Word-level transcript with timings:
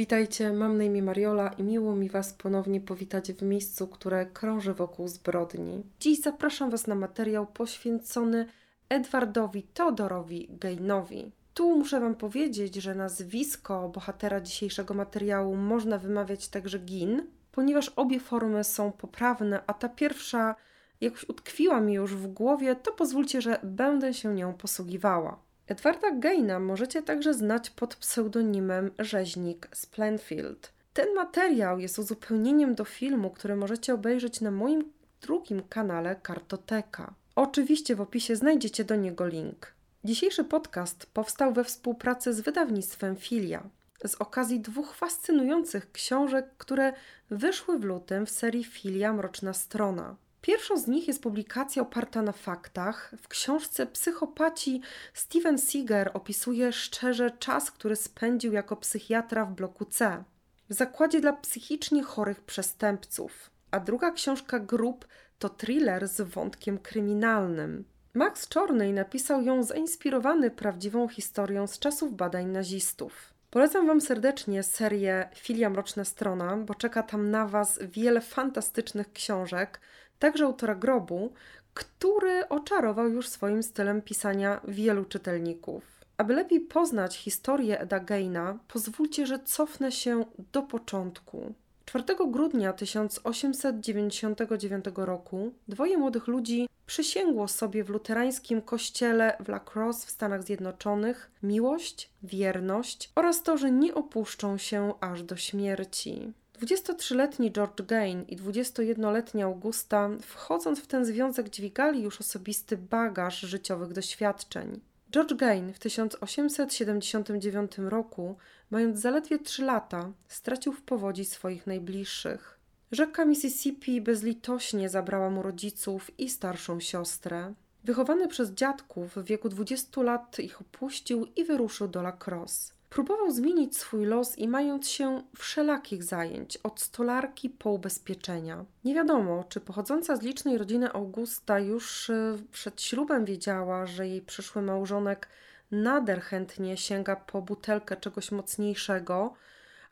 Witajcie, 0.00 0.52
mam 0.52 0.78
na 0.78 0.84
imię 0.84 1.02
Mariola 1.02 1.48
i 1.48 1.62
miło 1.62 1.96
mi 1.96 2.08
Was 2.08 2.32
ponownie 2.32 2.80
powitać 2.80 3.32
w 3.32 3.42
miejscu, 3.42 3.86
które 3.86 4.26
krąży 4.26 4.74
wokół 4.74 5.08
zbrodni. 5.08 5.82
Dziś 6.00 6.20
zapraszam 6.20 6.70
Was 6.70 6.86
na 6.86 6.94
materiał 6.94 7.46
poświęcony 7.46 8.46
Edwardowi 8.88 9.62
Teodorowi 9.62 10.48
Gainowi. 10.50 11.32
Tu 11.54 11.78
muszę 11.78 12.00
Wam 12.00 12.14
powiedzieć, 12.14 12.74
że 12.74 12.94
nazwisko 12.94 13.88
bohatera 13.88 14.40
dzisiejszego 14.40 14.94
materiału 14.94 15.56
można 15.56 15.98
wymawiać 15.98 16.48
także 16.48 16.78
Gin, 16.78 17.26
ponieważ 17.52 17.88
obie 17.88 18.20
formy 18.20 18.64
są 18.64 18.92
poprawne, 18.92 19.62
a 19.66 19.74
ta 19.74 19.88
pierwsza 19.88 20.54
jakoś 21.00 21.28
utkwiła 21.28 21.80
mi 21.80 21.94
już 21.94 22.14
w 22.14 22.26
głowie, 22.26 22.76
to 22.76 22.92
pozwólcie, 22.92 23.42
że 23.42 23.60
będę 23.62 24.14
się 24.14 24.34
nią 24.34 24.54
posługiwała. 24.54 25.49
Edwarda 25.70 26.10
Gaina 26.10 26.58
możecie 26.58 27.02
także 27.02 27.34
znać 27.34 27.70
pod 27.70 27.96
pseudonimem 27.96 28.90
Rzeźnik 28.98 29.68
z 29.72 29.86
Plainfield. 29.86 30.72
Ten 30.92 31.14
materiał 31.14 31.78
jest 31.78 31.98
uzupełnieniem 31.98 32.74
do 32.74 32.84
filmu, 32.84 33.30
który 33.30 33.56
możecie 33.56 33.94
obejrzeć 33.94 34.40
na 34.40 34.50
moim 34.50 34.92
drugim 35.22 35.62
kanale 35.68 36.16
Kartoteka. 36.22 37.14
Oczywiście 37.36 37.96
w 37.96 38.00
opisie 38.00 38.36
znajdziecie 38.36 38.84
do 38.84 38.96
niego 38.96 39.26
link. 39.26 39.72
Dzisiejszy 40.04 40.44
podcast 40.44 41.06
powstał 41.06 41.52
we 41.52 41.64
współpracy 41.64 42.34
z 42.34 42.40
wydawnictwem 42.40 43.16
Filia 43.16 43.62
z 44.06 44.14
okazji 44.14 44.60
dwóch 44.60 44.94
fascynujących 44.94 45.92
książek, 45.92 46.46
które 46.58 46.92
wyszły 47.30 47.78
w 47.78 47.84
lutym 47.84 48.26
w 48.26 48.30
serii 48.30 48.64
Filia 48.64 49.12
Mroczna 49.12 49.52
Strona. 49.52 50.16
Pierwszą 50.40 50.78
z 50.78 50.86
nich 50.86 51.08
jest 51.08 51.22
publikacja 51.22 51.82
oparta 51.82 52.22
na 52.22 52.32
faktach. 52.32 53.14
W 53.22 53.28
książce 53.28 53.86
Psychopaci 53.86 54.80
Steven 55.14 55.58
Seeger 55.58 56.10
opisuje 56.14 56.72
szczerze 56.72 57.30
czas, 57.30 57.70
który 57.70 57.96
spędził 57.96 58.52
jako 58.52 58.76
psychiatra 58.76 59.44
w 59.44 59.54
bloku 59.54 59.84
C, 59.84 60.24
w 60.68 60.74
zakładzie 60.74 61.20
dla 61.20 61.32
psychicznie 61.32 62.02
chorych 62.02 62.40
przestępców. 62.40 63.50
A 63.70 63.80
druga 63.80 64.10
książka 64.10 64.58
Grup 64.58 65.06
to 65.38 65.48
thriller 65.48 66.08
z 66.08 66.20
wątkiem 66.20 66.78
kryminalnym. 66.78 67.84
Max 68.14 68.48
Czornej 68.48 68.92
napisał 68.92 69.42
ją 69.42 69.62
zainspirowany 69.62 70.50
prawdziwą 70.50 71.08
historią 71.08 71.66
z 71.66 71.78
czasów 71.78 72.16
badań 72.16 72.46
nazistów. 72.46 73.34
Polecam 73.50 73.86
Wam 73.86 74.00
serdecznie 74.00 74.62
serię 74.62 75.28
Filia 75.34 75.70
Mroczna 75.70 76.04
Strona, 76.04 76.56
bo 76.56 76.74
czeka 76.74 77.02
tam 77.02 77.30
na 77.30 77.46
Was 77.46 77.78
wiele 77.82 78.20
fantastycznych 78.20 79.12
książek, 79.12 79.80
także 80.20 80.44
autora 80.44 80.74
Grobu, 80.74 81.32
który 81.74 82.48
oczarował 82.48 83.08
już 83.08 83.28
swoim 83.28 83.62
stylem 83.62 84.02
pisania 84.02 84.60
wielu 84.68 85.04
czytelników. 85.04 85.84
Aby 86.16 86.34
lepiej 86.34 86.60
poznać 86.60 87.16
historię 87.16 87.80
Eda 87.80 88.00
Geina, 88.00 88.58
pozwólcie, 88.68 89.26
że 89.26 89.38
cofnę 89.38 89.92
się 89.92 90.24
do 90.52 90.62
początku. 90.62 91.54
4 91.84 92.04
grudnia 92.26 92.72
1899 92.72 94.84
roku 94.96 95.52
dwoje 95.68 95.98
młodych 95.98 96.26
ludzi 96.26 96.68
przysięgło 96.86 97.48
sobie 97.48 97.84
w 97.84 97.90
luterańskim 97.90 98.62
kościele 98.62 99.36
w 99.40 99.48
La 99.48 99.60
Crosse 99.60 100.06
w 100.06 100.10
Stanach 100.10 100.42
Zjednoczonych 100.42 101.30
miłość, 101.42 102.10
wierność 102.22 103.10
oraz 103.14 103.42
to, 103.42 103.58
że 103.58 103.70
nie 103.70 103.94
opuszczą 103.94 104.58
się 104.58 104.94
aż 105.00 105.22
do 105.22 105.36
śmierci. 105.36 106.32
23-letni 106.60 107.52
George 107.52 107.82
Gain 107.82 108.24
i 108.28 108.36
21-letnia 108.36 109.44
Augusta, 109.44 110.10
wchodząc 110.22 110.80
w 110.80 110.86
ten 110.86 111.04
związek, 111.04 111.50
dźwigali 111.50 112.02
już 112.02 112.20
osobisty 112.20 112.76
bagaż 112.76 113.40
życiowych 113.40 113.92
doświadczeń. 113.92 114.80
George 115.10 115.34
Gain 115.34 115.72
w 115.72 115.78
1879 115.78 117.72
roku, 117.78 118.36
mając 118.70 119.00
zaledwie 119.00 119.38
3 119.38 119.64
lata, 119.64 120.12
stracił 120.28 120.72
w 120.72 120.82
powodzi 120.82 121.24
swoich 121.24 121.66
najbliższych. 121.66 122.58
Rzeka 122.92 123.24
Mississippi 123.24 124.00
bezlitośnie 124.00 124.88
zabrała 124.88 125.30
mu 125.30 125.42
rodziców 125.42 126.10
i 126.18 126.30
starszą 126.30 126.80
siostrę. 126.80 127.54
Wychowany 127.84 128.28
przez 128.28 128.50
dziadków 128.50 129.16
w 129.16 129.24
wieku 129.24 129.48
20 129.48 130.02
lat 130.02 130.38
ich 130.38 130.60
opuścił 130.60 131.26
i 131.36 131.44
wyruszył 131.44 131.88
do 131.88 132.00
La 132.00 132.18
Crosse. 132.26 132.72
Próbował 132.90 133.30
zmienić 133.30 133.76
swój 133.76 134.06
los 134.06 134.38
i 134.38 134.48
mając 134.48 134.88
się 134.88 135.22
wszelakich 135.36 136.04
zajęć, 136.04 136.56
od 136.56 136.80
stolarki 136.80 137.50
po 137.50 137.70
ubezpieczenia. 137.70 138.64
Nie 138.84 138.94
wiadomo, 138.94 139.44
czy 139.48 139.60
pochodząca 139.60 140.16
z 140.16 140.22
licznej 140.22 140.58
rodziny 140.58 140.92
Augusta 140.92 141.58
już 141.58 142.10
e, 142.10 142.36
przed 142.52 142.82
ślubem 142.82 143.24
wiedziała, 143.24 143.86
że 143.86 144.08
jej 144.08 144.22
przyszły 144.22 144.62
małżonek 144.62 145.28
nader 145.70 146.20
chętnie 146.20 146.76
sięga 146.76 147.16
po 147.16 147.42
butelkę 147.42 147.96
czegoś 147.96 148.32
mocniejszego, 148.32 149.34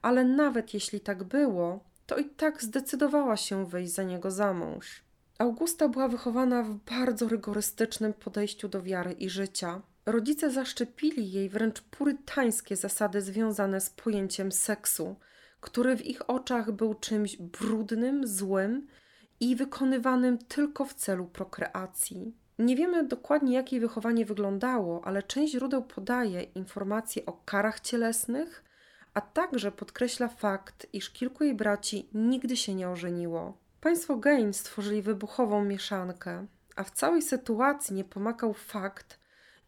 ale 0.02 0.24
nawet 0.24 0.74
jeśli 0.74 1.00
tak 1.00 1.24
było, 1.24 1.80
to 2.06 2.16
i 2.16 2.24
tak 2.24 2.62
zdecydowała 2.62 3.36
się 3.36 3.66
wyjść 3.66 3.92
za 3.92 4.02
niego 4.02 4.30
za 4.30 4.52
mąż. 4.52 5.02
Augusta 5.38 5.88
była 5.88 6.08
wychowana 6.08 6.62
w 6.62 6.74
bardzo 6.74 7.28
rygorystycznym 7.28 8.12
podejściu 8.12 8.68
do 8.68 8.82
wiary 8.82 9.12
i 9.12 9.30
życia. 9.30 9.80
Rodzice 10.10 10.50
zaszczepili 10.50 11.32
jej 11.32 11.48
wręcz 11.48 11.80
purytańskie 11.80 12.76
zasady 12.76 13.22
związane 13.22 13.80
z 13.80 13.90
pojęciem 13.90 14.52
seksu, 14.52 15.16
który 15.60 15.96
w 15.96 16.06
ich 16.06 16.30
oczach 16.30 16.72
był 16.72 16.94
czymś 16.94 17.36
brudnym, 17.36 18.26
złym 18.26 18.86
i 19.40 19.56
wykonywanym 19.56 20.38
tylko 20.38 20.84
w 20.84 20.94
celu 20.94 21.26
prokreacji. 21.26 22.34
Nie 22.58 22.76
wiemy 22.76 23.04
dokładnie, 23.04 23.54
jak 23.54 23.72
jej 23.72 23.80
wychowanie 23.80 24.26
wyglądało, 24.26 25.04
ale 25.04 25.22
część 25.22 25.52
źródeł 25.52 25.82
podaje 25.82 26.42
informacje 26.42 27.26
o 27.26 27.32
karach 27.32 27.80
cielesnych, 27.80 28.64
a 29.14 29.20
także 29.20 29.72
podkreśla 29.72 30.28
fakt, 30.28 30.86
iż 30.92 31.10
kilku 31.10 31.44
jej 31.44 31.54
braci 31.54 32.08
nigdy 32.14 32.56
się 32.56 32.74
nie 32.74 32.88
ożeniło. 32.88 33.58
Państwo 33.80 34.16
Gain 34.16 34.52
stworzyli 34.52 35.02
wybuchową 35.02 35.64
mieszankę, 35.64 36.46
a 36.76 36.84
w 36.84 36.90
całej 36.90 37.22
sytuacji 37.22 37.96
nie 37.96 38.04
pomagał 38.04 38.54
fakt, 38.54 39.17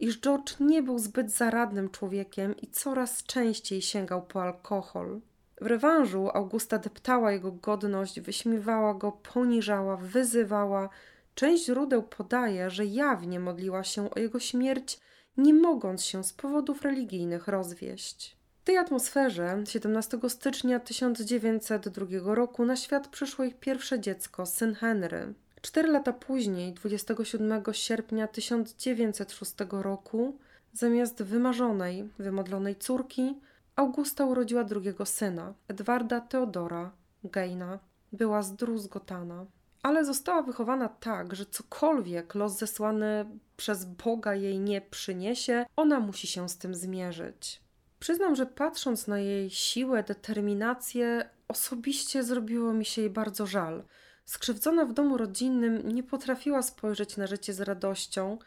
iż 0.00 0.20
George 0.20 0.60
nie 0.60 0.82
był 0.82 0.98
zbyt 0.98 1.30
zaradnym 1.30 1.90
człowiekiem 1.90 2.56
i 2.56 2.66
coraz 2.66 3.22
częściej 3.22 3.82
sięgał 3.82 4.22
po 4.22 4.42
alkohol. 4.42 5.20
W 5.60 5.66
rewanżu 5.66 6.28
Augusta 6.34 6.78
deptała 6.78 7.32
jego 7.32 7.52
godność, 7.52 8.20
wyśmiewała 8.20 8.94
go, 8.94 9.12
poniżała, 9.12 9.96
wyzywała. 9.96 10.88
Część 11.34 11.64
źródeł 11.64 12.02
podaje, 12.02 12.70
że 12.70 12.86
jawnie 12.86 13.40
modliła 13.40 13.84
się 13.84 14.10
o 14.10 14.18
jego 14.18 14.40
śmierć, 14.40 15.00
nie 15.36 15.54
mogąc 15.54 16.04
się 16.04 16.24
z 16.24 16.32
powodów 16.32 16.82
religijnych 16.82 17.48
rozwieść. 17.48 18.36
W 18.60 18.64
tej 18.64 18.78
atmosferze 18.78 19.62
17 19.68 20.18
stycznia 20.28 20.80
1902 20.80 22.34
roku 22.34 22.64
na 22.64 22.76
świat 22.76 23.08
przyszło 23.08 23.44
ich 23.44 23.60
pierwsze 23.60 24.00
dziecko, 24.00 24.46
syn 24.46 24.74
Henry. 24.74 25.34
Cztery 25.62 25.88
lata 25.88 26.12
później, 26.12 26.72
27 26.72 27.62
sierpnia 27.72 28.28
1906 28.28 29.54
roku, 29.70 30.38
zamiast 30.72 31.22
wymarzonej, 31.22 32.08
wymodlonej 32.18 32.76
córki, 32.76 33.40
Augusta 33.76 34.24
urodziła 34.24 34.64
drugiego 34.64 35.06
syna, 35.06 35.54
Edwarda 35.68 36.20
Teodora 36.20 36.92
Geina. 37.24 37.78
Była 38.12 38.42
zdruzgotana, 38.42 39.46
ale 39.82 40.04
została 40.04 40.42
wychowana 40.42 40.88
tak, 40.88 41.34
że 41.34 41.46
cokolwiek 41.46 42.34
los 42.34 42.58
zesłany 42.58 43.26
przez 43.56 43.84
Boga 43.84 44.34
jej 44.34 44.58
nie 44.58 44.80
przyniesie, 44.80 45.66
ona 45.76 46.00
musi 46.00 46.26
się 46.26 46.48
z 46.48 46.58
tym 46.58 46.74
zmierzyć. 46.74 47.62
Przyznam, 47.98 48.36
że 48.36 48.46
patrząc 48.46 49.06
na 49.06 49.18
jej 49.18 49.50
siłę, 49.50 50.02
determinację, 50.02 51.30
osobiście 51.48 52.24
zrobiło 52.24 52.72
mi 52.72 52.84
się 52.84 53.00
jej 53.02 53.10
bardzo 53.10 53.46
żal– 53.46 53.82
Skrzywdzona 54.30 54.84
w 54.84 54.92
domu 54.92 55.16
rodzinnym 55.16 55.88
nie 55.94 56.02
potrafiła 56.02 56.62
spojrzeć 56.62 57.16
na 57.16 57.26
życie 57.26 57.52
z 57.52 57.60
radością, 57.60 58.38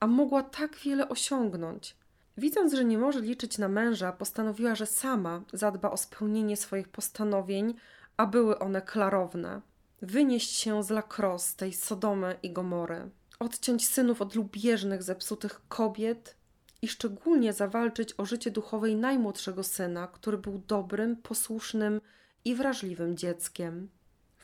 a 0.00 0.06
mogła 0.06 0.42
tak 0.42 0.76
wiele 0.76 1.08
osiągnąć. 1.08 1.96
Widząc, 2.36 2.74
że 2.74 2.84
nie 2.84 2.98
może 2.98 3.20
liczyć 3.20 3.58
na 3.58 3.68
męża, 3.68 4.12
postanowiła, 4.12 4.74
że 4.74 4.86
sama 4.86 5.42
zadba 5.52 5.90
o 5.90 5.96
spełnienie 5.96 6.56
swoich 6.56 6.88
postanowień, 6.88 7.74
a 8.16 8.26
były 8.26 8.58
one 8.58 8.82
klarowne. 8.82 9.60
Wynieść 10.02 10.50
się 10.50 10.82
z 10.82 10.90
lakros 10.90 11.54
tej 11.54 11.72
Sodomy 11.72 12.36
i 12.42 12.52
Gomory, 12.52 13.10
odciąć 13.38 13.88
synów 13.88 14.22
od 14.22 14.34
lubieżnych, 14.34 15.02
zepsutych 15.02 15.60
kobiet 15.68 16.36
i 16.82 16.88
szczególnie 16.88 17.52
zawalczyć 17.52 18.14
o 18.18 18.26
życie 18.26 18.50
duchowej 18.50 18.96
najmłodszego 18.96 19.62
syna, 19.62 20.06
który 20.06 20.38
był 20.38 20.62
dobrym, 20.68 21.16
posłusznym 21.16 22.00
i 22.44 22.54
wrażliwym 22.54 23.16
dzieckiem. 23.16 23.88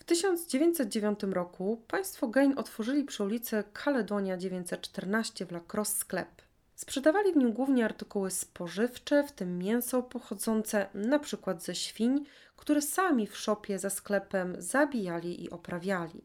W 0.08 0.10
1909 0.10 1.20
roku 1.22 1.82
państwo 1.88 2.28
Gain 2.28 2.58
otworzyli 2.58 3.05
przy 3.05 3.22
ulicy 3.22 3.64
Kaledonia 3.72 4.37
914 4.37 5.46
w 5.46 5.52
La 5.52 5.60
Crosse 5.72 5.96
sklep. 5.96 6.28
Sprzedawali 6.75 7.32
w 7.32 7.37
nim 7.37 7.52
głównie 7.52 7.84
artykuły 7.84 8.31
spożywcze, 8.31 9.25
w 9.25 9.32
tym 9.32 9.58
mięso 9.58 10.02
pochodzące 10.02 10.87
np. 10.94 11.56
ze 11.58 11.75
świń, 11.75 12.25
które 12.56 12.82
sami 12.82 13.26
w 13.26 13.37
szopie 13.37 13.78
za 13.78 13.90
sklepem 13.90 14.56
zabijali 14.58 15.44
i 15.44 15.50
oprawiali. 15.50 16.25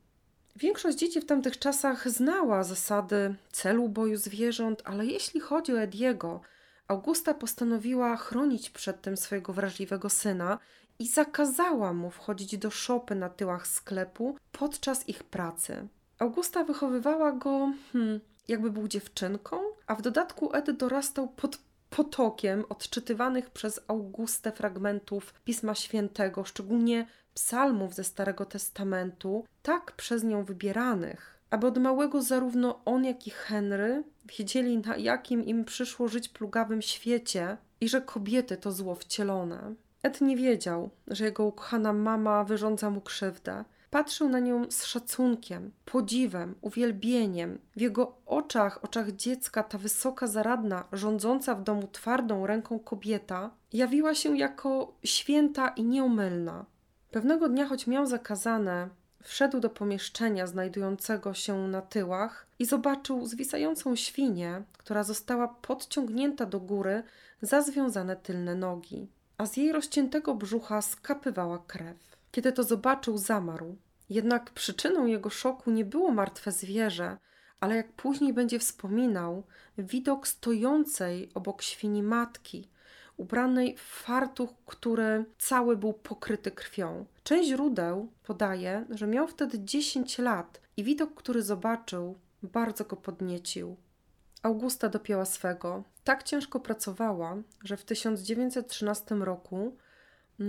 Większość 0.55 0.97
dzieci 0.97 1.21
w 1.21 1.25
tamtych 1.25 1.59
czasach 1.59 2.09
znała 2.09 2.63
zasady 2.63 3.35
celu 3.51 3.89
boju 3.89 4.17
zwierząt, 4.17 4.81
ale 4.85 5.05
jeśli 5.05 5.39
chodzi 5.39 5.73
o 5.73 5.81
Ediego, 5.81 6.41
Augusta 6.87 7.33
postanowiła 7.33 8.17
chronić 8.17 8.69
przed 8.69 9.01
tym 9.01 9.17
swojego 9.17 9.53
wrażliwego 9.53 10.09
syna 10.09 10.59
i 10.99 11.07
zakazała 11.07 11.93
mu 11.93 12.11
wchodzić 12.11 12.57
do 12.57 12.71
szopy 12.71 13.15
na 13.15 13.29
tyłach 13.29 13.67
sklepu 13.67 14.37
podczas 14.51 15.09
ich 15.09 15.23
pracy. 15.23 15.87
Augusta 16.19 16.63
wychowywała 16.63 17.31
go, 17.31 17.73
hmm, 17.93 18.19
jakby 18.47 18.71
był 18.71 18.87
dziewczynką, 18.87 19.57
a 19.87 19.95
w 19.95 20.01
dodatku 20.01 20.55
Ed 20.55 20.71
dorastał 20.71 21.27
pod 21.27 21.59
potokiem 21.89 22.65
odczytywanych 22.69 23.49
przez 23.49 23.79
Augustę 23.87 24.51
fragmentów 24.51 25.33
Pisma 25.45 25.75
Świętego, 25.75 26.43
szczególnie 26.43 27.07
psalmów 27.33 27.93
ze 27.93 28.03
Starego 28.03 28.45
Testamentu, 28.45 29.45
tak 29.61 29.91
przez 29.91 30.23
nią 30.23 30.43
wybieranych, 30.43 31.39
aby 31.49 31.67
od 31.67 31.77
małego 31.77 32.21
zarówno 32.21 32.81
on, 32.85 33.05
jak 33.05 33.27
i 33.27 33.29
Henry 33.29 34.03
wiedzieli, 34.25 34.77
na 34.77 34.97
jakim 34.97 35.45
im 35.45 35.65
przyszło 35.65 36.07
żyć 36.07 36.29
plugawym 36.29 36.81
świecie 36.81 37.57
i 37.81 37.89
że 37.89 38.01
kobiety 38.01 38.57
to 38.57 38.71
zło 38.71 38.95
wcielone. 38.95 39.75
Ed 40.03 40.21
nie 40.21 40.37
wiedział, 40.37 40.89
że 41.07 41.25
jego 41.25 41.45
ukochana 41.45 41.93
mama 41.93 42.43
wyrządza 42.43 42.89
mu 42.89 43.01
krzywdę. 43.01 43.63
Patrzył 43.89 44.29
na 44.29 44.39
nią 44.39 44.71
z 44.71 44.85
szacunkiem, 44.85 45.71
podziwem, 45.85 46.55
uwielbieniem. 46.61 47.59
W 47.75 47.81
jego 47.81 48.15
oczach, 48.25 48.83
oczach 48.83 49.11
dziecka, 49.11 49.63
ta 49.63 49.77
wysoka, 49.77 50.27
zaradna, 50.27 50.83
rządząca 50.91 51.55
w 51.55 51.63
domu 51.63 51.87
twardą 51.91 52.47
ręką 52.47 52.79
kobieta 52.79 53.51
jawiła 53.73 54.15
się 54.15 54.37
jako 54.37 54.93
święta 55.03 55.67
i 55.67 55.83
nieomylna. 55.83 56.65
Pewnego 57.11 57.49
dnia, 57.49 57.65
choć 57.65 57.87
miał 57.87 58.05
zakazane, 58.05 58.89
wszedł 59.23 59.59
do 59.59 59.69
pomieszczenia 59.69 60.47
znajdującego 60.47 61.33
się 61.33 61.67
na 61.67 61.81
tyłach 61.81 62.47
i 62.59 62.65
zobaczył 62.65 63.25
zwisającą 63.25 63.95
świnię, 63.95 64.63
która 64.77 65.03
została 65.03 65.47
podciągnięta 65.47 66.45
do 66.45 66.59
góry 66.59 67.03
za 67.41 67.61
związane 67.61 68.15
tylne 68.15 68.55
nogi, 68.55 69.07
a 69.43 69.45
z 69.45 69.57
jej 69.57 69.71
rozciętego 69.71 70.35
brzucha 70.35 70.81
skapywała 70.81 71.63
krew. 71.67 71.97
Kiedy 72.31 72.51
to 72.51 72.63
zobaczył, 72.63 73.17
zamarł. 73.17 73.77
Jednak 74.09 74.51
przyczyną 74.51 75.05
jego 75.05 75.29
szoku 75.29 75.71
nie 75.71 75.85
było 75.85 76.11
martwe 76.11 76.51
zwierzę, 76.51 77.17
ale 77.59 77.75
jak 77.75 77.93
później 77.93 78.33
będzie 78.33 78.59
wspominał, 78.59 79.43
widok 79.77 80.27
stojącej 80.27 81.29
obok 81.33 81.61
świni 81.61 82.03
matki, 82.03 82.69
ubranej 83.17 83.77
w 83.77 83.81
fartuch, 83.81 84.49
który 84.65 85.25
cały 85.37 85.77
był 85.77 85.93
pokryty 85.93 86.51
krwią. 86.51 87.05
Część 87.23 87.49
źródeł 87.49 88.11
podaje, 88.23 88.85
że 88.89 89.07
miał 89.07 89.27
wtedy 89.27 89.59
10 89.59 90.17
lat 90.17 90.61
i 90.77 90.83
widok, 90.83 91.13
który 91.13 91.41
zobaczył, 91.41 92.15
bardzo 92.43 92.83
go 92.83 92.95
podniecił. 92.95 93.75
Augusta 94.43 94.89
dopięła 94.89 95.25
swego. 95.25 95.83
Tak 96.03 96.23
ciężko 96.23 96.59
pracowała, 96.59 97.37
że 97.63 97.77
w 97.77 97.85
1913 97.85 99.15
roku 99.15 99.77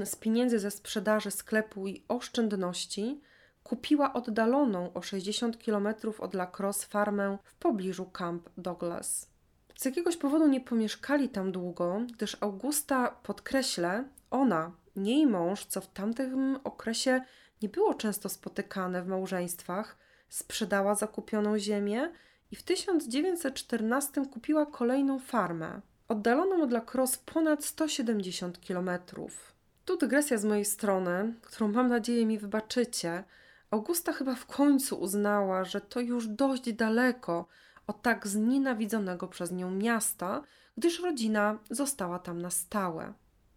z 0.05 0.17
pieniędzy 0.17 0.59
ze 0.59 0.71
sprzedaży 0.71 1.31
sklepu 1.31 1.87
i 1.87 2.05
oszczędności 2.09 3.21
kupiła 3.63 4.13
oddaloną 4.13 4.93
o 4.93 5.03
60 5.03 5.65
km 5.65 5.89
od 6.19 6.35
La 6.35 6.47
Crosse 6.47 6.87
farmę 6.87 7.39
w 7.45 7.55
pobliżu 7.55 8.11
Camp 8.11 8.51
Douglas. 8.57 9.31
Z 9.77 9.85
jakiegoś 9.85 10.17
powodu 10.17 10.47
nie 10.47 10.61
pomieszkali 10.61 11.29
tam 11.29 11.53
długo, 11.53 12.01
gdyż 12.13 12.37
Augusta, 12.41 13.09
podkreślę, 13.23 14.05
ona, 14.31 14.73
nie 14.97 15.17
jej 15.17 15.27
mąż, 15.27 15.65
co 15.65 15.81
w 15.81 15.87
tamtym 15.93 16.59
okresie 16.65 17.21
nie 17.63 17.69
było 17.69 17.95
często 17.95 18.29
spotykane 18.29 19.03
w 19.03 19.09
małżeństwach, 19.09 19.97
sprzedała 20.29 20.95
zakupioną 20.95 21.59
ziemię 21.59 22.13
i 22.51 22.57
w 22.57 22.63
1914 22.63 24.27
kupiła 24.33 24.67
kolejną 24.67 25.19
farmę, 25.19 25.81
oddaloną 26.09 26.63
od 26.63 26.71
La 26.71 26.81
Crosse 26.81 27.19
ponad 27.27 27.65
170 27.65 28.61
kilometrów. 28.61 29.55
Tu 29.85 29.97
dygresja 29.97 30.39
z 30.39 30.45
mojej 30.45 30.65
strony, 30.65 31.35
którą 31.43 31.69
mam 31.69 31.89
nadzieję 31.89 32.27
mi 32.27 32.39
wybaczycie. 32.39 33.25
Augusta 33.71 34.13
chyba 34.13 34.35
w 34.35 34.47
końcu 34.47 35.01
uznała, 35.01 35.65
że 35.65 35.81
to 35.81 36.01
już 36.01 36.27
dość 36.27 36.73
daleko 36.73 37.47
od 37.87 38.03
tak 38.03 38.27
znienawidzonego 38.27 39.29
przez 39.29 39.53
nią 39.53 39.71
miasta, 39.71 40.43
gdyż 40.77 41.01
rodzina 41.01 41.59
została 41.71 42.19
tam 42.19 42.43
na 42.43 42.51
stałe. 42.51 43.13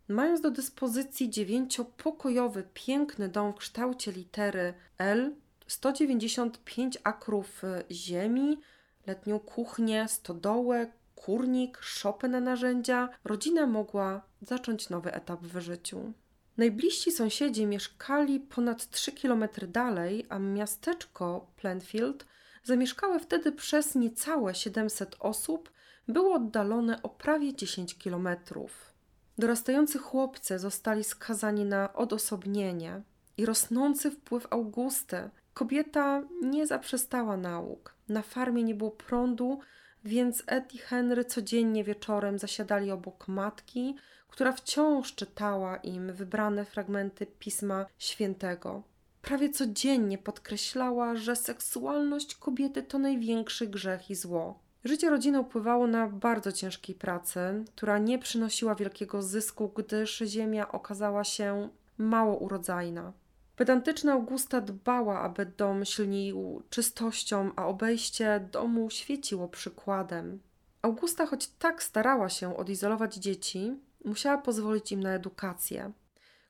Mając 0.08 0.42
do 0.42 0.52
dyspozycji 0.52 1.30
dziewięciopokojowy, 1.30 2.68
piękny 2.74 3.30
dom 3.30 3.54
w 3.54 3.56
kształcie 3.56 4.12
litery 4.12 4.74
L, 4.98 5.36
195 5.68 6.98
akrów 7.04 7.62
ziemi, 7.92 8.60
letnią 9.08 9.40
kuchnię, 9.40 10.08
stodołę, 10.08 10.92
kurnik, 11.16 11.78
szopę 11.82 12.28
na 12.28 12.40
narzędzia, 12.40 13.10
rodzina 13.26 13.68
mogła 13.68 14.22
zacząć 14.42 14.90
nowy 14.90 15.14
etap 15.14 15.42
w 15.42 15.60
życiu. 15.60 16.14
Najbliżsi 16.58 17.12
sąsiedzi 17.12 17.66
mieszkali 17.66 18.40
ponad 18.40 18.90
3 18.90 19.12
km 19.12 19.46
dalej, 19.68 20.26
a 20.30 20.40
miasteczko 20.40 21.48
Planfield, 21.56 22.26
zamieszkałe 22.64 23.20
wtedy 23.20 23.52
przez 23.52 23.96
niecałe 23.96 24.56
700 24.56 25.16
osób, 25.20 25.72
było 26.08 26.36
oddalone 26.36 27.02
o 27.04 27.10
prawie 27.10 27.56
10 27.56 27.98
kilometrów. 27.98 28.94
Dorastający 29.38 30.00
chłopcy 30.00 30.60
zostali 30.60 31.04
skazani 31.04 31.66
na 31.66 31.94
odosobnienie 31.94 33.02
i 33.38 33.46
rosnący 33.46 34.12
wpływ 34.12 34.48
Augusty. 34.50 35.30
Kobieta 35.58 36.24
nie 36.42 36.68
zaprzestała 36.68 37.38
nauk. 37.38 37.96
Na 38.10 38.22
farmie 38.22 38.64
nie 38.64 38.76
było 38.76 38.92
prądu, 38.92 39.60
więc 40.04 40.44
Ed 40.48 40.74
i 40.74 40.78
Henry 40.78 41.26
codziennie 41.26 41.84
wieczorem 41.84 42.40
zasiadali 42.40 42.92
obok 42.92 43.28
matki, 43.28 43.96
która 44.28 44.52
wciąż 44.52 45.16
czytała 45.16 45.78
im 45.78 46.14
wybrane 46.14 46.66
fragmenty 46.66 47.26
Pisma 47.26 47.86
Świętego. 47.98 48.84
Prawie 49.22 49.50
codziennie 49.50 50.18
podkreślała, 50.18 51.16
że 51.16 51.36
seksualność 51.36 52.36
kobiety 52.36 52.84
to 52.84 53.00
największy 53.00 53.68
grzech 53.68 54.10
i 54.10 54.16
zło. 54.16 54.60
Życie 54.84 55.10
rodziny 55.10 55.40
upływało 55.40 55.88
na 55.88 56.08
bardzo 56.08 56.52
ciężkiej 56.52 56.96
pracy, 56.96 57.40
która 57.76 57.98
nie 57.98 58.20
przynosiła 58.20 58.76
wielkiego 58.76 59.22
zysku, 59.22 59.72
gdyż 59.76 60.18
ziemia 60.18 60.72
okazała 60.72 61.24
się 61.24 61.70
mało 61.98 62.38
urodzajna. 62.38 63.14
Pedantyczna 63.58 64.14
Augusta 64.14 64.62
dbała, 64.62 65.20
aby 65.20 65.46
dom 65.46 65.86
silnił 65.86 66.64
czystością, 66.70 67.52
a 67.56 67.66
obejście 67.66 68.48
domu 68.52 68.90
świeciło 68.90 69.48
przykładem. 69.48 70.40
Augusta, 70.82 71.26
choć 71.26 71.48
tak 71.48 71.84
starała 71.84 72.30
się 72.30 72.58
odizolować 72.58 73.16
dzieci, 73.16 73.74
musiała 74.06 74.38
pozwolić 74.38 74.92
im 74.92 75.04
na 75.04 75.14
edukację, 75.14 75.92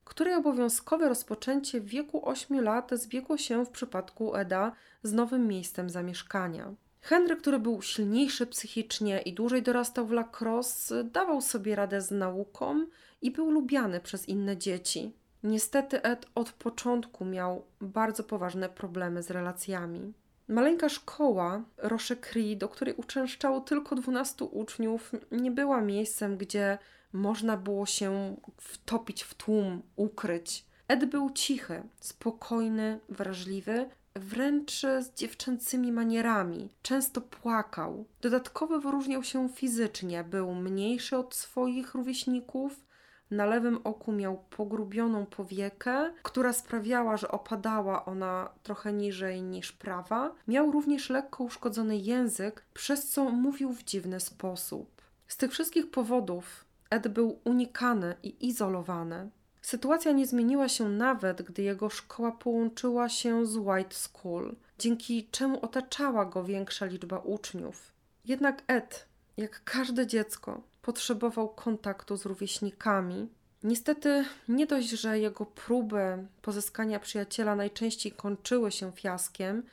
której 0.05 0.33
obowiązkowe 0.33 1.09
rozpoczęcie 1.09 1.81
w 1.81 1.85
wieku 1.85 2.29
8 2.29 2.63
lat 2.63 2.91
zbiegło 2.93 3.37
się 3.37 3.65
w 3.65 3.69
przypadku 3.69 4.35
Eda 4.35 4.71
z 5.03 5.13
nowym 5.13 5.47
miejscem 5.47 5.89
zamieszkania. 5.89 6.73
Henry, 7.01 7.35
który 7.35 7.59
był 7.59 7.81
silniejszy 7.81 8.47
psychicznie 8.47 9.21
i 9.21 9.33
dłużej 9.33 9.61
dorastał 9.61 10.05
w 10.05 10.11
lacrosse, 10.11 11.03
dawał 11.03 11.41
sobie 11.41 11.75
radę 11.75 12.01
z 12.01 12.11
nauką 12.11 12.85
i 13.21 13.31
był 13.31 13.51
lubiany 13.51 13.99
przez 13.99 14.29
inne 14.29 14.57
dzieci. 14.57 15.13
Niestety 15.43 16.03
Ed 16.03 16.25
od 16.35 16.51
początku 16.51 17.25
miał 17.25 17.63
bardzo 17.81 18.23
poważne 18.23 18.69
problemy 18.69 19.23
z 19.23 19.31
relacjami. 19.31 20.13
Maleńka 20.47 20.89
szkoła 20.89 21.63
Rochecri, 21.77 22.57
do 22.57 22.69
której 22.69 22.93
uczęszczało 22.95 23.61
tylko 23.61 23.95
12 23.95 24.45
uczniów, 24.45 25.11
nie 25.31 25.51
była 25.51 25.81
miejscem, 25.81 26.37
gdzie 26.37 26.77
można 27.13 27.57
było 27.57 27.85
się 27.85 28.35
wtopić 28.57 29.23
w 29.23 29.33
tłum, 29.33 29.81
ukryć. 29.95 30.65
Ed 30.87 31.05
był 31.05 31.29
cichy, 31.29 31.83
spokojny, 31.99 32.99
wrażliwy, 33.09 33.89
wręcz 34.15 34.81
z 34.81 35.13
dziewczęcymi 35.15 35.91
manierami. 35.91 36.69
Często 36.81 37.21
płakał. 37.21 38.05
Dodatkowo 38.21 38.79
wyróżniał 38.79 39.23
się 39.23 39.49
fizycznie. 39.49 40.23
Był 40.23 40.55
mniejszy 40.55 41.17
od 41.17 41.35
swoich 41.35 41.93
rówieśników, 41.93 42.86
na 43.31 43.45
lewym 43.45 43.79
oku 43.83 44.11
miał 44.11 44.43
pogrubioną 44.49 45.25
powiekę, 45.25 46.13
która 46.23 46.53
sprawiała, 46.53 47.17
że 47.17 47.31
opadała 47.31 48.05
ona 48.05 48.49
trochę 48.63 48.93
niżej 48.93 49.41
niż 49.41 49.71
prawa. 49.71 50.31
Miał 50.47 50.71
również 50.71 51.09
lekko 51.09 51.43
uszkodzony 51.43 51.97
język, 51.97 52.63
przez 52.73 53.09
co 53.09 53.23
mówił 53.23 53.73
w 53.73 53.83
dziwny 53.83 54.19
sposób. 54.19 55.01
Z 55.27 55.37
tych 55.37 55.51
wszystkich 55.51 55.91
powodów 55.91 56.65
Ed 56.89 57.07
był 57.07 57.39
unikany 57.43 58.15
i 58.23 58.47
izolowany. 58.47 59.29
Sytuacja 59.61 60.11
nie 60.11 60.27
zmieniła 60.27 60.69
się 60.69 60.89
nawet, 60.89 61.41
gdy 61.41 61.61
jego 61.61 61.89
szkoła 61.89 62.31
połączyła 62.31 63.09
się 63.09 63.45
z 63.45 63.57
White 63.57 63.95
School, 63.95 64.55
dzięki 64.79 65.27
czemu 65.31 65.65
otaczała 65.65 66.25
go 66.25 66.43
większa 66.43 66.85
liczba 66.85 67.17
uczniów. 67.17 67.91
Jednak 68.25 68.63
Ed, 68.67 69.05
jak 69.37 69.63
każde 69.63 70.07
dziecko, 70.07 70.61
potrzebował 70.87 71.49
kontaktu 71.49 72.17
z 72.17 72.25
rówieśnikami. 72.25 73.29
Niestety, 73.63 74.25
nie 74.47 74.65
dość, 74.65 74.89
że 74.89 75.19
jego 75.19 75.45
próby 75.45 76.27
pozyskania 76.41 76.99
przyjaciela 76.99 77.55
najczęściej 77.55 78.11
kończyły 78.11 78.71
się 78.71 78.91
fiaskiem, 78.91 79.63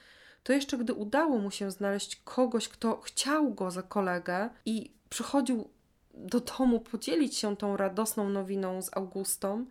to 0.43 0.53
jeszcze 0.53 0.79
gdy 0.79 0.93
udało 0.95 1.39
mu 1.39 1.51
się 1.51 1.71
znaleźć 1.71 2.17
kogoś, 2.25 2.69
kto 2.69 3.01
chciał 3.01 3.55
go 3.55 3.71
za 3.71 3.83
kolegę 3.83 4.51
i 4.67 4.91
przychodził 5.11 5.69
do 6.15 6.41
domu 6.41 6.81
podzielić 6.81 7.37
się 7.37 7.57
tą 7.57 7.77
radosną 7.77 8.29
nowiną 8.29 8.83
z 8.83 8.97
Augustą, 8.97 9.67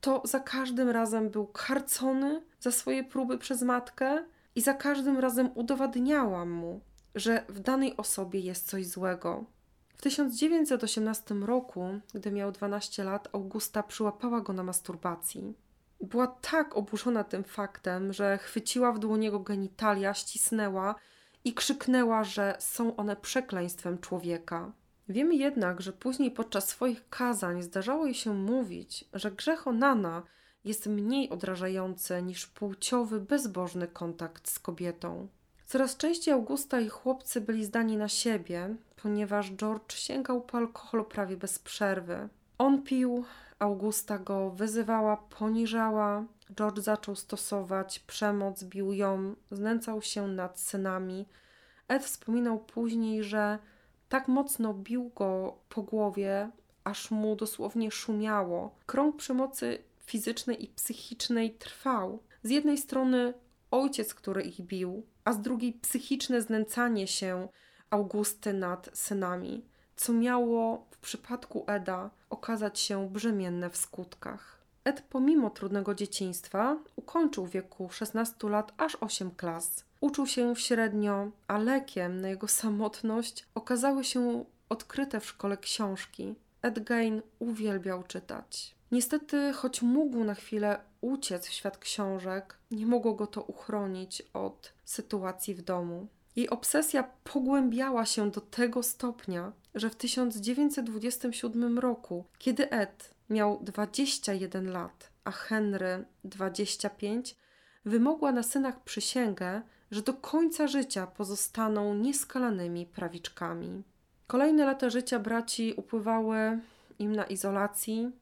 to 0.00 0.22
za 0.24 0.40
każdym 0.40 0.88
razem 0.88 1.30
był 1.30 1.46
karcony 1.46 2.42
za 2.60 2.70
swoje 2.70 3.04
próby 3.04 3.38
przez 3.38 3.62
matkę 3.62 4.24
i 4.54 4.60
za 4.60 4.74
każdym 4.74 5.18
razem 5.18 5.50
udowadniałam 5.54 6.50
mu, 6.50 6.80
że 7.14 7.44
w 7.48 7.60
danej 7.60 7.96
osobie 7.96 8.40
jest 8.40 8.68
coś 8.68 8.86
złego. 8.86 9.57
W 9.98 10.02
1918 10.02 11.34
roku, 11.34 12.00
gdy 12.14 12.30
miał 12.30 12.52
12 12.52 13.04
lat, 13.04 13.28
Augusta 13.32 13.82
przyłapała 13.82 14.40
go 14.40 14.52
na 14.52 14.62
masturbacji. 14.62 15.54
Była 16.00 16.26
tak 16.26 16.76
oburzona 16.76 17.24
tym 17.24 17.44
faktem, 17.44 18.12
że 18.12 18.38
chwyciła 18.38 18.92
w 18.92 18.98
dłoń 18.98 19.24
jego 19.24 19.40
genitalia, 19.40 20.14
ścisnęła 20.14 20.94
i 21.44 21.54
krzyknęła, 21.54 22.24
że 22.24 22.56
są 22.58 22.96
one 22.96 23.16
przekleństwem 23.16 23.98
człowieka. 23.98 24.72
Wiemy 25.08 25.34
jednak, 25.34 25.80
że 25.80 25.92
później 25.92 26.30
podczas 26.30 26.68
swoich 26.68 27.08
kazań 27.08 27.62
zdarzało 27.62 28.04
jej 28.04 28.14
się 28.14 28.34
mówić, 28.34 29.04
że 29.12 29.30
grzech 29.30 29.66
Onana 29.66 30.22
jest 30.64 30.86
mniej 30.86 31.30
odrażający 31.30 32.22
niż 32.22 32.46
płciowy, 32.46 33.20
bezbożny 33.20 33.88
kontakt 33.88 34.50
z 34.50 34.58
kobietą. 34.58 35.28
Coraz 35.68 35.96
częściej 35.96 36.34
Augusta 36.34 36.80
i 36.80 36.88
chłopcy 36.88 37.40
byli 37.40 37.64
zdani 37.64 37.96
na 37.96 38.08
siebie, 38.08 38.76
ponieważ 39.02 39.50
George 39.50 39.92
sięgał 39.92 40.40
po 40.40 40.58
alkohol 40.58 41.04
prawie 41.04 41.36
bez 41.36 41.58
przerwy. 41.58 42.28
On 42.58 42.82
pił, 42.82 43.24
Augusta 43.58 44.18
go 44.18 44.50
wyzywała, 44.50 45.16
poniżała. 45.16 46.24
George 46.54 46.78
zaczął 46.78 47.16
stosować 47.16 47.98
przemoc, 47.98 48.64
bił 48.64 48.92
ją, 48.92 49.34
znęcał 49.50 50.02
się 50.02 50.28
nad 50.28 50.60
synami. 50.60 51.26
Ed 51.88 52.04
wspominał 52.04 52.58
później, 52.58 53.24
że 53.24 53.58
tak 54.08 54.28
mocno 54.28 54.74
bił 54.74 55.10
go 55.16 55.58
po 55.68 55.82
głowie, 55.82 56.50
aż 56.84 57.10
mu 57.10 57.36
dosłownie 57.36 57.90
szumiało. 57.90 58.74
Krąg 58.86 59.16
przemocy 59.16 59.78
fizycznej 59.98 60.64
i 60.64 60.68
psychicznej 60.68 61.54
trwał. 61.54 62.18
Z 62.42 62.50
jednej 62.50 62.78
strony 62.78 63.34
ojciec, 63.70 64.14
który 64.14 64.42
ich 64.42 64.60
bił, 64.60 65.06
a 65.24 65.32
z 65.32 65.40
drugiej 65.40 65.72
psychiczne 65.72 66.42
znęcanie 66.42 67.06
się 67.06 67.48
Augusty 67.90 68.52
nad 68.52 68.90
synami, 68.92 69.64
co 69.96 70.12
miało 70.12 70.86
w 70.90 70.98
przypadku 70.98 71.64
Eda 71.66 72.10
okazać 72.30 72.78
się 72.78 73.10
brzemienne 73.10 73.70
w 73.70 73.76
skutkach. 73.76 74.58
Ed, 74.84 75.02
pomimo 75.10 75.50
trudnego 75.50 75.94
dzieciństwa, 75.94 76.76
ukończył 76.96 77.46
w 77.46 77.50
wieku 77.50 77.90
16 77.90 78.48
lat 78.48 78.72
aż 78.76 78.96
8 79.00 79.30
klas. 79.30 79.84
Uczył 80.00 80.26
się 80.26 80.56
średnio, 80.56 81.30
a 81.48 81.58
lekiem 81.58 82.20
na 82.20 82.28
jego 82.28 82.48
samotność 82.48 83.46
okazały 83.54 84.04
się 84.04 84.44
odkryte 84.68 85.20
w 85.20 85.26
szkole 85.26 85.56
książki. 85.56 86.34
Ed 86.62 86.84
Gein 86.84 87.22
uwielbiał 87.38 88.02
czytać. 88.02 88.77
Niestety, 88.92 89.52
choć 89.52 89.82
mógł 89.82 90.24
na 90.24 90.34
chwilę 90.34 90.80
uciec 91.00 91.46
w 91.46 91.52
świat 91.52 91.78
książek, 91.78 92.58
nie 92.70 92.86
mogło 92.86 93.14
go 93.14 93.26
to 93.26 93.42
uchronić 93.42 94.22
od 94.32 94.72
sytuacji 94.84 95.54
w 95.54 95.62
domu. 95.62 96.06
Jej 96.36 96.50
obsesja 96.50 97.02
pogłębiała 97.24 98.06
się 98.06 98.30
do 98.30 98.40
tego 98.40 98.82
stopnia, 98.82 99.52
że 99.74 99.90
w 99.90 99.96
1927 99.96 101.78
roku, 101.78 102.24
kiedy 102.38 102.70
Ed 102.70 103.14
miał 103.30 103.60
21 103.62 104.70
lat, 104.70 105.10
a 105.24 105.30
Henry 105.30 106.04
25, 106.24 107.36
wymogła 107.84 108.32
na 108.32 108.42
synach 108.42 108.84
przysięgę, 108.84 109.62
że 109.90 110.02
do 110.02 110.14
końca 110.14 110.66
życia 110.66 111.06
pozostaną 111.06 111.94
nieskalanymi 111.94 112.86
prawiczkami. 112.86 113.82
Kolejne 114.26 114.64
lata 114.64 114.90
życia 114.90 115.18
braci 115.18 115.74
upływały 115.76 116.58
im 116.98 117.16
na 117.16 117.24
izolacji, 117.24 118.12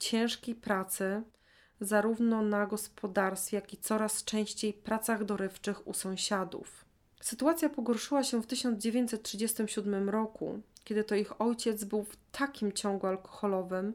ciężkiej 0.00 0.54
pracy, 0.54 1.22
zarówno 1.80 2.42
na 2.42 2.66
gospodarstwie, 2.66 3.56
jak 3.56 3.72
i 3.72 3.76
coraz 3.76 4.24
częściej 4.24 4.72
pracach 4.72 5.24
dorywczych 5.24 5.88
u 5.88 5.94
sąsiadów. 5.94 6.84
Sytuacja 7.20 7.68
pogorszyła 7.68 8.22
się 8.22 8.42
w 8.42 8.46
1937 8.46 10.10
roku, 10.10 10.60
kiedy 10.84 11.04
to 11.04 11.14
ich 11.14 11.40
ojciec 11.40 11.84
był 11.84 12.04
w 12.04 12.16
takim 12.32 12.72
ciągu 12.72 13.06
alkoholowym, 13.06 13.92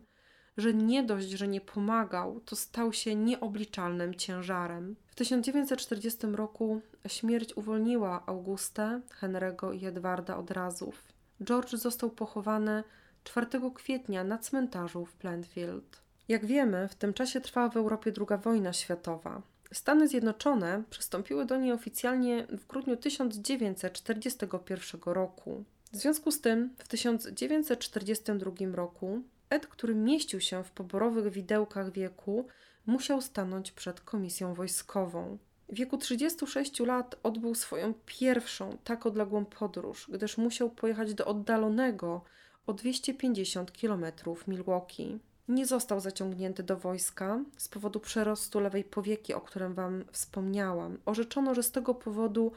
że 0.57 0.73
nie 0.73 1.03
dość, 1.03 1.29
że 1.29 1.47
nie 1.47 1.61
pomagał, 1.61 2.39
to 2.39 2.55
stał 2.55 2.93
się 2.93 3.15
nieobliczalnym 3.15 4.15
ciężarem. 4.15 4.95
W 5.07 5.15
1940 5.15 6.27
roku 6.27 6.81
śmierć 7.07 7.57
uwolniła 7.57 8.23
Augustę, 8.25 9.01
Henry'ego 9.21 9.75
i 9.75 9.85
Edwarda 9.85 10.37
od 10.37 10.51
razów. 10.51 11.03
George 11.43 11.75
został 11.75 12.09
pochowany 12.09 12.83
4 13.25 13.47
kwietnia 13.75 14.23
na 14.23 14.37
cmentarzu 14.37 15.05
w 15.05 15.13
Plantfield. 15.13 16.01
Jak 16.27 16.45
wiemy, 16.45 16.87
w 16.87 16.95
tym 16.95 17.13
czasie 17.13 17.41
trwała 17.41 17.69
w 17.69 17.77
Europie 17.77 18.11
II 18.17 18.39
wojna 18.41 18.73
światowa. 18.73 19.41
Stany 19.73 20.07
Zjednoczone 20.07 20.83
przystąpiły 20.89 21.45
do 21.45 21.57
niej 21.57 21.71
oficjalnie 21.71 22.47
w 22.49 22.67
grudniu 22.67 22.97
1941 22.97 25.01
roku. 25.05 25.63
W 25.91 25.97
związku 25.97 26.31
z 26.31 26.41
tym 26.41 26.75
w 26.77 26.87
1942 26.87 28.51
roku 28.73 29.21
Ed, 29.49 29.67
który 29.67 29.95
mieścił 29.95 30.41
się 30.41 30.63
w 30.63 30.71
poborowych 30.71 31.33
widełkach 31.33 31.91
wieku, 31.91 32.47
musiał 32.85 33.21
stanąć 33.21 33.71
przed 33.71 34.01
komisją 34.01 34.53
wojskową. 34.53 35.37
W 35.69 35.75
wieku 35.75 35.97
36 35.97 36.79
lat 36.79 37.15
odbył 37.23 37.55
swoją 37.55 37.93
pierwszą 38.05 38.77
tak 38.83 39.05
odległą 39.05 39.45
podróż, 39.45 40.09
gdyż 40.13 40.37
musiał 40.37 40.69
pojechać 40.69 41.13
do 41.13 41.25
oddalonego 41.25 42.21
o 42.67 42.73
250 42.73 43.71
km 43.71 44.05
Milwaukee. 44.47 45.19
Nie 45.47 45.65
został 45.65 45.99
zaciągnięty 45.99 46.63
do 46.63 46.77
wojska 46.77 47.39
z 47.57 47.67
powodu 47.67 47.99
przerostu 47.99 48.59
lewej 48.59 48.83
powieki, 48.83 49.33
o 49.33 49.41
którym 49.41 49.73
Wam 49.73 50.05
wspomniałam. 50.11 50.97
Orzeczono, 51.05 51.55
że 51.55 51.63
z 51.63 51.71
tego 51.71 51.95
powodu 51.95 52.51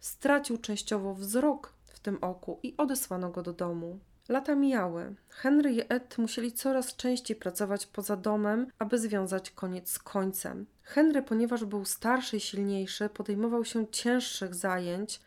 stracił 0.00 0.58
częściowo 0.58 1.14
wzrok 1.14 1.72
w 1.86 2.00
tym 2.00 2.18
oku 2.20 2.58
i 2.62 2.74
odesłano 2.76 3.30
go 3.30 3.42
do 3.42 3.52
domu. 3.52 3.98
Lata 4.28 4.54
mijały. 4.54 5.14
Henry 5.28 5.72
i 5.72 5.80
Ed 5.88 6.18
musieli 6.18 6.52
coraz 6.52 6.96
częściej 6.96 7.36
pracować 7.36 7.86
poza 7.86 8.16
domem, 8.16 8.66
aby 8.78 8.98
związać 8.98 9.50
koniec 9.50 9.90
z 9.90 9.98
końcem. 9.98 10.66
Henry, 10.82 11.22
ponieważ 11.22 11.64
był 11.64 11.84
starszy 11.84 12.36
i 12.36 12.40
silniejszy, 12.40 13.08
podejmował 13.08 13.64
się 13.64 13.86
cięższych 13.88 14.54
zajęć, 14.54 15.20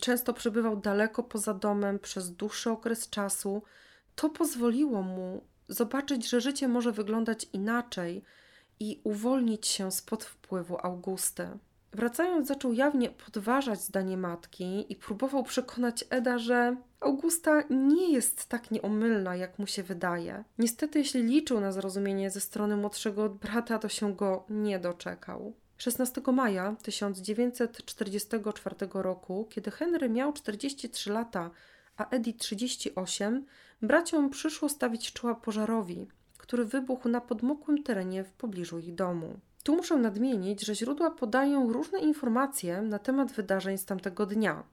często 0.00 0.34
przebywał 0.34 0.76
daleko 0.76 1.22
poza 1.22 1.54
domem 1.54 1.98
przez 1.98 2.30
dłuższy 2.30 2.70
okres 2.70 3.10
czasu. 3.10 3.62
To 4.14 4.30
pozwoliło 4.30 5.02
mu 5.02 5.42
zobaczyć, 5.68 6.28
że 6.28 6.40
życie 6.40 6.68
może 6.68 6.92
wyglądać 6.92 7.46
inaczej 7.52 8.22
i 8.80 9.00
uwolnić 9.04 9.66
się 9.66 9.92
spod 9.92 10.24
wpływu 10.24 10.78
Augusty. 10.82 11.48
Wracając, 11.92 12.48
zaczął 12.48 12.72
jawnie 12.72 13.10
podważać 13.10 13.80
zdanie 13.80 14.16
matki 14.16 14.92
i 14.92 14.96
próbował 14.96 15.42
przekonać 15.42 16.04
Eda, 16.10 16.38
że 16.38 16.76
Augusta 17.00 17.62
nie 17.70 18.12
jest 18.12 18.46
tak 18.48 18.70
nieomylna, 18.70 19.36
jak 19.36 19.58
mu 19.58 19.66
się 19.66 19.82
wydaje. 19.82 20.44
Niestety, 20.58 20.98
jeśli 20.98 21.22
liczył 21.22 21.60
na 21.60 21.72
zrozumienie 21.72 22.30
ze 22.30 22.40
strony 22.40 22.76
młodszego 22.76 23.28
brata, 23.28 23.78
to 23.78 23.88
się 23.88 24.14
go 24.14 24.44
nie 24.50 24.78
doczekał. 24.78 25.52
16 25.76 26.22
maja 26.32 26.76
1944 26.82 28.76
roku, 28.92 29.46
kiedy 29.50 29.70
Henry 29.70 30.08
miał 30.08 30.32
43 30.32 31.12
lata, 31.12 31.50
a 31.96 32.08
Eddie 32.10 32.34
38, 32.34 33.46
braciom 33.82 34.30
przyszło 34.30 34.68
stawić 34.68 35.12
czoła 35.12 35.34
pożarowi, 35.34 36.06
który 36.38 36.64
wybuchł 36.64 37.08
na 37.08 37.20
podmokłym 37.20 37.82
terenie 37.82 38.24
w 38.24 38.32
pobliżu 38.32 38.78
ich 38.78 38.94
domu. 38.94 39.38
Tu 39.62 39.76
muszę 39.76 39.96
nadmienić, 39.96 40.66
że 40.66 40.74
źródła 40.74 41.10
podają 41.10 41.72
różne 41.72 41.98
informacje 41.98 42.82
na 42.82 42.98
temat 42.98 43.32
wydarzeń 43.32 43.78
z 43.78 43.84
tamtego 43.84 44.26
dnia. 44.26 44.64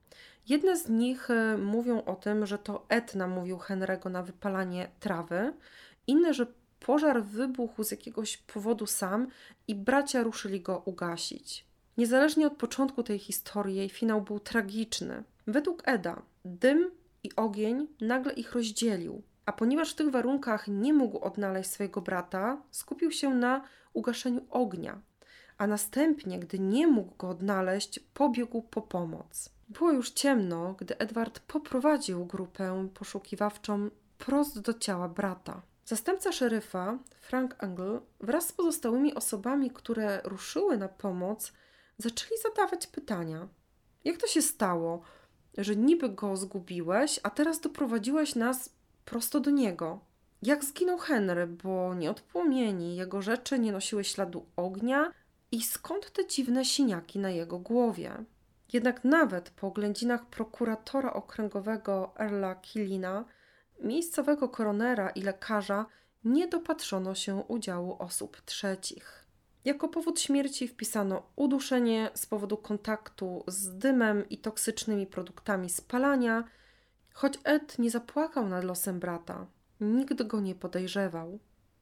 Jedne 0.50 0.78
z 0.78 0.90
nich 0.90 1.30
e, 1.32 1.58
mówią 1.58 2.04
o 2.04 2.16
tym, 2.16 2.46
że 2.46 2.58
to 2.58 2.86
Ed 2.90 3.16
namówił 3.16 3.58
Henry'ego 3.58 4.12
na 4.12 4.24
wypalanie 4.24 4.90
trawy, 5.00 5.54
inne, 6.08 6.34
że 6.34 6.46
pożar 6.86 7.24
wybuchł 7.24 7.84
z 7.84 7.92
jakiegoś 7.92 8.38
powodu 8.38 8.86
sam 8.86 9.28
i 9.68 9.76
bracia 9.76 10.24
ruszyli 10.24 10.62
go 10.62 10.82
ugasić. 10.86 11.66
Niezależnie 11.98 12.48
od 12.48 12.54
początku 12.54 13.04
tej 13.04 13.20
historii, 13.20 13.76
jej 13.76 13.90
finał 13.90 14.22
był 14.22 14.40
tragiczny. 14.40 15.24
Według 15.48 15.82
Eda 15.86 16.22
dym 16.46 16.92
i 17.24 17.36
ogień 17.36 17.88
nagle 18.02 18.34
ich 18.34 18.52
rozdzielił, 18.52 19.22
a 19.46 19.54
ponieważ 19.54 19.92
w 19.92 19.96
tych 19.96 20.10
warunkach 20.10 20.68
nie 20.68 20.94
mógł 20.94 21.20
odnaleźć 21.20 21.70
swojego 21.70 22.02
brata, 22.02 22.62
skupił 22.72 23.12
się 23.12 23.30
na 23.30 23.64
ugaszeniu 23.94 24.42
ognia, 24.50 25.02
a 25.58 25.68
następnie, 25.68 26.40
gdy 26.40 26.60
nie 26.60 26.88
mógł 26.88 27.16
go 27.16 27.30
odnaleźć, 27.30 28.00
pobiegł 28.00 28.62
po 28.62 28.82
pomoc. 28.82 29.50
Było 29.70 29.92
już 29.92 30.12
ciemno, 30.12 30.76
gdy 30.80 30.98
Edward 30.98 31.40
poprowadził 31.40 32.26
grupę 32.26 32.88
poszukiwawczą 32.94 33.90
prost 34.18 34.62
do 34.62 34.74
ciała 34.74 35.10
brata. 35.10 35.62
Zastępca 35.86 36.32
szeryfa, 36.32 37.00
Frank 37.22 37.64
Angle, 37.64 38.00
wraz 38.20 38.48
z 38.48 38.52
pozostałymi 38.52 39.16
osobami, 39.16 39.72
które 39.72 40.22
ruszyły 40.24 40.78
na 40.78 40.88
pomoc, 40.88 41.54
zaczęli 41.98 42.42
zadawać 42.44 42.88
pytania. 42.88 43.48
Jak 44.04 44.18
to 44.18 44.28
się 44.28 44.42
stało, 44.42 45.02
że 45.58 45.76
niby 45.76 46.10
go 46.10 46.38
zgubiłeś, 46.38 47.20
a 47.24 47.30
teraz 47.30 47.60
doprowadziłeś 47.60 48.36
nas 48.36 48.70
prosto 49.06 49.40
do 49.40 49.52
niego. 49.52 50.00
Jak 50.42 50.64
zginął 50.64 50.98
Henry, 50.98 51.48
bo 51.48 51.94
nie 51.94 52.12
od 52.12 52.22
płomieni, 52.22 52.96
jego 52.96 53.22
rzeczy 53.22 53.60
nie 53.60 53.72
nosiły 53.72 54.04
śladu 54.04 54.46
ognia 54.56 55.12
i 55.52 55.62
skąd 55.62 56.12
te 56.12 56.28
dziwne 56.28 56.66
siniaki 56.66 57.20
na 57.20 57.30
jego 57.30 57.60
głowie? 57.60 58.26
Jednak 58.74 59.04
nawet 59.04 59.50
po 59.50 59.68
oględzinach 59.68 60.26
prokuratora 60.26 61.14
okręgowego 61.14 62.14
Erla 62.20 62.56
Killina, 62.56 63.26
miejscowego 63.80 64.50
koronera 64.50 65.10
i 65.10 65.22
lekarza 65.22 65.86
nie 66.24 66.48
dopatrzono 66.48 67.16
się 67.16 67.36
udziału 67.36 67.96
osób 68.00 68.42
trzecich. 68.42 69.26
Jako 69.66 69.88
powód 69.88 70.20
śmierci 70.20 70.68
wpisano 70.68 71.24
uduszenie 71.36 72.10
z 72.14 72.26
powodu 72.26 72.58
kontaktu 72.58 73.44
z 73.48 73.78
dymem 73.78 74.30
i 74.30 74.38
toksycznymi 74.38 75.08
produktami 75.08 75.70
spalania, 75.70 76.44
choć 77.14 77.34
Ed 77.44 77.80
nie 77.80 77.90
zapłakał 77.90 78.50
nad 78.50 78.64
losem 78.64 79.00
brata. 79.00 79.46
Nikt 79.82 80.24
go 80.24 80.42
nie 80.42 80.56
podejrzewał 80.56 81.40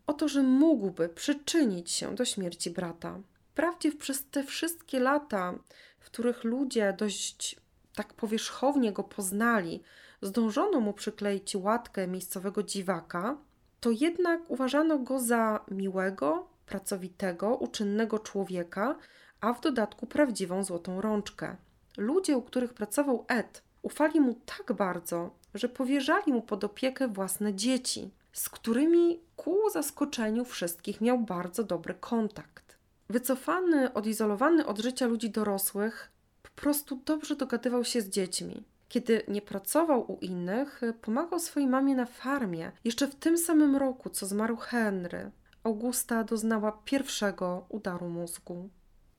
o 0.08 0.14
to, 0.14 0.28
że 0.28 0.44
mógłby 0.44 1.10
przyczynić 1.10 1.92
się 1.92 2.16
do 2.16 2.26
śmierci 2.26 2.70
brata. 2.70 3.20
Wprawdzie 3.52 3.92
przez 3.92 4.26
te 4.26 4.44
wszystkie 4.44 5.00
lata, 5.00 5.54
w 6.00 6.06
których 6.06 6.44
ludzie 6.44 6.96
dość 6.98 7.56
tak 7.96 8.14
powierzchownie 8.14 8.92
go 8.92 9.04
poznali, 9.04 9.84
zdążono 10.22 10.80
mu 10.80 10.94
przykleić 10.94 11.56
łatkę 11.56 12.08
miejscowego 12.08 12.64
dziwaka, 12.64 13.38
to 13.80 13.92
jednak 13.92 14.42
uważano 14.48 15.00
go 15.00 15.20
za 15.20 15.66
miłego, 15.72 16.48
pracowitego, 16.66 17.56
uczynnego 17.56 18.20
człowieka, 18.20 18.96
a 19.42 19.54
w 19.54 19.62
dodatku 19.62 20.08
prawdziwą 20.08 20.64
złotą 20.64 21.02
rączkę. 21.02 21.56
Ludzie, 21.98 22.38
u 22.38 22.42
których 22.42 22.74
pracował 22.74 23.26
Ed, 23.28 23.64
ufali 23.82 24.20
mu 24.20 24.36
tak 24.46 24.74
bardzo, 24.74 25.32
że 25.54 25.70
powierzali 25.70 26.34
mu 26.34 26.42
pod 26.42 26.64
opiekę 26.64 27.08
własne 27.08 27.54
dzieci, 27.54 28.12
z 28.34 28.50
którymi 28.50 29.20
ku 29.36 29.70
zaskoczeniu 29.74 30.46
wszystkich 30.46 31.02
miał 31.02 31.20
bardzo 31.20 31.64
dobry 31.64 31.94
kontakt. 31.94 32.78
Wycofany, 33.10 33.94
odizolowany 33.94 34.66
od 34.66 34.80
życia 34.80 35.08
ludzi 35.08 35.30
dorosłych, 35.30 36.12
po 36.44 36.50
prostu 36.62 37.02
dobrze 37.06 37.36
dogadywał 37.36 37.84
się 37.84 38.02
z 38.02 38.10
dziećmi. 38.10 38.64
Kiedy 38.92 39.24
nie 39.28 39.42
pracował 39.42 40.12
u 40.12 40.18
innych, 40.18 40.82
pomagał 41.02 41.40
swojej 41.40 41.70
mamie 41.70 41.96
na 41.96 42.06
farmie. 42.06 42.72
Jeszcze 42.84 43.08
w 43.08 43.16
tym 43.16 43.38
samym 43.38 43.76
roku, 43.76 44.10
co 44.10 44.26
zmarł 44.26 44.56
Henry, 44.56 45.32
Augusta 45.64 46.24
doznała 46.24 46.72
pierwszego 46.86 47.66
udaru 47.70 48.10
mózgu. 48.10 48.70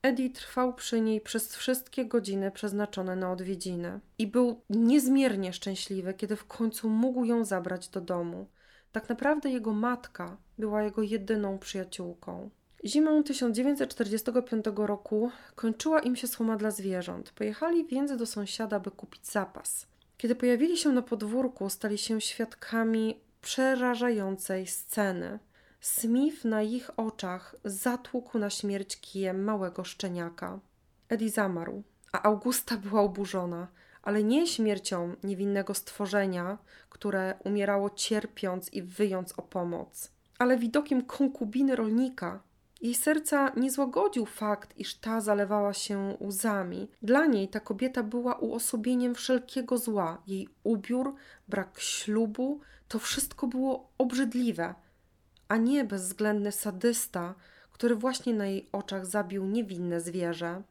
Eddie 0.02 0.31
trwał 0.31 0.75
przy 0.75 1.00
niej 1.00 1.21
przez 1.21 1.57
wszystkie 1.57 2.07
godziny 2.07 2.50
przeznaczone 2.50 3.17
na 3.17 3.33
odwiedziny 3.33 4.00
i 4.19 4.26
był 4.26 4.61
niezmiernie 4.71 5.52
szczęśliwy, 5.52 6.14
kiedy 6.14 6.37
w 6.37 6.47
końcu 6.47 6.88
mógł 6.88 7.25
ją 7.25 7.45
zabrać 7.45 7.88
do 7.88 8.00
domu. 8.00 8.47
Tak 8.93 9.09
naprawdę 9.09 9.50
jego 9.50 9.73
matka 9.73 10.37
była 10.59 10.83
jego 10.83 11.02
jedyną 11.02 11.59
przyjaciółką. 11.59 12.50
Zimą 12.85 13.23
1945 13.23 14.65
roku 14.77 15.31
kończyła 15.55 16.01
im 16.01 16.17
się 16.17 16.27
słoma 16.27 16.57
dla 16.57 16.71
zwierząt. 16.71 17.31
Pojechali 17.31 17.87
więc 17.87 18.17
do 18.17 18.27
sąsiada, 18.27 18.81
by 18.81 18.91
kupić 18.91 19.27
zapas. 19.27 19.87
Kiedy 20.19 20.35
pojawili 20.35 20.77
się 20.77 20.93
na 20.93 21.03
podwórku, 21.03 21.71
stali 21.71 21.99
się 21.99 22.21
świadkami 22.21 23.21
przerażającej 23.41 24.67
sceny. 24.67 25.39
Smith 25.81 26.45
na 26.45 26.62
ich 26.62 26.91
oczach 26.97 27.57
zatłukł 27.65 28.39
na 28.39 28.51
śmierć 28.51 29.01
kijem 29.01 29.45
małego 29.45 29.85
szczeniaka. 29.85 30.61
Eddie 31.09 31.31
zamarł, 31.31 31.83
a 32.12 32.23
Augusta 32.23 32.77
była 32.77 33.01
oburzona, 33.01 33.69
ale 34.03 34.25
nie 34.25 34.47
śmiercią 34.47 35.17
niewinnego 35.25 35.75
stworzenia, 35.75 36.59
które 36.89 37.35
umierało 37.45 37.91
cierpiąc 37.91 38.73
i 38.73 38.83
wyjąc 38.83 39.39
o 39.39 39.43
pomoc, 39.43 40.11
ale 40.39 40.59
widokiem 40.59 41.05
konkubiny 41.05 41.77
rolnika. 41.77 42.43
Jej 42.83 42.95
serca 42.95 43.53
nie 43.57 43.71
złagodził 43.71 44.27
fakt, 44.27 44.79
iż 44.79 44.95
ta 44.95 45.21
zalewała 45.21 45.73
się 45.73 46.17
łzami. 46.21 46.88
Dla 47.03 47.27
niej 47.27 47.49
ta 47.49 47.61
kobieta 47.61 48.03
była 48.03 48.35
uosobieniem 48.35 49.14
wszelkiego 49.14 49.79
zła. 49.79 50.23
Jej 50.27 50.49
ubiór, 50.64 51.14
brak 51.49 51.81
ślubu, 51.81 52.61
to 52.88 52.99
wszystko 52.99 53.47
było 53.47 53.88
obrzydliwe 53.99 54.75
a 55.53 55.57
nie 55.57 55.85
bezwzględny 55.85 56.53
sadysta, 56.53 57.35
który 57.73 57.97
właśnie 57.97 58.35
na 58.35 58.47
jej 58.47 58.68
oczach 58.73 59.07
zabił 59.07 59.47
niewinne 59.47 60.01
zwierzę. 60.01 60.62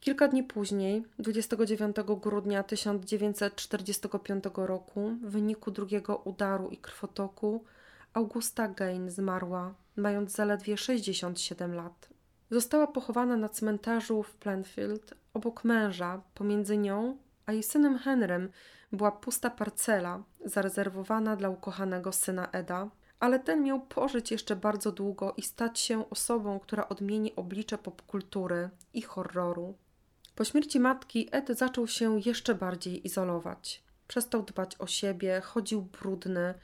Kilka 0.00 0.28
dni 0.28 0.44
później, 0.44 1.04
29 1.18 1.96
grudnia 2.20 2.62
1945 2.62 4.44
roku, 4.54 5.10
w 5.22 5.30
wyniku 5.30 5.70
drugiego 5.70 6.16
udaru 6.16 6.68
i 6.68 6.76
krwotoku, 6.76 7.64
Augusta 8.14 8.68
Gain 8.68 9.10
zmarła, 9.10 9.74
mając 9.96 10.32
zaledwie 10.32 10.76
67 10.76 11.74
lat. 11.74 12.08
Została 12.50 12.86
pochowana 12.86 13.36
na 13.36 13.48
cmentarzu 13.48 14.22
w 14.22 14.34
Planfield 14.34 15.14
obok 15.34 15.64
męża, 15.64 16.22
pomiędzy 16.34 16.78
nią 16.78 17.16
a 17.50 17.52
jej 17.52 17.62
synem 17.62 17.98
Henrym 17.98 18.50
była 18.92 19.12
pusta 19.12 19.50
parcela 19.50 20.22
zarezerwowana 20.44 21.36
dla 21.36 21.48
ukochanego 21.48 22.12
syna 22.12 22.48
Eda, 22.52 22.90
ale 23.20 23.38
ten 23.38 23.62
miał 23.62 23.80
pożyć 23.80 24.30
jeszcze 24.30 24.56
bardzo 24.56 24.92
długo 24.92 25.34
i 25.36 25.42
stać 25.42 25.80
się 25.80 26.10
osobą, 26.10 26.60
która 26.60 26.88
odmieni 26.88 27.36
oblicze 27.36 27.78
popkultury 27.78 28.70
i 28.94 29.02
horroru. 29.02 29.74
Po 30.34 30.44
śmierci 30.44 30.80
matki 30.80 31.28
Ed 31.32 31.48
zaczął 31.48 31.86
się 31.86 32.20
jeszcze 32.26 32.54
bardziej 32.54 33.06
izolować. 33.06 33.84
Przestał 34.08 34.42
dbać 34.42 34.76
o 34.78 34.86
siebie, 34.86 35.40
chodził 35.40 35.82
brudny, 35.82 36.54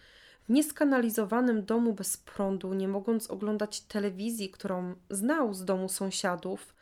nieskanalizowanym 0.48 1.64
domu 1.64 1.92
bez 1.92 2.16
prądu, 2.16 2.74
nie 2.74 2.88
mogąc 2.88 3.30
oglądać 3.30 3.80
telewizji, 3.80 4.50
którą 4.50 4.94
znał 5.10 5.54
z 5.54 5.64
domu 5.64 5.88
sąsiadów, 5.88 6.74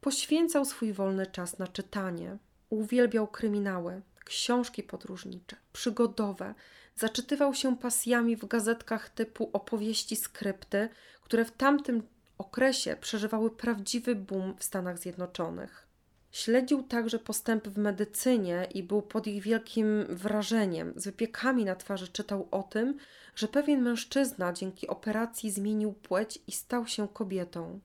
poświęcał 0.00 0.64
swój 0.64 0.92
wolny 0.92 1.26
czas 1.26 1.58
na 1.58 1.66
czytanie. 1.66 2.38
Uwielbiał 2.70 3.26
kryminały, 3.26 4.02
książki 4.24 4.82
podróżnicze, 4.82 5.56
przygodowe, 5.72 6.54
zaczytywał 6.96 7.54
się 7.54 7.76
pasjami 7.76 8.36
w 8.36 8.46
gazetkach 8.46 9.08
typu 9.10 9.50
opowieści 9.52 10.16
skrypty, 10.16 10.88
które 11.22 11.44
w 11.44 11.52
tamtym 11.52 12.02
okresie 12.38 12.96
przeżywały 13.00 13.50
prawdziwy 13.50 14.14
boom 14.14 14.54
w 14.58 14.64
Stanach 14.64 14.98
Zjednoczonych. 14.98 15.87
Śledził 16.30 16.82
także 16.82 17.18
postępy 17.18 17.70
w 17.70 17.78
medycynie 17.78 18.68
i 18.74 18.82
był 18.82 19.02
pod 19.02 19.26
ich 19.26 19.42
wielkim 19.42 20.06
wrażeniem. 20.08 20.92
Z 20.96 21.04
wypiekami 21.04 21.64
na 21.64 21.76
twarzy 21.76 22.08
czytał 22.08 22.48
o 22.50 22.62
tym, 22.62 22.96
że 23.34 23.48
pewien 23.48 23.82
mężczyzna 23.82 24.52
dzięki 24.52 24.88
operacji 24.88 25.50
zmienił 25.50 25.92
płeć 25.92 26.38
i 26.46 26.52
stał 26.52 26.86
się 26.86 27.08
kobietą. 27.08 27.80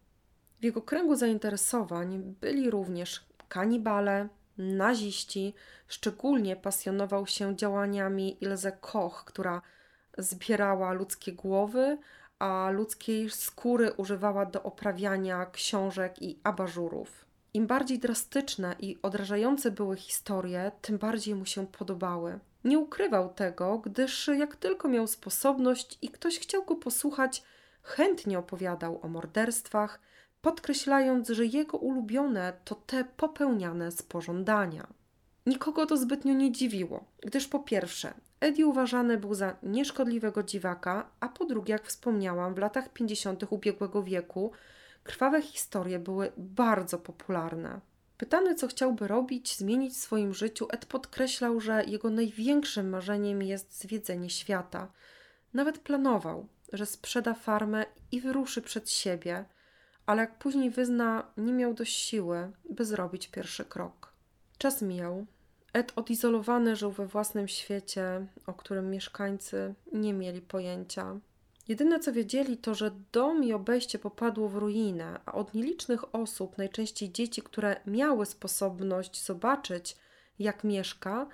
W 0.62 0.64
jego 0.64 0.82
kręgu 0.82 1.16
zainteresowań 1.16 2.36
byli 2.42 2.70
również 2.70 3.26
kanibale, 3.50 4.28
naziści, 4.58 5.54
szczególnie 5.88 6.56
pasjonował 6.56 7.28
się 7.28 7.56
działaniami 7.56 8.38
Ilze 8.44 8.72
Koch, 8.72 9.24
która 9.26 9.62
zbierała 10.18 10.94
ludzkie 10.94 11.34
głowy, 11.34 11.98
a 12.40 12.70
ludzkiej 12.72 13.30
skóry 13.30 13.92
używała 13.92 14.46
do 14.46 14.64
oprawiania 14.64 15.46
książek 15.46 16.22
i 16.22 16.40
abażurów. 16.44 17.23
Im 17.54 17.68
bardziej 17.68 18.00
drastyczne 18.00 18.76
i 18.80 18.98
odrażające 19.02 19.72
były 19.72 19.98
historie, 19.98 20.72
tym 20.82 20.98
bardziej 20.98 21.36
mu 21.36 21.46
się 21.46 21.68
podobały. 21.68 22.40
Nie 22.64 22.80
ukrywał 22.80 23.34
tego, 23.34 23.78
gdyż 23.78 24.28
jak 24.28 24.56
tylko 24.56 24.88
miał 24.88 25.08
sposobność 25.08 25.98
i 26.02 26.10
ktoś 26.10 26.40
chciał 26.40 26.66
go 26.66 26.76
posłuchać, 26.76 27.44
chętnie 27.84 28.40
opowiadał 28.40 29.00
o 29.02 29.08
morderstwach, 29.08 30.00
podkreślając, 30.42 31.30
że 31.30 31.46
jego 31.46 31.78
ulubione 31.78 32.54
to 32.66 32.76
te 32.76 33.06
popełniane 33.18 33.92
z 33.92 34.04
pożądania. 34.04 34.88
Nikogo 35.46 35.86
to 35.86 35.98
zbytnio 35.98 36.34
nie 36.34 36.52
dziwiło, 36.52 37.06
gdyż 37.22 37.48
po 37.48 37.60
pierwsze, 37.60 38.14
Eddie 38.40 38.68
uważany 38.68 39.18
był 39.18 39.34
za 39.34 39.56
nieszkodliwego 39.64 40.44
dziwaka, 40.44 41.10
a 41.20 41.30
po 41.30 41.46
drugie, 41.46 41.72
jak 41.72 41.88
wspomniałam, 41.88 42.56
w 42.56 42.58
latach 42.58 42.90
50. 42.90 43.44
ubiegłego 43.50 44.04
wieku 44.04 44.52
krwawe 45.04 45.42
historie 45.42 46.00
były 46.00 46.32
bardzo 46.38 47.00
popularne. 47.00 47.80
Pytany, 48.18 48.56
co 48.56 48.68
chciałby 48.68 49.08
robić, 49.08 49.58
zmienić 49.58 49.94
w 49.94 49.98
swoim 49.98 50.34
życiu, 50.34 50.68
Ed 50.70 50.86
podkreślał, 50.86 51.60
że 51.60 51.84
jego 51.84 52.10
największym 52.10 52.90
marzeniem 52.90 53.42
jest 53.42 53.80
zwiedzenie 53.80 54.30
świata. 54.30 54.92
Nawet 55.54 55.80
planował, 55.80 56.48
że 56.74 56.86
sprzeda 56.86 57.34
farmę 57.34 57.86
i 58.12 58.22
wyruszy 58.22 58.62
przed 58.62 58.90
siebie– 58.90 59.46
ale 60.06 60.22
jak 60.22 60.38
później 60.38 60.70
wyzna, 60.70 61.32
nie 61.38 61.54
miał 61.54 61.74
dość 61.74 61.96
siły, 61.96 62.52
by 62.70 62.86
zrobić 62.86 63.28
pierwszy 63.28 63.66
krok. 63.66 64.14
Czas 64.58 64.82
mijał. 64.82 65.26
Ed 65.74 65.94
odizolowany 65.96 66.76
żył 66.76 66.92
we 66.92 67.08
własnym 67.08 67.48
świecie, 67.48 68.28
o 68.48 68.54
którym 68.54 68.92
mieszkańcy 68.92 69.74
nie 69.94 70.14
mieli 70.14 70.42
pojęcia. 70.42 71.20
Jedyne 71.68 72.00
co 72.00 72.14
wiedzieli 72.14 72.58
to, 72.58 72.76
że 72.76 72.92
dom 73.12 73.44
i 73.44 73.54
obejście 73.54 74.00
popadło 74.00 74.50
w 74.50 74.56
ruinę, 74.56 75.20
a 75.26 75.32
od 75.32 75.54
nielicznych 75.54 76.16
osób, 76.16 76.58
najczęściej 76.58 77.12
dzieci, 77.12 77.42
które 77.42 77.82
miały 77.88 78.26
sposobność 78.26 79.26
zobaczyć, 79.26 79.98
jak 80.40 80.64
mieszka, 80.64 81.28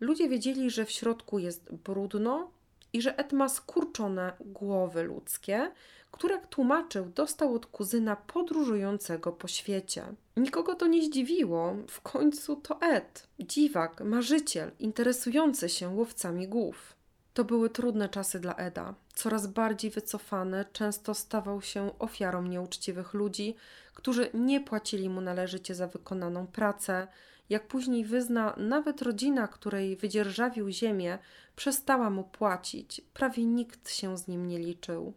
ludzie 0.00 0.28
wiedzieli, 0.28 0.70
że 0.70 0.84
w 0.84 0.90
środku 0.90 1.38
jest 1.38 1.72
brudno 1.72 2.50
i 2.92 3.02
że 3.02 3.18
Ed 3.18 3.32
ma 3.32 3.48
skurczone 3.48 4.32
głowy 4.40 5.02
ludzkie, 5.02 5.70
które, 6.10 6.34
jak 6.34 6.46
tłumaczył, 6.46 7.06
dostał 7.06 7.54
od 7.54 7.66
kuzyna 7.66 8.16
podróżującego 8.16 9.32
po 9.32 9.48
świecie. 9.48 10.04
Nikogo 10.36 10.74
to 10.74 10.86
nie 10.86 11.02
zdziwiło, 11.02 11.76
w 11.88 12.00
końcu 12.00 12.56
to 12.56 12.80
Ed, 12.80 13.28
dziwak, 13.40 14.00
marzyciel, 14.00 14.70
interesujący 14.78 15.68
się 15.68 15.88
łowcami 15.88 16.48
głów. 16.48 16.93
To 17.34 17.44
były 17.44 17.70
trudne 17.70 18.08
czasy 18.08 18.40
dla 18.40 18.54
Eda. 18.54 18.94
Coraz 19.14 19.46
bardziej 19.46 19.90
wycofany, 19.90 20.64
często 20.72 21.14
stawał 21.14 21.62
się 21.62 21.98
ofiarą 21.98 22.42
nieuczciwych 22.42 23.14
ludzi, 23.14 23.54
którzy 23.94 24.30
nie 24.34 24.60
płacili 24.60 25.08
mu 25.08 25.20
należycie 25.20 25.74
za 25.74 25.86
wykonaną 25.86 26.46
pracę. 26.46 27.06
Jak 27.48 27.66
później 27.66 28.04
wyzna, 28.04 28.54
nawet 28.56 29.02
rodzina, 29.02 29.48
której 29.48 29.96
wydzierżawił 29.96 30.70
ziemię, 30.70 31.18
przestała 31.56 32.10
mu 32.10 32.24
płacić. 32.24 33.00
Prawie 33.14 33.44
nikt 33.44 33.90
się 33.90 34.18
z 34.18 34.28
nim 34.28 34.48
nie 34.48 34.58
liczył. 34.58 35.14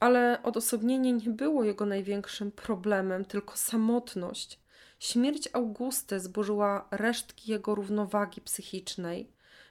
Ale 0.00 0.40
odosobnienie 0.42 1.12
nie 1.12 1.30
było 1.30 1.64
jego 1.64 1.86
największym 1.86 2.52
problemem, 2.52 3.24
tylko 3.24 3.56
samotność. 3.56 4.60
Śmierć 4.98 5.48
Augusty 5.52 6.20
zburzyła 6.20 6.88
resztki 6.90 7.50
jego 7.50 7.74
równowagi 7.74 8.40
psychicznej. 8.40 9.30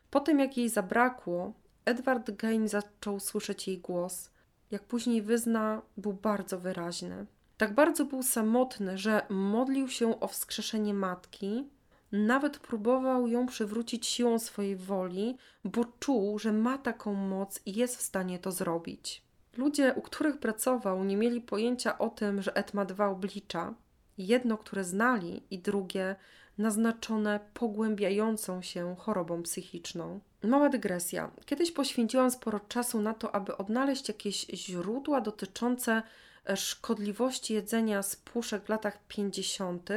Potem, 0.10 0.40
jak 0.40 0.58
jej 0.58 0.70
zabrakło, 0.70 1.54
Edward 1.88 2.32
Gain 2.32 2.68
zaczął 2.68 3.20
słyszeć 3.20 3.68
jej 3.68 3.78
głos. 3.78 4.30
Jak 4.72 4.84
później 4.84 5.22
wyzna, 5.22 5.82
był 5.98 6.14
bardzo 6.14 6.60
wyraźny. 6.60 7.26
Tak 7.58 7.74
bardzo 7.74 8.06
był 8.06 8.24
samotny, 8.24 8.98
że 8.98 9.22
modlił 9.30 9.88
się 9.88 10.20
o 10.20 10.28
wskrzeszenie 10.28 10.94
matki, 10.94 11.68
nawet 12.12 12.60
próbował 12.60 13.28
ją 13.28 13.46
przywrócić 13.46 14.08
siłą 14.08 14.40
swojej 14.40 14.76
woli, 14.76 15.38
bo 15.64 15.86
czuł, 16.00 16.40
że 16.40 16.54
ma 16.54 16.78
taką 16.78 17.14
moc 17.14 17.60
i 17.66 17.74
jest 17.74 17.98
w 17.98 18.02
stanie 18.02 18.40
to 18.40 18.52
zrobić. 18.52 19.24
Ludzie, 19.58 19.94
u 19.94 20.02
których 20.02 20.38
pracował, 20.38 21.04
nie 21.04 21.18
mieli 21.18 21.42
pojęcia 21.42 21.98
o 21.98 22.10
tym, 22.10 22.42
że 22.42 22.56
Ed 22.56 22.74
ma 22.74 22.86
dwa 22.86 23.08
oblicza. 23.08 23.74
Jedno, 24.18 24.58
które 24.58 24.84
znali, 24.84 25.44
i 25.52 25.60
drugie, 25.60 26.16
naznaczone 26.58 27.40
pogłębiającą 27.54 28.62
się 28.62 28.96
chorobą 28.96 29.44
psychiczną. 29.44 30.20
Mała 30.44 30.70
dygresja. 30.70 31.32
Kiedyś 31.46 31.72
poświęciłam 31.72 32.32
sporo 32.32 32.60
czasu 32.60 33.02
na 33.02 33.14
to, 33.14 33.36
aby 33.36 33.58
odnaleźć 33.58 34.08
jakieś 34.08 34.48
źródła 34.48 35.22
dotyczące 35.22 36.04
e, 36.50 36.58
szkodliwości 36.58 37.54
jedzenia 37.54 38.04
z 38.04 38.16
puszek 38.16 38.64
w 38.66 38.70
latach 38.70 39.00
50. 39.08 39.90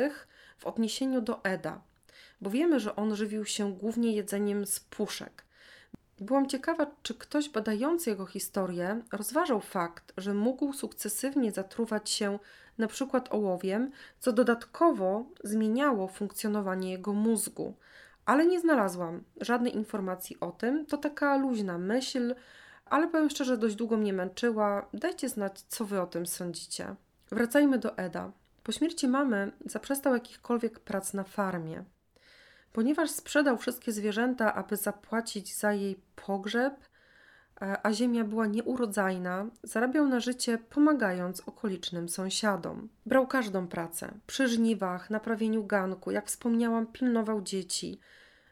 w 0.59 0.66
odniesieniu 0.66 1.20
do 1.20 1.44
Eda, 1.44 1.81
bo 2.40 2.51
wiemy, 2.51 2.81
że 2.81 2.96
on 2.96 3.16
żywił 3.16 3.44
się 3.44 3.73
głównie 3.73 4.12
jedzeniem 4.12 4.66
z 4.66 4.81
puszek. 4.81 5.44
Byłam 6.20 6.49
ciekawa, 6.49 6.87
czy 7.03 7.14
ktoś 7.14 7.49
badający 7.49 8.11
jego 8.11 8.27
historię 8.27 9.03
rozważał 9.12 9.61
fakt, 9.61 10.12
że 10.16 10.35
mógł 10.35 10.73
sukcesywnie 10.73 11.53
zatruwać 11.53 12.11
się 12.11 12.38
przykład 12.88 13.33
ołowiem, 13.33 13.90
co 14.19 14.33
dodatkowo 14.33 15.25
zmieniało 15.45 16.09
funkcjonowanie 16.09 16.90
jego 16.90 17.12
mózgu. 17.12 17.75
Ale 18.25 18.47
nie 18.47 18.61
znalazłam 18.61 19.25
żadnej 19.40 19.77
informacji 19.77 20.40
o 20.40 20.53
tym. 20.53 20.87
To 20.87 20.99
taka 20.99 21.37
luźna 21.37 21.79
myśl, 21.79 22.35
ale 22.85 23.09
powiem 23.09 23.31
szczerze, 23.31 23.59
dość 23.59 23.75
długo 23.75 23.97
mnie 23.97 24.12
męczyła. 24.12 24.88
Dajcie 24.95 25.29
znać, 25.29 25.61
co 25.61 25.85
wy 25.85 26.01
o 26.01 26.07
tym 26.07 26.27
sądzicie. 26.27 26.95
Wracajmy 27.31 27.79
do 27.79 27.99
Eda. 27.99 28.33
Po 28.62 28.73
śmierci 28.73 29.09
mamy 29.09 29.53
zaprzestał 29.66 30.14
jakichkolwiek 30.14 30.81
prac 30.81 31.14
na 31.14 31.25
farmie. 31.25 31.85
Ponieważ 32.73 33.11
sprzedał 33.11 33.57
wszystkie 33.57 33.93
zwierzęta, 33.93 34.55
aby 34.55 34.77
zapłacić 34.77 35.57
za 35.57 35.73
jej 35.73 36.01
pogrzeb, 36.27 36.75
a 37.61 37.92
ziemia 37.92 38.25
była 38.25 38.46
nieurodzajna, 38.46 39.46
zarabiał 39.62 40.09
na 40.09 40.20
życie 40.20 40.59
pomagając 40.59 41.40
okolicznym 41.40 42.09
sąsiadom. 42.09 42.88
Brał 43.07 43.27
każdą 43.27 43.68
pracę 43.68 44.14
przy 44.27 44.49
żniwach, 44.49 45.11
naprawieniu 45.11 45.64
ganku, 45.64 46.11
jak 46.11 46.27
wspomniałam, 46.27 46.87
pilnował 46.87 47.42
dzieci. 47.42 48.01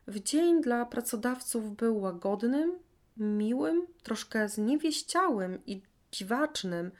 W 0.06 0.20
dzień 0.20 0.62
dla 0.62 0.86
pracodawców 0.86 1.76
był 1.76 2.00
łagodnym, 2.00 2.72
miłym, 3.16 3.86
troszkę 4.02 4.48
zniewieściałym 4.48 5.58
i 5.66 5.82
dziwacznym, 6.12 6.90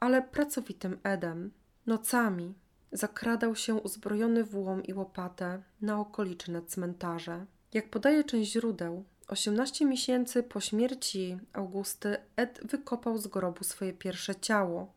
ale 0.00 0.22
pracowitym 0.22 0.98
Edem. 1.02 1.50
Nocami 1.86 2.54
zakradał 2.92 3.56
się 3.56 3.74
uzbrojony 3.74 4.44
w 4.44 4.56
łom 4.56 4.82
i 4.82 4.94
łopatę 4.94 5.62
na 5.80 6.00
okoliczne 6.00 6.62
cmentarze. 6.62 7.46
Jak 7.72 7.90
podaje 7.90 8.24
część 8.24 8.52
źródeł, 8.52 9.04
18 9.28 9.86
miesięcy 9.86 10.42
po 10.42 10.60
śmierci 10.60 11.38
Augusty 11.52 12.16
Ed 12.36 12.60
wykopał 12.64 13.18
z 13.18 13.26
grobu 13.26 13.64
swoje 13.64 13.92
pierwsze 13.92 14.36
ciało, 14.36 14.92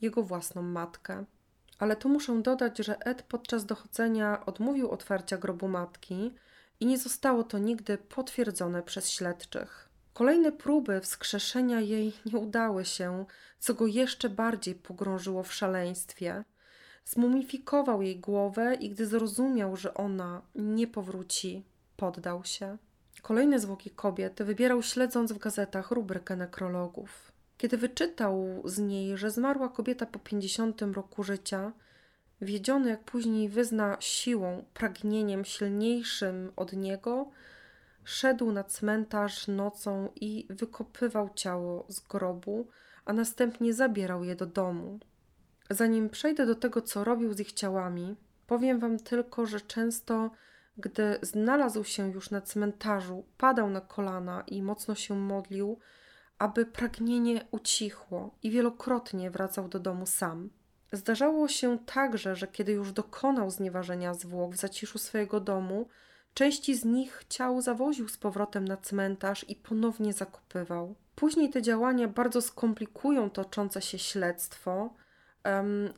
jego 0.00 0.22
własną 0.22 0.62
matkę. 0.62 1.24
Ale 1.78 1.96
tu 1.96 2.08
muszę 2.08 2.42
dodać, 2.42 2.78
że 2.78 2.98
Ed 2.98 3.22
podczas 3.22 3.66
dochodzenia 3.66 4.46
odmówił 4.46 4.90
otwarcia 4.90 5.38
grobu 5.38 5.68
matki 5.68 6.34
i 6.80 6.86
nie 6.86 6.98
zostało 6.98 7.44
to 7.44 7.58
nigdy 7.58 7.98
potwierdzone 7.98 8.82
przez 8.82 9.10
śledczych. 9.10 9.88
Kolejne 10.14 10.52
próby 10.52 11.00
wskrzeszenia 11.00 11.80
jej 11.80 12.12
nie 12.26 12.38
udały 12.38 12.84
się, 12.84 13.24
co 13.58 13.74
go 13.74 13.86
jeszcze 13.86 14.28
bardziej 14.28 14.74
pogrążyło 14.74 15.42
w 15.42 15.54
szaleństwie. 15.54 16.44
Zmumifikował 17.04 18.02
jej 18.02 18.20
głowę 18.20 18.74
i 18.74 18.90
gdy 18.90 19.06
zrozumiał, 19.06 19.76
że 19.76 19.94
ona 19.94 20.42
nie 20.54 20.86
powróci, 20.86 21.64
poddał 21.96 22.44
się. 22.44 22.78
Kolejne 23.22 23.60
zwłoki 23.60 23.90
kobiet 23.90 24.42
wybierał 24.42 24.82
śledząc 24.82 25.32
w 25.32 25.38
gazetach 25.38 25.90
rubrykę 25.90 26.36
nekrologów. 26.36 27.32
Kiedy 27.58 27.76
wyczytał 27.76 28.62
z 28.64 28.78
niej, 28.78 29.16
że 29.16 29.30
zmarła 29.30 29.68
kobieta 29.68 30.06
po 30.06 30.18
50 30.18 30.82
roku 30.82 31.22
życia, 31.22 31.72
wiedziony 32.40 32.90
jak 32.90 33.04
później 33.04 33.48
wyzna 33.48 33.96
siłą, 34.00 34.64
pragnieniem 34.74 35.44
silniejszym 35.44 36.52
od 36.56 36.72
niego, 36.72 37.30
szedł 38.04 38.52
na 38.52 38.64
cmentarz 38.64 39.48
nocą 39.48 40.08
i 40.16 40.46
wykopywał 40.50 41.30
ciało 41.34 41.86
z 41.88 42.00
grobu, 42.00 42.68
a 43.04 43.12
następnie 43.12 43.74
zabierał 43.74 44.24
je 44.24 44.36
do 44.36 44.46
domu. 44.46 44.98
Zanim 45.70 46.10
przejdę 46.10 46.46
do 46.46 46.54
tego, 46.54 46.82
co 46.82 47.04
robił 47.04 47.32
z 47.32 47.40
ich 47.40 47.52
ciałami, 47.52 48.16
powiem 48.46 48.78
Wam 48.78 48.98
tylko, 48.98 49.46
że 49.46 49.60
często, 49.60 50.30
gdy 50.78 51.18
znalazł 51.22 51.84
się 51.84 52.10
już 52.10 52.30
na 52.30 52.40
cmentarzu, 52.40 53.24
padał 53.38 53.70
na 53.70 53.80
kolana 53.80 54.44
i 54.46 54.62
mocno 54.62 54.94
się 54.94 55.14
modlił, 55.14 55.78
aby 56.38 56.66
pragnienie 56.66 57.44
ucichło 57.50 58.34
i 58.42 58.50
wielokrotnie 58.50 59.30
wracał 59.30 59.68
do 59.68 59.78
domu 59.78 60.06
sam. 60.06 60.50
Zdarzało 60.92 61.48
się 61.48 61.78
także, 61.78 62.36
że 62.36 62.46
kiedy 62.46 62.72
już 62.72 62.92
dokonał 62.92 63.50
znieważenia 63.50 64.14
zwłok 64.14 64.54
w 64.54 64.56
zaciszu 64.56 64.98
swojego 64.98 65.40
domu, 65.40 65.88
części 66.34 66.74
z 66.74 66.84
nich 66.84 67.24
ciał 67.28 67.60
zawoził 67.60 68.08
z 68.08 68.16
powrotem 68.16 68.68
na 68.68 68.76
cmentarz 68.76 69.44
i 69.48 69.56
ponownie 69.56 70.12
zakopywał. 70.12 70.94
Później 71.14 71.50
te 71.50 71.62
działania 71.62 72.08
bardzo 72.08 72.42
skomplikują 72.42 73.30
toczące 73.30 73.82
się 73.82 73.98
śledztwo, 73.98 74.94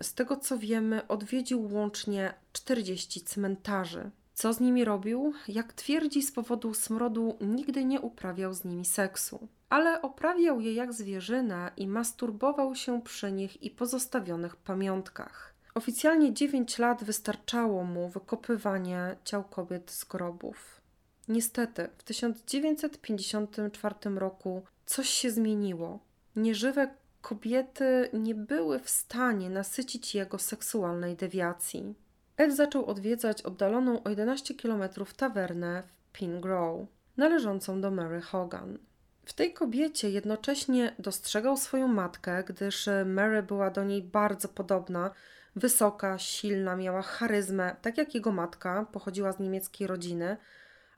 z 0.03 0.15
tego 0.15 0.37
co 0.37 0.59
wiemy, 0.59 1.07
odwiedził 1.09 1.73
łącznie 1.73 2.35
40 2.53 3.21
cmentarzy. 3.21 4.11
Co 4.41 4.53
z 4.53 4.61
nimi 4.61 4.85
robił? 4.85 5.33
Jak 5.49 5.73
twierdzi, 5.73 6.23
z 6.23 6.33
powodu 6.33 6.75
smrodu 6.75 7.37
nigdy 7.41 7.85
nie 7.85 8.01
uprawiał 8.01 8.55
z 8.55 8.65
nimi 8.65 8.85
seksu, 8.85 9.49
ale 9.69 10.03
oprawiał 10.03 10.61
je 10.61 10.75
jak 10.75 10.93
zwierzynę 10.93 11.73
i 11.77 11.87
masturbował 11.87 12.75
się 12.75 13.03
przy 13.03 13.33
nich 13.33 13.63
i 13.63 13.71
pozostawionych 13.71 14.57
pamiątkach. 14.57 15.55
Oficjalnie 15.75 16.35
9 16.35 16.79
lat 16.79 17.05
wystarczało 17.05 17.85
mu 17.85 18.09
wykopywanie 18.09 19.17
ciał 19.25 19.45
kobiet 19.45 19.91
z 19.91 20.05
grobów. 20.05 20.81
Niestety, 21.29 21.89
w 21.99 22.03
1954 22.03 23.95
roku 24.05 24.63
coś 24.87 25.09
się 25.09 25.31
zmieniło. 25.31 25.99
Nieżywe 26.37 26.95
kobiety 27.23 28.11
nie 28.13 28.35
były 28.35 28.79
w 28.79 28.91
stanie 28.91 29.51
nasycić 29.51 30.15
jego 30.15 30.39
seksualnej 30.39 31.17
dewiacji. 31.17 31.95
Ed 32.41 32.57
zaczął 32.57 32.87
odwiedzać 32.87 33.43
oddaloną 33.43 34.03
o 34.03 34.09
11 34.09 34.55
km 34.55 34.83
tawernę 35.17 35.83
w 35.83 36.13
Pingrove, 36.13 36.87
należącą 37.17 37.81
do 37.81 37.91
Mary 37.91 38.21
Hogan. 38.21 38.79
W 39.25 39.33
tej 39.33 39.53
kobiecie 39.53 40.11
jednocześnie 40.11 40.95
dostrzegał 40.99 41.57
swoją 41.57 41.89
matkę, 41.89 42.45
gdyż 42.45 42.89
Mary 43.07 43.43
była 43.43 43.71
do 43.71 43.85
niej 43.85 44.03
bardzo 44.03 44.49
podobna, 44.49 45.11
wysoka, 45.57 46.19
silna, 46.19 46.77
miała 46.77 47.03
charyzmę, 47.03 47.77
tak 47.83 47.99
jak 47.99 48.15
jego 48.15 48.33
matka, 48.33 48.87
pochodziła 48.93 49.33
z 49.33 49.39
niemieckiej 49.39 49.87
rodziny, 49.87 50.37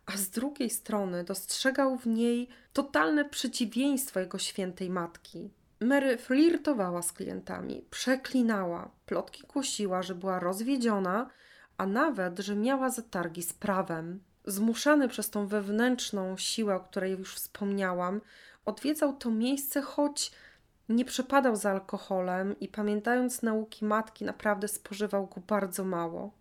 a 0.06 0.16
z 0.16 0.30
drugiej 0.30 0.70
strony 0.70 1.24
dostrzegał 1.24 1.98
w 1.98 2.06
niej 2.06 2.48
totalne 2.72 3.24
przeciwieństwo 3.24 4.20
jego 4.20 4.38
świętej 4.38 4.90
matki. 4.90 5.50
Mary 5.84 6.18
flirtowała 6.18 7.02
z 7.02 7.12
klientami, 7.12 7.84
przeklinała, 7.90 8.90
plotki 9.06 9.42
głosiła, 9.52 10.02
że 10.02 10.14
była 10.14 10.38
rozwiedziona, 10.38 11.30
a 11.78 11.86
nawet, 11.86 12.38
że 12.38 12.56
miała 12.56 12.90
zatargi 12.90 13.42
z 13.42 13.52
prawem. 13.52 14.20
Zmuszany 14.44 15.08
przez 15.08 15.30
tą 15.30 15.46
wewnętrzną 15.46 16.36
siłę, 16.36 16.74
o 16.76 16.80
której 16.80 17.12
już 17.12 17.34
wspomniałam, 17.34 18.20
odwiedzał 18.64 19.16
to 19.16 19.30
miejsce, 19.30 19.82
choć 19.82 20.32
nie 20.88 21.04
przepadał 21.04 21.56
za 21.56 21.70
alkoholem 21.70 22.60
i 22.60 22.68
pamiętając 22.68 23.42
nauki 23.42 23.84
matki, 23.84 24.24
naprawdę 24.24 24.68
spożywał 24.68 25.26
go 25.26 25.40
bardzo 25.40 25.84
mało. 25.84 26.32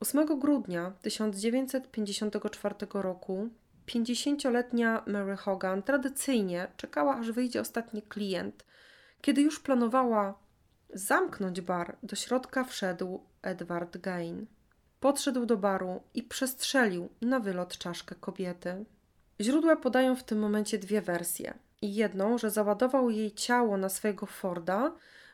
8 0.00 0.38
grudnia 0.38 0.92
1954 1.02 2.74
roku 2.92 3.48
50-letnia 3.86 5.02
Mary 5.06 5.36
Hogan 5.36 5.82
tradycyjnie 5.82 6.68
czekała, 6.76 7.16
aż 7.16 7.30
wyjdzie 7.30 7.60
ostatni 7.60 8.02
klient. 8.02 8.64
Kiedy 9.20 9.42
już 9.42 9.60
planowała 9.60 10.34
zamknąć 10.94 11.60
bar, 11.60 11.96
do 12.02 12.16
środka 12.16 12.64
wszedł 12.64 13.20
Edward 13.42 13.96
Gain. 13.96 14.46
Podszedł 15.00 15.46
do 15.46 15.56
baru 15.56 16.02
i 16.14 16.22
przestrzelił 16.22 17.08
na 17.20 17.40
wylot 17.40 17.78
czaszkę 17.78 18.14
kobiety. 18.14 18.84
Źródła 19.40 19.76
podają 19.76 20.16
w 20.16 20.24
tym 20.24 20.38
momencie 20.38 20.78
dwie 20.78 21.02
wersje. 21.02 21.54
Jedną, 21.82 22.38
że 22.38 22.50
załadował 22.50 23.10
jej 23.10 23.32
ciało 23.32 23.76
na 23.76 23.88
swojego 23.88 24.26
Forda, 24.26 24.92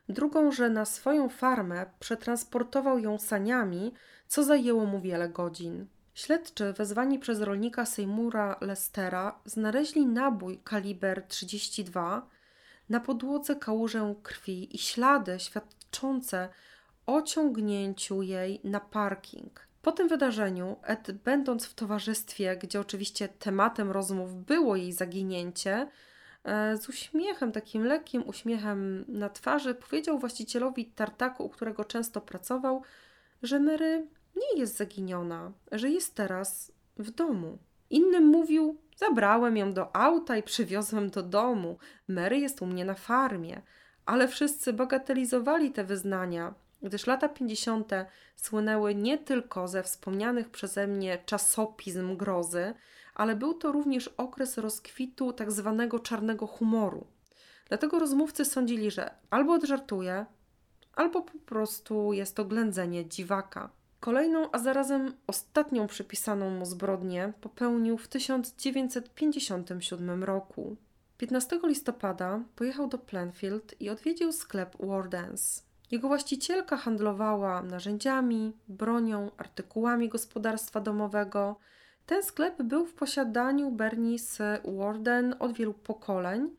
drugą, 0.08 0.52
że 0.52 0.70
na 0.70 0.84
swoją 0.84 1.28
farmę 1.28 1.86
przetransportował 2.00 2.98
ją 2.98 3.18
saniami, 3.18 3.92
co 4.28 4.44
zajęło 4.44 4.86
mu 4.86 5.00
wiele 5.00 5.28
godzin. 5.28 5.86
Śledczy 6.14 6.72
wezwani 6.72 7.18
przez 7.18 7.40
rolnika 7.40 7.86
Seymoura 7.86 8.56
Lestera 8.60 9.38
znaleźli 9.44 10.06
nabój 10.06 10.58
kaliber 10.64 11.22
32 11.28 12.28
na 12.88 13.00
podłodze 13.00 13.56
kałużę 13.56 14.14
krwi 14.22 14.76
i 14.76 14.78
ślady 14.78 15.40
świadczące 15.40 16.48
o 17.06 17.22
ciągnięciu 17.22 18.22
jej 18.22 18.60
na 18.64 18.80
parking. 18.80 19.66
Po 19.82 19.92
tym 19.92 20.08
wydarzeniu 20.08 20.76
Ed, 20.82 21.12
będąc 21.12 21.66
w 21.66 21.74
towarzystwie, 21.74 22.56
gdzie 22.56 22.80
oczywiście 22.80 23.28
tematem 23.28 23.90
rozmów 23.90 24.44
było 24.44 24.76
jej 24.76 24.92
zaginięcie, 24.92 25.88
e, 26.44 26.76
z 26.76 26.88
uśmiechem, 26.88 27.52
takim 27.52 27.84
lekkim 27.84 28.28
uśmiechem 28.28 29.04
na 29.08 29.28
twarzy, 29.28 29.74
powiedział 29.74 30.18
właścicielowi 30.18 30.86
tartaku, 30.86 31.44
u 31.44 31.48
którego 31.48 31.84
często 31.84 32.20
pracował, 32.20 32.82
że 33.42 33.60
Mary 33.60 34.06
nie 34.36 34.60
jest 34.60 34.76
zaginiona, 34.76 35.52
że 35.72 35.90
jest 35.90 36.14
teraz 36.14 36.72
w 36.98 37.10
domu. 37.10 37.58
Innym 37.90 38.26
mówił: 38.26 38.80
Zabrałem 38.96 39.56
ją 39.56 39.72
do 39.72 39.96
auta 39.96 40.36
i 40.36 40.42
przywiozłem 40.42 41.10
do 41.10 41.22
domu. 41.22 41.78
Mary 42.08 42.38
jest 42.38 42.62
u 42.62 42.66
mnie 42.66 42.84
na 42.84 42.94
farmie. 42.94 43.62
Ale 44.06 44.28
wszyscy 44.28 44.72
bagatelizowali 44.72 45.70
te 45.70 45.84
wyznania, 45.84 46.54
gdyż 46.82 47.06
lata 47.06 47.28
50. 47.28 47.92
słynęły 48.36 48.94
nie 48.94 49.18
tylko 49.18 49.68
ze 49.68 49.82
wspomnianych 49.82 50.50
przeze 50.50 50.86
mnie 50.86 51.18
czasopism 51.26 52.16
grozy, 52.16 52.74
ale 53.14 53.36
był 53.36 53.54
to 53.54 53.72
również 53.72 54.08
okres 54.08 54.58
rozkwitu 54.58 55.32
tak 55.32 55.52
zwanego 55.52 55.98
czarnego 55.98 56.46
humoru. 56.46 57.06
Dlatego 57.68 57.98
rozmówcy 57.98 58.44
sądzili, 58.44 58.90
że 58.90 59.10
albo 59.30 59.52
odżartuje, 59.52 60.26
albo 60.94 61.22
po 61.22 61.38
prostu 61.38 62.12
jest 62.12 62.36
to 62.36 62.44
ględzenie 62.44 63.08
dziwaka. 63.08 63.70
Kolejną, 64.06 64.48
a 64.52 64.58
zarazem 64.58 65.12
ostatnią 65.26 65.86
przypisaną 65.86 66.50
mu 66.50 66.66
zbrodnię 66.66 67.32
popełnił 67.40 67.98
w 67.98 68.08
1957 68.08 70.24
roku. 70.24 70.76
15 71.18 71.58
listopada 71.64 72.40
pojechał 72.56 72.88
do 72.88 72.98
Planfield 72.98 73.80
i 73.80 73.90
odwiedził 73.90 74.32
sklep 74.32 74.76
Wardens. 74.80 75.64
Jego 75.90 76.08
właścicielka 76.08 76.76
handlowała 76.76 77.62
narzędziami, 77.62 78.52
bronią, 78.68 79.30
artykułami 79.36 80.08
gospodarstwa 80.08 80.80
domowego. 80.80 81.56
Ten 82.06 82.22
sklep 82.22 82.62
był 82.62 82.86
w 82.86 82.94
posiadaniu 82.94 83.70
Bernice 83.70 84.58
Warden 84.64 85.34
od 85.38 85.52
wielu 85.52 85.74
pokoleń. 85.74 86.56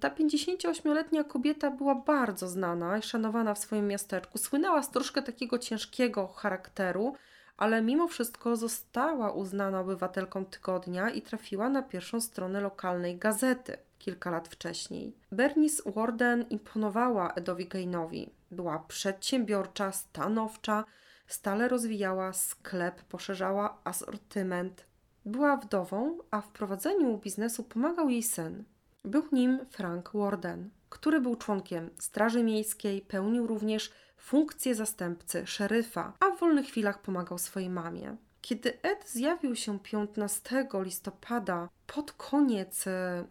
Ta 0.00 0.10
58-letnia 0.10 1.24
kobieta 1.24 1.70
była 1.70 1.94
bardzo 1.94 2.48
znana 2.48 2.98
i 2.98 3.02
szanowana 3.02 3.54
w 3.54 3.58
swoim 3.58 3.88
miasteczku. 3.88 4.38
Słynęła 4.38 4.82
z 4.82 4.90
troszkę 4.90 5.22
takiego 5.22 5.58
ciężkiego 5.58 6.26
charakteru, 6.26 7.14
ale 7.56 7.82
mimo 7.82 8.08
wszystko 8.08 8.56
została 8.56 9.32
uznana 9.32 9.80
obywatelką 9.80 10.44
tygodnia 10.44 11.10
i 11.10 11.22
trafiła 11.22 11.68
na 11.68 11.82
pierwszą 11.82 12.20
stronę 12.20 12.60
lokalnej 12.60 13.18
gazety 13.18 13.76
kilka 13.98 14.30
lat 14.30 14.48
wcześniej. 14.48 15.16
Bernice 15.32 15.90
Warden 15.90 16.44
imponowała 16.50 17.32
Edowi 17.32 17.66
Gainowi. 17.68 18.30
Była 18.50 18.78
przedsiębiorcza, 18.78 19.92
stanowcza, 19.92 20.84
stale 21.26 21.68
rozwijała 21.68 22.32
sklep, 22.32 23.02
poszerzała 23.02 23.78
asortyment. 23.84 24.86
Była 25.24 25.56
wdową, 25.56 26.18
a 26.30 26.40
w 26.40 26.48
prowadzeniu 26.48 27.18
biznesu 27.18 27.64
pomagał 27.64 28.08
jej 28.08 28.22
syn. 28.22 28.64
Był 29.04 29.22
nim 29.32 29.66
Frank 29.70 30.10
Warden, 30.14 30.70
który 30.88 31.20
był 31.20 31.36
członkiem 31.36 31.90
Straży 31.98 32.42
Miejskiej, 32.44 33.00
pełnił 33.00 33.46
również 33.46 33.92
funkcję 34.16 34.74
zastępcy 34.74 35.46
szeryfa, 35.46 36.12
a 36.20 36.30
w 36.30 36.40
wolnych 36.40 36.66
chwilach 36.66 37.02
pomagał 37.02 37.38
swojej 37.38 37.70
mamie. 37.70 38.16
Kiedy 38.40 38.82
Ed 38.82 39.08
zjawił 39.08 39.56
się 39.56 39.78
15 39.78 40.68
listopada, 40.72 41.68
pod 41.86 42.12
koniec 42.12 42.86
e, 42.86 43.24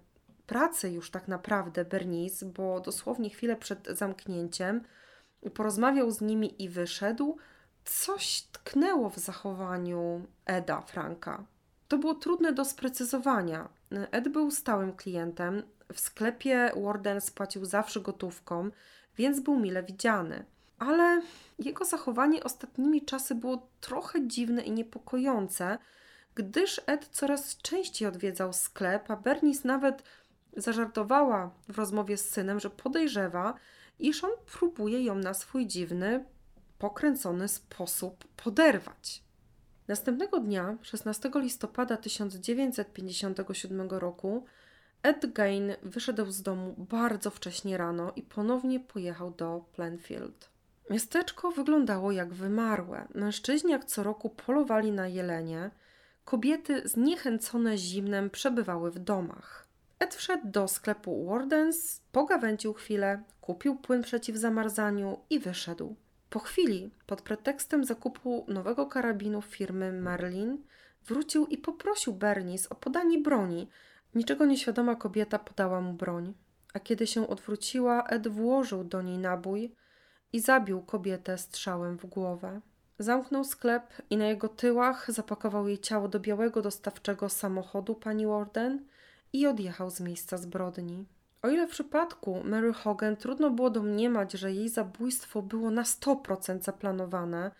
pracy 0.47 0.89
już 0.89 1.11
tak 1.11 1.27
naprawdę 1.27 1.85
Bernice, 1.85 2.45
bo 2.45 2.79
dosłownie 2.79 3.29
chwilę 3.29 3.55
przed 3.55 3.87
zamknięciem, 3.87 4.83
porozmawiał 5.53 6.11
z 6.11 6.21
nimi 6.21 6.63
i 6.63 6.69
wyszedł, 6.69 7.37
coś 7.85 8.41
tknęło 8.41 9.09
w 9.09 9.17
zachowaniu 9.17 10.27
Eda 10.45 10.81
Franka. 10.81 11.45
To 11.87 11.97
było 11.97 12.15
trudne 12.15 12.53
do 12.53 12.65
sprecyzowania. 12.65 13.78
Ed 13.91 14.29
był 14.29 14.51
stałym 14.51 14.93
klientem, 14.93 15.63
w 15.93 15.99
sklepie 15.99 16.71
Warden 16.83 17.21
spłacił 17.21 17.65
zawsze 17.65 18.01
gotówką, 18.01 18.69
więc 19.17 19.39
był 19.39 19.59
mile 19.59 19.83
widziany. 19.83 20.45
Ale 20.79 21.21
jego 21.59 21.85
zachowanie 21.85 22.43
ostatnimi 22.43 23.05
czasy 23.05 23.35
było 23.35 23.67
trochę 23.81 24.27
dziwne 24.27 24.61
i 24.61 24.71
niepokojące, 24.71 25.77
gdyż 26.35 26.81
Ed 26.85 27.05
coraz 27.05 27.57
częściej 27.57 28.07
odwiedzał 28.07 28.53
sklep, 28.53 29.11
a 29.11 29.15
Bernice 29.15 29.67
nawet 29.67 30.03
zażartowała 30.57 31.51
w 31.67 31.77
rozmowie 31.77 32.17
z 32.17 32.29
synem, 32.29 32.59
że 32.59 32.69
podejrzewa, 32.69 33.53
iż 33.99 34.23
on 34.23 34.31
próbuje 34.45 35.03
ją 35.03 35.15
na 35.15 35.33
swój 35.33 35.67
dziwny, 35.67 36.25
pokręcony 36.79 37.47
sposób 37.47 38.27
poderwać. 38.43 39.28
Następnego 39.89 40.39
dnia, 40.39 40.77
16 40.81 41.31
listopada 41.35 41.97
1957 41.97 43.89
roku, 43.89 44.45
Ed 45.03 45.33
Gain 45.33 45.71
wyszedł 45.83 46.31
z 46.31 46.41
domu 46.41 46.75
bardzo 46.77 47.29
wcześnie 47.29 47.77
rano 47.77 48.11
i 48.15 48.21
ponownie 48.21 48.79
pojechał 48.79 49.31
do 49.31 49.65
Planfield. 49.73 50.49
Miasteczko 50.89 51.51
wyglądało 51.51 52.11
jak 52.11 52.33
wymarłe. 52.33 53.07
Mężczyźni 53.15 53.71
jak 53.71 53.85
co 53.85 54.03
roku 54.03 54.29
polowali 54.29 54.91
na 54.91 55.07
jelenie, 55.07 55.71
kobiety 56.25 56.81
zniechęcone 56.85 57.77
zimnem 57.77 58.29
przebywały 58.29 58.91
w 58.91 58.99
domach. 58.99 59.67
Ed 59.99 60.15
wszedł 60.15 60.47
do 60.47 60.67
sklepu 60.67 61.25
Wardens, 61.25 62.01
pogawędził 62.11 62.73
chwilę, 62.73 63.23
kupił 63.41 63.75
płyn 63.75 64.01
przeciw 64.01 64.35
zamarzaniu 64.35 65.19
i 65.29 65.39
wyszedł. 65.39 65.95
Po 66.29 66.39
chwili, 66.39 66.91
pod 67.05 67.21
pretekstem 67.21 67.85
zakupu 67.85 68.45
nowego 68.47 68.85
karabinu 68.85 69.41
firmy 69.41 69.91
Merlin, 69.91 70.63
wrócił 71.05 71.45
i 71.45 71.57
poprosił 71.57 72.13
Bernice 72.13 72.69
o 72.69 72.75
podanie 72.75 73.21
broni. 73.21 73.67
Niczego 74.15 74.45
nieświadoma 74.45 74.95
kobieta 74.95 75.39
podała 75.39 75.81
mu 75.81 75.93
broń, 75.93 76.33
a 76.73 76.79
kiedy 76.79 77.07
się 77.07 77.27
odwróciła, 77.27 78.03
Ed 78.03 78.27
włożył 78.27 78.83
do 78.83 79.01
niej 79.01 79.17
nabój 79.17 79.75
i 80.33 80.39
zabił 80.39 80.81
kobietę 80.81 81.37
strzałem 81.37 81.97
w 81.97 82.05
głowę. 82.05 82.61
Zamknął 82.99 83.43
sklep 83.43 83.83
i 84.09 84.17
na 84.17 84.25
jego 84.25 84.49
tyłach 84.49 85.11
zapakował 85.11 85.67
jej 85.67 85.79
ciało 85.79 86.07
do 86.07 86.19
białego 86.19 86.61
dostawczego 86.61 87.29
samochodu 87.29 87.95
pani 87.95 88.27
Warden 88.27 88.85
i 89.33 89.47
odjechał 89.47 89.89
z 89.89 89.99
miejsca 89.99 90.37
zbrodni. 90.37 91.05
O 91.41 91.49
ile 91.49 91.67
w 91.67 91.71
przypadku 91.71 92.41
Mary 92.43 92.73
Hogan 92.73 93.15
trudno 93.15 93.49
było 93.49 93.69
domniemać, 93.69 94.31
że 94.31 94.53
jej 94.53 94.69
zabójstwo 94.69 95.41
było 95.41 95.71
na 95.71 95.83
100% 95.83 96.61
zaplanowane, 96.61 97.51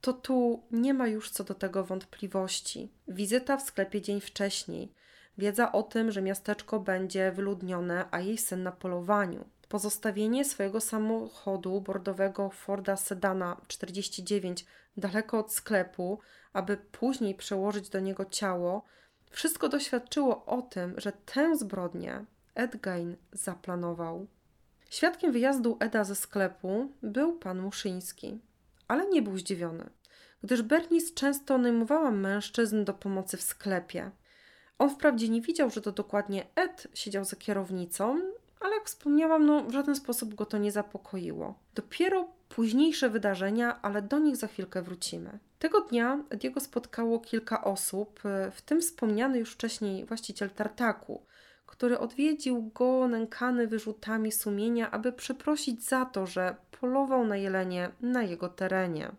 to 0.00 0.12
tu 0.12 0.62
nie 0.70 0.94
ma 0.94 1.08
już 1.08 1.30
co 1.30 1.44
do 1.44 1.54
tego 1.54 1.84
wątpliwości. 1.84 2.92
Wizyta 3.08 3.56
w 3.56 3.62
sklepie 3.62 4.02
dzień 4.02 4.20
wcześniej, 4.20 4.92
wiedza 5.38 5.72
o 5.72 5.82
tym, 5.82 6.12
że 6.12 6.22
miasteczko 6.22 6.80
będzie 6.80 7.32
wyludnione, 7.32 8.04
a 8.10 8.20
jej 8.20 8.38
syn 8.38 8.62
na 8.62 8.72
polowaniu, 8.72 9.44
pozostawienie 9.68 10.44
swojego 10.44 10.80
samochodu 10.80 11.80
bordowego 11.80 12.50
Forda 12.50 12.96
Sedana 12.96 13.60
49 13.68 14.64
daleko 14.96 15.38
od 15.38 15.52
sklepu, 15.52 16.18
aby 16.52 16.76
później 16.76 17.34
przełożyć 17.34 17.88
do 17.88 18.00
niego 18.00 18.24
ciało, 18.24 18.84
wszystko 19.30 19.68
doświadczyło 19.68 20.44
o 20.46 20.62
tym, 20.62 20.94
że 20.96 21.12
tę 21.12 21.56
zbrodnię 21.56 22.24
Ed 22.58 22.80
Gain 22.80 23.16
zaplanował. 23.32 24.26
Świadkiem 24.90 25.32
wyjazdu 25.32 25.76
Eda 25.80 26.04
ze 26.04 26.14
sklepu 26.14 26.92
był 27.02 27.38
pan 27.38 27.60
Muszyński, 27.60 28.38
ale 28.88 29.08
nie 29.08 29.22
był 29.22 29.38
zdziwiony, 29.38 29.90
gdyż 30.42 30.62
Bernice 30.62 31.14
często 31.14 31.58
najmowała 31.58 32.10
mężczyzn 32.10 32.84
do 32.84 32.94
pomocy 32.94 33.36
w 33.36 33.42
sklepie. 33.42 34.10
On 34.78 34.90
wprawdzie 34.90 35.28
nie 35.28 35.40
widział, 35.40 35.70
że 35.70 35.80
to 35.80 35.92
dokładnie 35.92 36.46
Ed 36.54 36.86
siedział 36.94 37.24
za 37.24 37.36
kierownicą, 37.36 38.20
ale 38.60 38.74
jak 38.74 38.86
wspomniałam, 38.86 39.46
no, 39.46 39.62
w 39.62 39.72
żaden 39.72 39.94
sposób 39.94 40.34
go 40.34 40.46
to 40.46 40.58
nie 40.58 40.72
zapokoiło. 40.72 41.58
Dopiero 41.74 42.28
późniejsze 42.48 43.10
wydarzenia, 43.10 43.82
ale 43.82 44.02
do 44.02 44.18
nich 44.18 44.36
za 44.36 44.46
chwilkę 44.46 44.82
wrócimy. 44.82 45.38
Tego 45.58 45.80
dnia 45.80 46.24
Ediego 46.30 46.60
spotkało 46.60 47.20
kilka 47.20 47.64
osób, 47.64 48.20
w 48.52 48.62
tym 48.62 48.80
wspomniany 48.80 49.38
już 49.38 49.52
wcześniej 49.52 50.04
właściciel 50.04 50.50
tartaku, 50.50 51.22
który 51.78 51.98
odwiedził 51.98 52.70
go 52.74 53.08
nękany 53.08 53.66
wyrzutami 53.66 54.32
sumienia, 54.32 54.90
aby 54.90 55.12
przeprosić 55.12 55.84
za 55.84 56.04
to, 56.04 56.26
że 56.26 56.56
polował 56.80 57.26
na 57.26 57.36
jelenie 57.36 57.90
na 58.00 58.22
jego 58.22 58.48
terenie. 58.48 59.12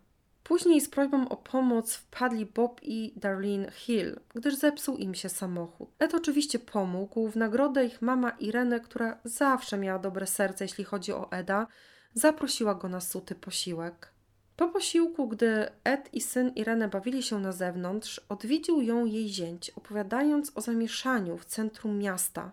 Później 0.44 0.80
z 0.80 0.88
prośbą 0.88 1.28
o 1.28 1.36
pomoc 1.36 1.94
wpadli 1.94 2.46
Bob 2.46 2.80
i 2.82 3.12
Darlene 3.16 3.70
Hill, 3.70 4.20
gdyż 4.34 4.54
zepsuł 4.54 4.96
im 4.96 5.14
się 5.14 5.28
samochód. 5.28 5.88
Ed 5.98 6.14
oczywiście 6.14 6.58
pomógł. 6.58 7.28
W 7.28 7.36
nagrodę 7.36 7.84
ich 7.84 8.02
mama 8.02 8.30
Irene, 8.30 8.80
która 8.80 9.18
zawsze 9.24 9.78
miała 9.78 9.98
dobre 9.98 10.26
serce, 10.26 10.64
jeśli 10.64 10.84
chodzi 10.84 11.12
o 11.12 11.32
Eda, 11.32 11.66
zaprosiła 12.14 12.74
go 12.74 12.88
na 12.88 13.00
suty 13.00 13.34
posiłek. 13.34 14.12
Po 14.60 14.68
posiłku, 14.68 15.28
gdy 15.28 15.68
Ed 15.84 16.14
i 16.14 16.20
syn 16.20 16.52
Irene 16.56 16.88
bawili 16.88 17.22
się 17.22 17.38
na 17.38 17.52
zewnątrz, 17.52 18.20
odwiedził 18.28 18.82
ją 18.82 19.04
jej 19.04 19.28
zięć, 19.28 19.70
opowiadając 19.70 20.52
o 20.54 20.60
zamieszaniu 20.60 21.38
w 21.38 21.44
centrum 21.44 21.98
miasta, 21.98 22.52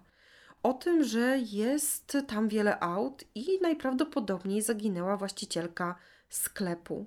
o 0.64 0.74
tym, 0.74 1.04
że 1.04 1.38
jest 1.38 2.18
tam 2.28 2.48
wiele 2.48 2.80
aut 2.80 3.24
i 3.36 3.60
najprawdopodobniej 3.62 4.62
zaginęła 4.62 5.18
właścicielka 5.18 5.96
sklepu. 6.30 7.06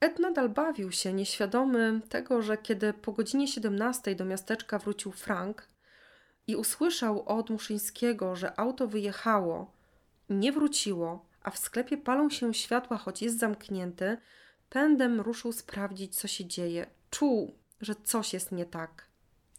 Ed 0.00 0.18
nadal 0.18 0.48
bawił 0.48 0.92
się, 0.92 1.12
nieświadomy 1.12 2.00
tego, 2.08 2.42
że 2.42 2.58
kiedy 2.58 2.92
po 2.92 3.12
godzinie 3.12 3.48
17 3.48 4.14
do 4.14 4.24
miasteczka 4.24 4.78
wrócił 4.78 5.12
Frank 5.12 5.68
i 6.46 6.56
usłyszał 6.56 7.22
od 7.26 7.50
Muszyńskiego, 7.50 8.36
że 8.36 8.60
auto 8.60 8.86
wyjechało, 8.86 9.72
nie 10.30 10.52
wróciło, 10.52 11.27
a 11.48 11.50
w 11.50 11.58
sklepie 11.58 11.96
palą 11.96 12.30
się 12.30 12.54
światła, 12.54 12.96
choć 12.96 13.22
jest 13.22 13.38
zamknięty, 13.38 14.16
pędem 14.70 15.20
ruszył 15.20 15.52
sprawdzić, 15.52 16.16
co 16.16 16.28
się 16.28 16.44
dzieje. 16.44 16.86
Czuł, 17.10 17.54
że 17.80 17.94
coś 18.04 18.32
jest 18.32 18.52
nie 18.52 18.66
tak. 18.66 19.06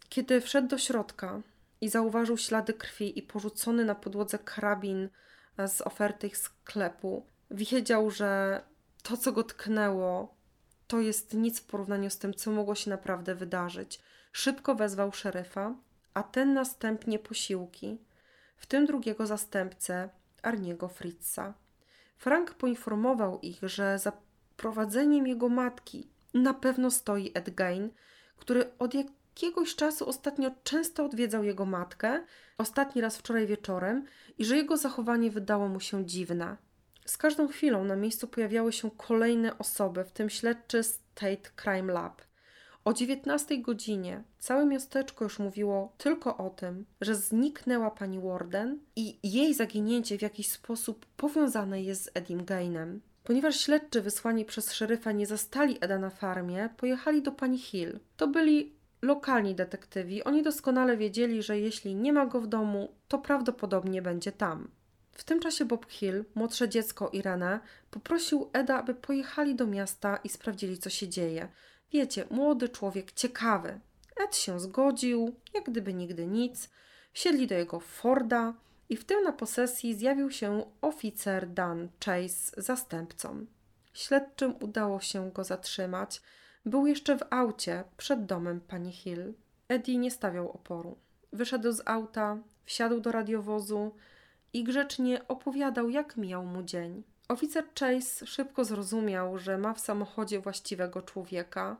Kiedy 0.08 0.40
wszedł 0.40 0.68
do 0.68 0.78
środka 0.78 1.40
i 1.80 1.88
zauważył 1.88 2.36
ślady 2.38 2.74
krwi 2.74 3.18
i 3.18 3.22
porzucony 3.22 3.84
na 3.84 3.94
podłodze 3.94 4.38
karabin 4.38 5.08
z 5.66 5.80
oferty 5.80 6.26
ich 6.26 6.36
sklepu, 6.36 7.26
wiedział, 7.50 8.10
że 8.10 8.60
to, 9.02 9.16
co 9.16 9.32
go 9.32 9.44
tknęło, 9.44 10.34
to 10.86 11.00
jest 11.00 11.34
nic 11.34 11.60
w 11.60 11.64
porównaniu 11.64 12.10
z 12.10 12.18
tym, 12.18 12.34
co 12.34 12.50
mogło 12.50 12.74
się 12.74 12.90
naprawdę 12.90 13.34
wydarzyć. 13.34 14.00
Szybko 14.32 14.74
wezwał 14.74 15.12
szeryfa, 15.12 15.74
a 16.14 16.22
ten 16.22 16.54
następnie 16.54 17.18
posiłki, 17.18 17.98
w 18.56 18.66
tym 18.66 18.86
drugiego 18.86 19.26
zastępcę, 19.26 20.08
Arniego 20.42 20.88
Fritza. 20.88 21.54
Frank 22.20 22.54
poinformował 22.54 23.40
ich, 23.40 23.58
że 23.62 23.98
za 23.98 24.12
prowadzeniem 24.56 25.26
jego 25.26 25.48
matki 25.48 26.08
na 26.34 26.54
pewno 26.54 26.90
stoi 26.90 27.30
Ed 27.34 27.54
Gain, 27.54 27.90
który 28.36 28.70
od 28.78 28.94
jakiegoś 28.94 29.76
czasu 29.76 30.08
ostatnio 30.08 30.50
często 30.64 31.04
odwiedzał 31.04 31.44
jego 31.44 31.66
matkę, 31.66 32.24
ostatni 32.58 33.02
raz 33.02 33.16
wczoraj 33.16 33.46
wieczorem, 33.46 34.04
i 34.38 34.44
że 34.44 34.56
jego 34.56 34.76
zachowanie 34.76 35.30
wydało 35.30 35.68
mu 35.68 35.80
się 35.80 36.06
dziwne. 36.06 36.56
Z 37.04 37.16
każdą 37.16 37.48
chwilą 37.48 37.84
na 37.84 37.96
miejscu 37.96 38.28
pojawiały 38.28 38.72
się 38.72 38.90
kolejne 38.90 39.58
osoby, 39.58 40.04
w 40.04 40.12
tym 40.12 40.30
śledczy 40.30 40.82
State 40.82 41.50
Crime 41.62 41.92
Lab. 41.92 42.22
O 42.84 42.92
19 42.92 43.58
godzinie 43.58 44.22
całe 44.38 44.66
miasteczko 44.66 45.24
już 45.24 45.38
mówiło 45.38 45.92
tylko 45.98 46.36
o 46.36 46.50
tym, 46.50 46.86
że 47.00 47.14
zniknęła 47.14 47.90
pani 47.90 48.20
Warden 48.20 48.78
i 48.96 49.18
jej 49.22 49.54
zaginięcie 49.54 50.18
w 50.18 50.22
jakiś 50.22 50.50
sposób 50.50 51.06
powiązane 51.16 51.82
jest 51.82 52.04
z 52.04 52.10
Edim 52.14 52.44
Gainem. 52.44 53.00
Ponieważ 53.24 53.60
śledczy 53.60 54.00
wysłani 54.00 54.44
przez 54.44 54.72
szeryfa 54.72 55.12
nie 55.12 55.26
zastali 55.26 55.78
Eda 55.80 55.98
na 55.98 56.10
farmie, 56.10 56.68
pojechali 56.76 57.22
do 57.22 57.32
pani 57.32 57.58
Hill. 57.58 57.98
To 58.16 58.28
byli 58.28 58.72
lokalni 59.02 59.54
detektywi. 59.54 60.24
Oni 60.24 60.42
doskonale 60.42 60.96
wiedzieli, 60.96 61.42
że 61.42 61.58
jeśli 61.58 61.94
nie 61.94 62.12
ma 62.12 62.26
go 62.26 62.40
w 62.40 62.46
domu, 62.46 62.94
to 63.08 63.18
prawdopodobnie 63.18 64.02
będzie 64.02 64.32
tam. 64.32 64.68
W 65.12 65.24
tym 65.24 65.40
czasie 65.40 65.64
Bob 65.64 65.86
Hill, 65.90 66.24
młodsze 66.34 66.68
dziecko 66.68 67.10
Irene, 67.12 67.60
poprosił 67.90 68.50
Eda, 68.52 68.78
aby 68.78 68.94
pojechali 68.94 69.54
do 69.54 69.66
miasta 69.66 70.16
i 70.24 70.28
sprawdzili, 70.28 70.78
co 70.78 70.90
się 70.90 71.08
dzieje. 71.08 71.48
Wiecie, 71.92 72.24
młody 72.30 72.68
człowiek 72.68 73.12
ciekawy. 73.12 73.80
Ed 74.24 74.36
się 74.36 74.60
zgodził, 74.60 75.34
jak 75.54 75.64
gdyby 75.64 75.94
nigdy 75.94 76.26
nic. 76.26 76.70
Wsiedli 77.12 77.46
do 77.46 77.54
jego 77.54 77.80
Forda 77.80 78.54
i 78.88 78.96
w 78.96 79.04
tym 79.04 79.22
na 79.22 79.32
posesji 79.32 79.94
zjawił 79.94 80.30
się 80.30 80.64
oficer 80.80 81.48
Dan 81.48 81.88
Chase 82.04 82.62
zastępcą. 82.62 83.46
Śledczym 83.94 84.54
udało 84.60 85.00
się 85.00 85.30
go 85.30 85.44
zatrzymać. 85.44 86.22
Był 86.64 86.86
jeszcze 86.86 87.18
w 87.18 87.22
aucie 87.30 87.84
przed 87.96 88.26
domem 88.26 88.60
pani 88.60 88.92
Hill. 88.92 89.34
Eddie 89.68 89.98
nie 89.98 90.10
stawiał 90.10 90.50
oporu. 90.50 90.98
Wyszedł 91.32 91.72
z 91.72 91.82
auta, 91.86 92.38
wsiadł 92.64 93.00
do 93.00 93.12
radiowozu, 93.12 93.92
i 94.52 94.64
grzecznie 94.64 95.28
opowiadał, 95.28 95.90
jak 95.90 96.16
mijał 96.16 96.46
mu 96.46 96.62
dzień. 96.62 97.02
Oficer 97.30 97.64
Chase 97.80 98.26
szybko 98.26 98.64
zrozumiał, 98.64 99.38
że 99.38 99.58
ma 99.58 99.74
w 99.74 99.80
samochodzie 99.80 100.40
właściwego 100.40 101.02
człowieka. 101.02 101.76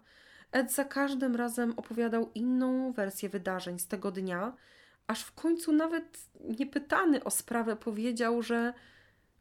Ed 0.53 0.73
za 0.73 0.85
każdym 0.85 1.37
razem 1.37 1.75
opowiadał 1.77 2.31
inną 2.35 2.93
wersję 2.93 3.29
wydarzeń 3.29 3.79
z 3.79 3.87
tego 3.87 4.11
dnia, 4.11 4.53
aż 5.07 5.23
w 5.23 5.33
końcu 5.33 5.73
nawet 5.73 6.19
niepytany 6.59 7.25
o 7.25 7.31
sprawę 7.31 7.77
powiedział, 7.77 8.43
że 8.43 8.73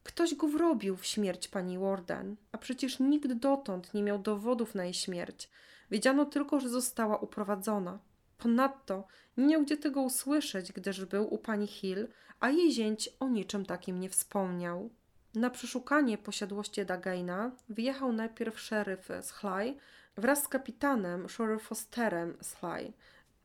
ktoś 0.03 0.35
go 0.35 0.47
wrobił 0.47 0.97
w 0.97 1.05
śmierć 1.05 1.47
pani 1.47 1.77
Warden, 1.77 2.35
a 2.51 2.57
przecież 2.57 2.99
nikt 2.99 3.33
dotąd 3.33 3.93
nie 3.93 4.03
miał 4.03 4.19
dowodów 4.19 4.75
na 4.75 4.83
jej 4.83 4.93
śmierć. 4.93 5.49
Wiedziano 5.91 6.25
tylko, 6.25 6.59
że 6.59 6.69
została 6.69 7.17
uprowadzona. 7.17 7.99
Ponadto 8.37 9.07
nie 9.37 9.45
miał 9.45 9.61
gdzie 9.61 9.77
tego 9.77 10.01
usłyszeć, 10.01 10.71
gdyż 10.71 11.05
był 11.05 11.33
u 11.33 11.37
pani 11.37 11.67
Hill, 11.67 12.07
a 12.39 12.49
jej 12.49 12.71
zięć 12.71 13.09
o 13.19 13.29
niczym 13.29 13.65
takim 13.65 13.99
nie 13.99 14.09
wspomniał. 14.09 14.89
Na 15.35 15.49
przeszukanie 15.49 16.17
posiadłości 16.17 16.85
Dagaina 16.85 17.51
wyjechał 17.69 18.11
najpierw 18.11 18.59
szeryf 18.59 19.09
z 19.21 19.31
Hly 19.31 19.75
wraz 20.17 20.43
z 20.43 20.47
kapitanem 20.47 21.29
Shore 21.29 21.59
Fosterem 21.59 22.37
z 22.41 22.53
Hly. 22.53 22.93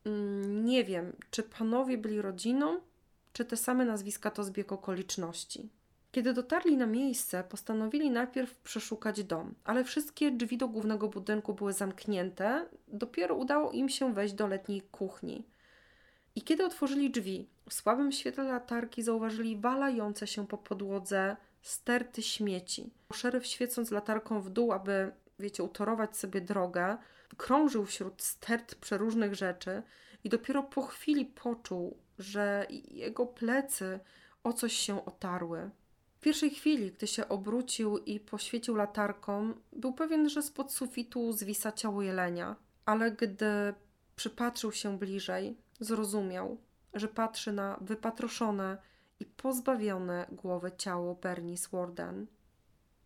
Mm, 0.04 0.64
nie 0.64 0.84
wiem, 0.84 1.12
czy 1.30 1.42
panowie 1.42 1.98
byli 1.98 2.22
rodziną, 2.22 2.80
czy 3.32 3.44
te 3.44 3.56
same 3.56 3.84
nazwiska 3.84 4.30
to 4.30 4.44
zbieg 4.44 4.72
okoliczności. 4.72 5.68
Kiedy 6.12 6.32
dotarli 6.32 6.76
na 6.76 6.86
miejsce, 6.86 7.44
postanowili 7.44 8.10
najpierw 8.10 8.54
przeszukać 8.54 9.24
dom, 9.24 9.54
ale 9.64 9.84
wszystkie 9.84 10.30
drzwi 10.30 10.56
do 10.56 10.68
głównego 10.68 11.08
budynku 11.08 11.54
były 11.54 11.72
zamknięte. 11.72 12.66
Dopiero 12.88 13.34
udało 13.34 13.72
im 13.72 13.88
się 13.88 14.14
wejść 14.14 14.34
do 14.34 14.46
letniej 14.46 14.82
kuchni. 14.82 15.44
I 16.36 16.42
kiedy 16.42 16.64
otworzyli 16.64 17.10
drzwi, 17.10 17.48
w 17.68 17.74
słabym 17.74 18.12
świetle 18.12 18.44
latarki 18.44 19.02
zauważyli 19.02 19.56
walające 19.56 20.26
się 20.26 20.46
po 20.46 20.58
podłodze 20.58 21.36
sterty 21.64 22.22
śmieci. 22.22 22.90
Szeryf 23.12 23.46
świecąc 23.46 23.90
latarką 23.90 24.40
w 24.40 24.50
dół, 24.50 24.72
aby, 24.72 25.12
wiecie, 25.38 25.62
utorować 25.62 26.16
sobie 26.16 26.40
drogę, 26.40 26.96
krążył 27.36 27.84
wśród 27.84 28.22
stert 28.22 28.74
przeróżnych 28.74 29.34
rzeczy 29.34 29.82
i 30.24 30.28
dopiero 30.28 30.62
po 30.62 30.82
chwili 30.82 31.26
poczuł, 31.26 31.98
że 32.18 32.66
jego 32.90 33.26
plecy 33.26 34.00
o 34.44 34.52
coś 34.52 34.72
się 34.72 35.04
otarły. 35.04 35.70
W 36.16 36.20
pierwszej 36.20 36.50
chwili, 36.50 36.92
gdy 36.92 37.06
się 37.06 37.28
obrócił 37.28 37.98
i 37.98 38.20
poświecił 38.20 38.76
latarką, 38.76 39.54
był 39.72 39.92
pewien, 39.92 40.28
że 40.28 40.42
spod 40.42 40.72
sufitu 40.72 41.32
zwisa 41.32 41.72
ciało 41.72 42.02
jelenia, 42.02 42.56
ale 42.86 43.12
gdy 43.12 43.74
przypatrzył 44.16 44.72
się 44.72 44.98
bliżej, 44.98 45.56
zrozumiał, 45.80 46.58
że 46.94 47.08
patrzy 47.08 47.52
na 47.52 47.78
wypatroszone 47.80 48.78
i 49.20 49.26
pozbawione 49.26 50.26
głowy 50.32 50.72
ciało 50.78 51.14
Bernice 51.14 51.68
Warden. 51.72 52.26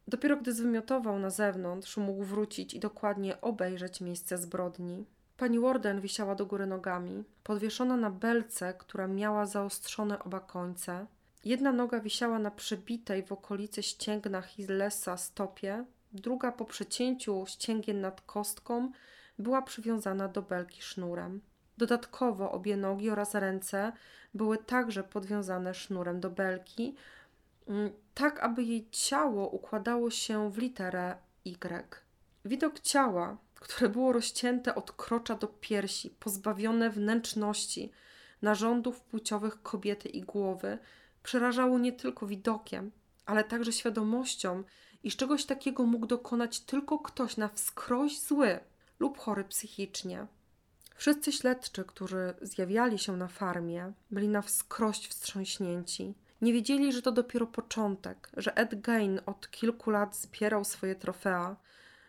Dopiero 0.09 0.37
gdy 0.37 0.53
zwymiotował 0.53 1.19
na 1.19 1.31
zewnątrz, 1.31 1.97
mógł 1.97 2.25
wrócić 2.25 2.75
i 2.75 2.81
dokładnie 2.81 3.41
obejrzeć 3.41 4.01
miejsce 4.01 4.39
zbrodni. 4.39 5.05
Pani 5.37 5.61
Warden 5.61 6.01
wisiała 6.01 6.35
do 6.35 6.47
góry 6.47 6.67
nogami, 6.67 7.25
podwieszona 7.45 7.97
na 7.97 8.11
belce, 8.11 8.75
która 8.75 9.07
miała 9.07 9.47
zaostrzone 9.47 10.19
oba 10.19 10.41
końce. 10.41 11.07
Jedna 11.45 11.73
noga 11.73 12.01
wisiała 12.01 12.39
na 12.39 12.51
przebitej 12.51 13.23
w 13.23 13.33
okolicy 13.33 13.83
ścięgna 13.83 14.43
Hillesa 14.43 15.17
stopie, 15.17 15.85
druga 16.13 16.53
po 16.53 16.65
przecięciu 16.65 17.45
ścięgien 17.47 18.01
nad 18.01 18.21
kostką 18.21 18.93
była 19.39 19.63
przywiązana 19.63 20.29
do 20.29 20.43
belki 20.43 20.83
sznurem. 20.83 21.41
Dodatkowo 21.79 22.53
obie 22.53 22.76
nogi 22.76 23.11
oraz 23.11 23.35
ręce 23.35 23.93
były 24.35 24.59
także 24.59 25.05
podwiązane 25.05 25.74
sznurem 25.74 26.20
do 26.20 26.31
belki, 26.31 26.95
mm, 27.68 27.91
tak 28.14 28.41
aby 28.41 28.62
jej 28.62 28.89
ciało 28.91 29.49
układało 29.49 30.11
się 30.11 30.51
w 30.51 30.59
literę 30.59 31.16
Y. 31.47 31.85
Widok 32.45 32.81
ciała, 32.81 33.37
które 33.55 33.89
było 33.89 34.12
rozcięte 34.12 34.74
od 34.74 34.93
krocza 34.93 35.35
do 35.35 35.47
piersi, 35.47 36.11
pozbawione 36.11 36.91
wnętrzności, 36.91 37.93
narządów 38.43 39.01
płciowych 39.01 39.62
kobiety 39.62 40.09
i 40.09 40.22
głowy, 40.22 40.79
przerażało 41.22 41.79
nie 41.79 41.93
tylko 41.93 42.26
widokiem, 42.26 42.91
ale 43.26 43.45
także 43.45 43.72
świadomością, 43.72 44.64
iż 45.03 45.16
czegoś 45.16 45.45
takiego 45.45 45.85
mógł 45.85 46.07
dokonać 46.07 46.61
tylko 46.61 46.99
ktoś 46.99 47.37
na 47.37 47.49
wskroś 47.49 48.20
zły 48.20 48.61
lub 48.99 49.18
chory 49.18 49.45
psychicznie. 49.45 50.26
Wszyscy 50.99 51.33
śledczy, 51.33 51.85
którzy 51.85 52.35
zjawiali 52.43 52.99
się 52.99 53.17
na 53.17 53.29
farmie, 53.29 53.93
byli 54.11 54.29
na 54.29 54.43
wskroś 54.43 55.09
wstrząśnięci. 55.09 56.15
Nie 56.43 56.53
wiedzieli, 56.53 56.93
że 56.93 57.03
to 57.03 57.13
dopiero 57.13 57.47
początek, 57.47 58.31
że 58.37 58.57
Ed 58.57 58.81
Gain 58.81 59.21
od 59.27 59.51
kilku 59.51 59.91
lat 59.91 60.17
zbierał 60.17 60.65
swoje 60.65 60.95
trofea, 60.95 61.57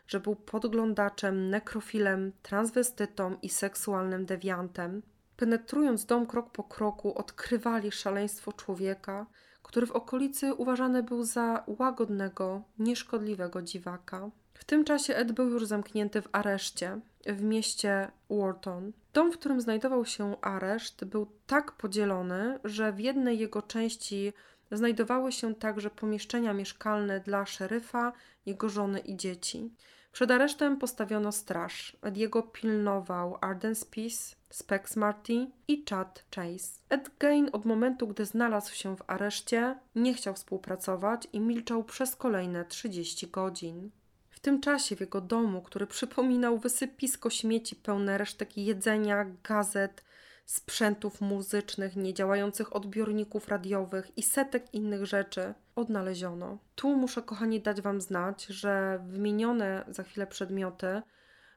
że 0.08 0.20
był 0.20 0.36
podglądaczem, 0.36 1.50
nekrofilem, 1.50 2.32
transwestytą 2.42 3.38
i 3.42 3.50
seksualnym 3.50 4.26
dewiantem. 4.26 5.02
Penetrując 5.38 6.06
dom 6.06 6.26
krok 6.26 6.52
po 6.52 6.64
kroku, 6.64 7.18
odkrywali 7.18 7.92
szaleństwo 7.92 8.54
człowieka, 8.54 9.26
który 9.64 9.88
w 9.88 9.92
okolicy 9.92 10.54
uważany 10.54 11.04
był 11.04 11.24
za 11.24 11.64
łagodnego, 11.68 12.62
nieszkodliwego 12.80 13.62
dziwaka. 13.62 14.30
W 14.54 14.64
tym 14.66 14.84
czasie 14.84 15.16
Ed 15.16 15.32
był 15.32 15.50
już 15.50 15.66
zamknięty 15.66 16.22
w 16.22 16.30
areszcie 16.32 17.00
w 17.26 17.41
mieście 17.43 18.11
Wharton. 18.30 18.91
Dom, 19.13 19.32
w 19.32 19.38
którym 19.38 19.61
znajdował 19.61 20.05
się 20.05 20.41
areszt, 20.41 21.05
był 21.05 21.28
tak 21.47 21.72
podzielony, 21.72 22.59
że 22.63 22.93
w 22.93 22.99
jednej 22.99 23.39
jego 23.39 23.61
części 23.61 24.34
znajdowały 24.72 25.32
się 25.32 25.55
także 25.55 25.89
pomieszczenia 25.89 26.53
mieszkalne 26.53 27.20
dla 27.20 27.45
szeryfa, 27.45 28.13
jego 28.45 28.70
żony 28.70 28.99
i 28.99 29.17
dzieci. 29.17 29.72
Przed 30.11 30.32
aresztem 30.32 30.78
postawiono 30.78 31.32
straż. 31.32 31.97
Ediego 32.01 32.43
pilnował 32.43 33.38
Arden 33.41 33.76
Spies, 33.76 34.36
Specs 34.49 34.95
Marty 34.95 35.47
i 35.67 35.86
Chad 35.89 36.24
Chase. 36.36 36.80
Ed 36.89 37.11
Gain 37.20 37.49
od 37.51 37.65
momentu, 37.65 38.07
gdy 38.07 38.26
znalazł 38.26 38.76
się 38.76 38.97
w 38.97 39.03
areszcie, 39.07 39.80
nie 39.95 40.13
chciał 40.13 40.34
współpracować 40.34 41.28
i 41.34 41.39
milczał 41.39 41.84
przez 41.84 42.15
kolejne 42.15 42.65
30 42.65 43.28
godzin. 43.28 43.89
W 44.40 44.42
tym 44.42 44.62
czasie 44.62 44.96
w 44.96 45.00
jego 45.00 45.22
domu, 45.22 45.62
który 45.62 45.88
przypominał 45.88 46.58
wysypisko 46.58 47.30
śmieci 47.30 47.76
pełne 47.76 48.18
resztek 48.18 48.58
jedzenia, 48.58 49.26
gazet, 49.44 50.04
sprzętów 50.46 51.22
muzycznych, 51.22 51.96
niedziałających 51.96 52.76
odbiorników 52.76 53.48
radiowych 53.48 54.18
i 54.18 54.24
setek 54.24 54.74
innych 54.74 55.06
rzeczy 55.06 55.54
odnaleziono. 55.76 56.58
Tu 56.76 56.96
muszę, 56.96 57.22
kochani, 57.22 57.62
dać 57.62 57.82
Wam 57.82 58.02
znać, 58.02 58.46
że 58.46 59.04
wymienione 59.08 59.86
za 59.88 60.04
chwilę 60.04 60.28
przedmioty 60.28 61.02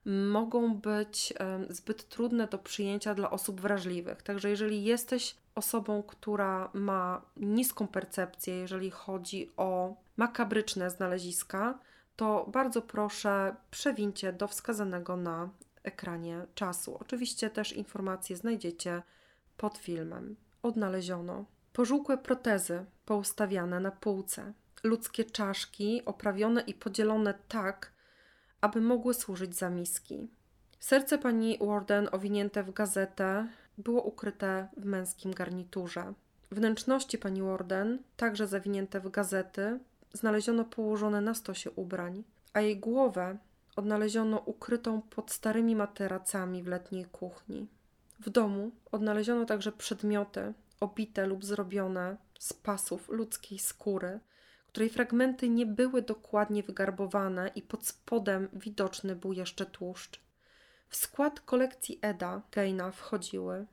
mogą 0.07 0.75
być 0.75 1.33
zbyt 1.69 2.09
trudne 2.09 2.47
do 2.47 2.59
przyjęcia 2.59 3.15
dla 3.15 3.31
osób 3.31 3.61
wrażliwych. 3.61 4.23
Także 4.23 4.51
jeżeli 4.51 4.85
jesteś 4.85 5.37
osobą, 5.55 6.03
która 6.03 6.71
ma 6.73 7.23
niską 7.37 7.87
percepcję, 7.87 8.55
jeżeli 8.55 8.91
chodzi 8.91 9.51
o 9.57 9.97
makabryczne 10.17 10.91
znaleziska, 10.91 11.79
to 12.17 12.47
bardzo 12.53 12.83
proszę 12.83 13.57
przewincie 13.71 14.33
do 14.33 14.49
wskazanego 14.49 15.17
na 15.17 15.51
ekranie 15.83 16.47
czasu. 16.55 16.97
Oczywiście 17.01 17.51
też 17.51 17.73
informacje 17.73 18.37
znajdziecie 18.37 19.03
pod 19.57 19.79
filmem. 19.79 20.37
Odnaleziono 20.63 21.45
pożółkłe 21.73 22.19
protezy 22.19 22.85
poustawiane 23.05 23.81
na 23.81 23.91
półce, 23.91 24.53
ludzkie 24.85 25.25
czaszki 25.25 26.03
oprawione 26.05 26.61
i 26.61 26.75
podzielone 26.75 27.35
tak, 27.49 27.93
aby 28.61 28.81
mogły 28.81 29.15
służyć 29.15 29.57
za 29.57 29.71
miski. 29.71 30.29
Serce 30.81 31.19
pani 31.19 31.59
Warden, 31.61 32.09
owinięte 32.13 32.63
w 32.63 32.73
gazetę, 32.73 33.49
było 33.79 34.03
ukryte 34.03 34.69
w 34.77 34.85
męskim 34.85 35.35
garniturze. 35.35 36.13
Wnętrzności 36.51 37.19
pani 37.19 37.43
Warden, 37.43 38.03
także 38.17 38.47
zawinięte 38.47 39.01
w 39.01 39.11
gazety, 39.11 39.79
znaleziono 40.13 40.65
położone 40.65 41.21
na 41.21 41.35
stosie 41.35 41.71
ubrań, 41.71 42.25
a 42.53 42.61
jej 42.61 42.81
głowę 42.81 43.39
odnaleziono 43.77 44.39
ukrytą 44.39 45.03
pod 45.03 45.31
starymi 45.31 45.77
materacami 45.77 46.63
w 46.63 46.67
letniej 46.67 47.05
kuchni. 47.05 47.67
W 48.21 48.31
domu 48.31 48.71
odnaleziono 48.93 49.45
także 49.45 49.73
przedmioty 49.73 50.55
obite 50.81 51.27
lub 51.27 51.45
zrobione 51.45 52.17
z 52.39 52.53
pasów 52.53 53.09
ludzkiej 53.09 53.59
skóry, 53.59 54.21
której 54.67 54.91
fragmenty 54.91 55.49
nie 55.49 55.67
były 55.67 56.03
dokładnie 56.03 56.63
wygarbowane 56.63 57.51
i 57.55 57.63
pod 57.63 57.87
spodem 57.87 58.49
widoczny 58.53 59.17
był 59.17 59.33
jeszcze 59.33 59.67
tłuszcz. 59.67 60.21
W 60.89 60.97
skład 60.97 61.41
kolekcji 61.41 61.99
Eda 62.03 62.43
Gaina 62.53 62.91
wchodziły 62.91 63.67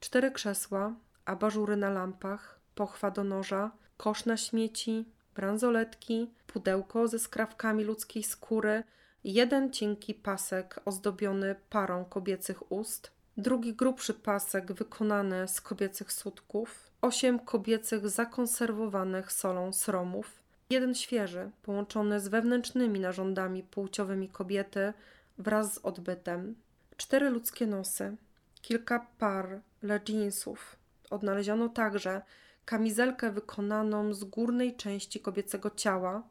cztery 0.00 0.30
krzesła, 0.30 0.94
abażury 1.24 1.76
na 1.76 1.90
lampach, 1.90 2.60
pochwa 2.74 3.10
do 3.10 3.24
noża, 3.24 3.70
kosz 3.96 4.24
na 4.24 4.36
śmieci, 4.36 5.12
bransoletki, 5.38 6.30
pudełko 6.46 7.08
ze 7.08 7.18
skrawkami 7.18 7.84
ludzkiej 7.84 8.22
skóry, 8.22 8.82
jeden 9.24 9.72
cienki 9.72 10.14
pasek 10.14 10.80
ozdobiony 10.84 11.54
parą 11.70 12.04
kobiecych 12.04 12.72
ust, 12.72 13.10
drugi 13.36 13.74
grubszy 13.74 14.14
pasek 14.14 14.72
wykonany 14.72 15.48
z 15.48 15.60
kobiecych 15.60 16.12
sutków, 16.12 16.90
osiem 17.02 17.38
kobiecych 17.38 18.08
zakonserwowanych 18.08 19.32
solą 19.32 19.72
sromów, 19.72 20.42
jeden 20.70 20.94
świeży, 20.94 21.50
połączony 21.62 22.20
z 22.20 22.28
wewnętrznymi 22.28 23.00
narządami 23.00 23.62
płciowymi 23.62 24.28
kobiety 24.28 24.92
wraz 25.38 25.74
z 25.74 25.78
odbytem, 25.78 26.54
cztery 26.96 27.30
ludzkie 27.30 27.66
nosy, 27.66 28.16
kilka 28.62 29.06
par 29.18 29.60
leginsów. 29.82 30.76
Odnaleziono 31.10 31.68
także 31.68 32.22
kamizelkę 32.68 33.30
wykonaną 33.30 34.14
z 34.14 34.24
górnej 34.24 34.76
części 34.76 35.20
kobiecego 35.20 35.70
ciała, 35.70 36.22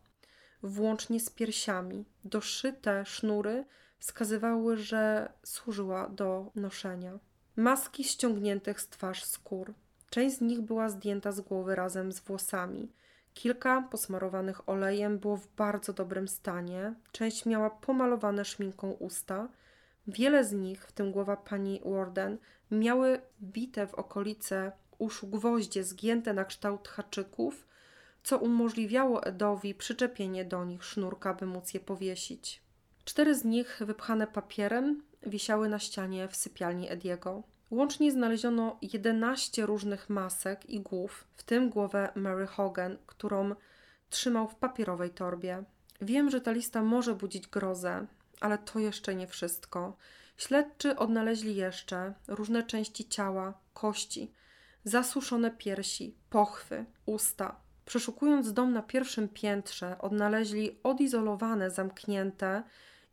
włącznie 0.63 1.19
z 1.19 1.29
piersiami. 1.29 2.05
Doszyte 2.23 3.05
sznury 3.05 3.65
wskazywały, 3.99 4.77
że 4.77 5.33
służyła 5.43 6.09
do 6.09 6.51
noszenia. 6.55 7.19
Maski 7.55 8.03
ściągniętych 8.03 8.81
z 8.81 8.89
twarz 8.89 9.23
skór. 9.23 9.73
Część 10.09 10.37
z 10.37 10.41
nich 10.41 10.61
była 10.61 10.89
zdjęta 10.89 11.31
z 11.31 11.41
głowy 11.41 11.75
razem 11.75 12.11
z 12.11 12.19
włosami. 12.19 12.91
Kilka 13.33 13.81
posmarowanych 13.81 14.69
olejem 14.69 15.19
było 15.19 15.37
w 15.37 15.47
bardzo 15.47 15.93
dobrym 15.93 16.27
stanie, 16.27 16.93
część 17.11 17.45
miała 17.45 17.69
pomalowane 17.69 18.45
szminką 18.45 18.91
usta. 18.91 19.47
Wiele 20.07 20.43
z 20.43 20.51
nich, 20.51 20.85
w 20.85 20.91
tym 20.91 21.11
głowa 21.11 21.37
pani 21.37 21.81
Warden, 21.85 22.37
miały 22.71 23.21
bite 23.41 23.87
w 23.87 23.93
okolice 23.93 24.71
uszu 24.97 25.27
gwoździe 25.27 25.83
zgięte 25.83 26.33
na 26.33 26.45
kształt 26.45 26.87
haczyków, 26.87 27.67
co 28.23 28.37
umożliwiało 28.37 29.23
Edowi 29.23 29.75
przyczepienie 29.75 30.45
do 30.45 30.65
nich 30.65 30.83
sznurka, 30.83 31.33
by 31.33 31.45
móc 31.45 31.73
je 31.73 31.79
powiesić. 31.79 32.61
Cztery 33.05 33.35
z 33.35 33.43
nich, 33.43 33.81
wypchane 33.85 34.27
papierem, 34.27 35.03
wisiały 35.25 35.69
na 35.69 35.79
ścianie 35.79 36.27
w 36.27 36.35
sypialni 36.35 36.89
Ediego. 36.89 37.43
Łącznie 37.71 38.11
znaleziono 38.11 38.77
11 38.81 39.65
różnych 39.65 40.09
masek 40.09 40.69
i 40.69 40.79
głów, 40.79 41.27
w 41.33 41.43
tym 41.43 41.69
głowę 41.69 42.09
Mary 42.15 42.47
Hogan, 42.47 42.97
którą 43.05 43.55
trzymał 44.09 44.47
w 44.47 44.55
papierowej 44.55 45.09
torbie. 45.09 45.63
Wiem, 46.01 46.29
że 46.29 46.41
ta 46.41 46.51
lista 46.51 46.83
może 46.83 47.15
budzić 47.15 47.47
grozę, 47.47 48.07
ale 48.41 48.57
to 48.57 48.79
jeszcze 48.79 49.15
nie 49.15 49.27
wszystko. 49.27 49.97
Śledczy 50.37 50.95
odnaleźli 50.95 51.55
jeszcze 51.55 52.13
różne 52.27 52.63
części 52.63 53.09
ciała, 53.09 53.53
kości, 53.73 54.31
zasuszone 54.83 55.51
piersi, 55.51 56.17
pochwy, 56.29 56.85
usta. 57.05 57.61
Przeszukując 57.85 58.53
dom 58.53 58.73
na 58.73 58.81
pierwszym 58.81 59.29
piętrze, 59.29 59.97
odnaleźli 59.99 60.79
odizolowane, 60.83 61.71
zamknięte 61.71 62.63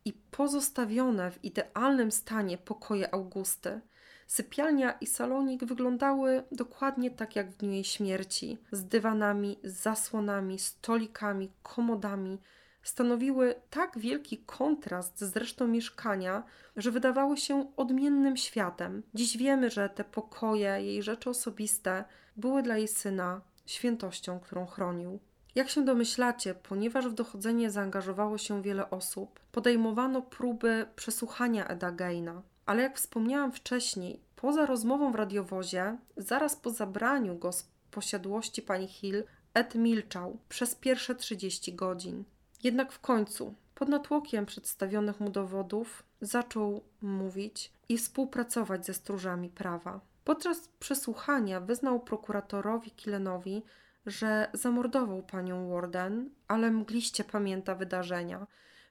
i 0.04 0.12
pozostawione 0.12 1.30
w 1.30 1.44
idealnym 1.44 2.12
stanie 2.12 2.58
pokoje 2.58 3.14
Augusty. 3.14 3.80
Sypialnia 4.26 4.92
i 4.92 5.06
salonik 5.06 5.64
wyglądały 5.64 6.44
dokładnie 6.52 7.10
tak 7.10 7.36
jak 7.36 7.50
w 7.50 7.56
dniu 7.56 7.70
jej 7.70 7.84
śmierci, 7.84 8.58
z 8.72 8.84
dywanami, 8.84 9.58
zasłonami, 9.64 10.58
stolikami, 10.58 11.50
komodami, 11.62 12.38
stanowiły 12.84 13.54
tak 13.70 13.98
wielki 13.98 14.38
kontrast 14.38 15.20
z 15.20 15.36
resztą 15.36 15.66
mieszkania, 15.66 16.42
że 16.76 16.90
wydawały 16.90 17.36
się 17.36 17.72
odmiennym 17.76 18.36
światem. 18.36 19.02
Dziś 19.14 19.36
wiemy, 19.36 19.70
że 19.70 19.88
te 19.88 20.04
pokoje, 20.04 20.68
jej 20.68 21.02
rzeczy 21.02 21.30
osobiste 21.30 22.04
były 22.36 22.62
dla 22.62 22.76
jej 22.76 22.88
syna 22.88 23.40
świętością, 23.66 24.40
którą 24.40 24.66
chronił. 24.66 25.18
Jak 25.54 25.70
się 25.70 25.84
domyślacie, 25.84 26.54
ponieważ 26.54 27.08
w 27.08 27.14
dochodzenie 27.14 27.70
zaangażowało 27.70 28.38
się 28.38 28.62
wiele 28.62 28.90
osób, 28.90 29.40
podejmowano 29.52 30.22
próby 30.22 30.86
przesłuchania 30.96 31.68
Eda 31.68 31.92
Gaina. 31.92 32.42
Ale 32.66 32.82
jak 32.82 32.96
wspomniałam 32.96 33.52
wcześniej, 33.52 34.20
poza 34.36 34.66
rozmową 34.66 35.12
w 35.12 35.14
radiowozie, 35.14 35.96
zaraz 36.16 36.56
po 36.56 36.70
zabraniu 36.70 37.38
go 37.38 37.52
z 37.52 37.68
posiadłości 37.90 38.62
pani 38.62 38.88
Hill, 38.88 39.24
Ed 39.54 39.74
milczał 39.74 40.38
przez 40.48 40.74
pierwsze 40.74 41.14
30 41.14 41.74
godzin. 41.74 42.24
Jednak 42.64 42.92
w 42.92 43.00
końcu, 43.00 43.54
Pod 43.74 43.88
natłokiem 43.88 44.46
przedstawionych 44.46 45.20
mu 45.20 45.30
dowodów 45.30 46.02
zaczął 46.20 46.82
mówić 47.02 47.72
i 47.88 47.98
współpracować 47.98 48.86
ze 48.86 48.94
stróżami 48.94 49.48
prawa. 49.48 50.00
Podczas 50.24 50.68
przesłuchania 50.68 51.60
wyznał 51.60 52.00
prokuratorowi 52.00 52.90
Killenowi, 52.90 53.62
że 54.06 54.48
zamordował 54.52 55.22
panią 55.22 55.70
Warden, 55.70 56.30
ale 56.48 56.70
mgliście 56.70 57.24
pamięta 57.24 57.74
wydarzenia. 57.74 58.46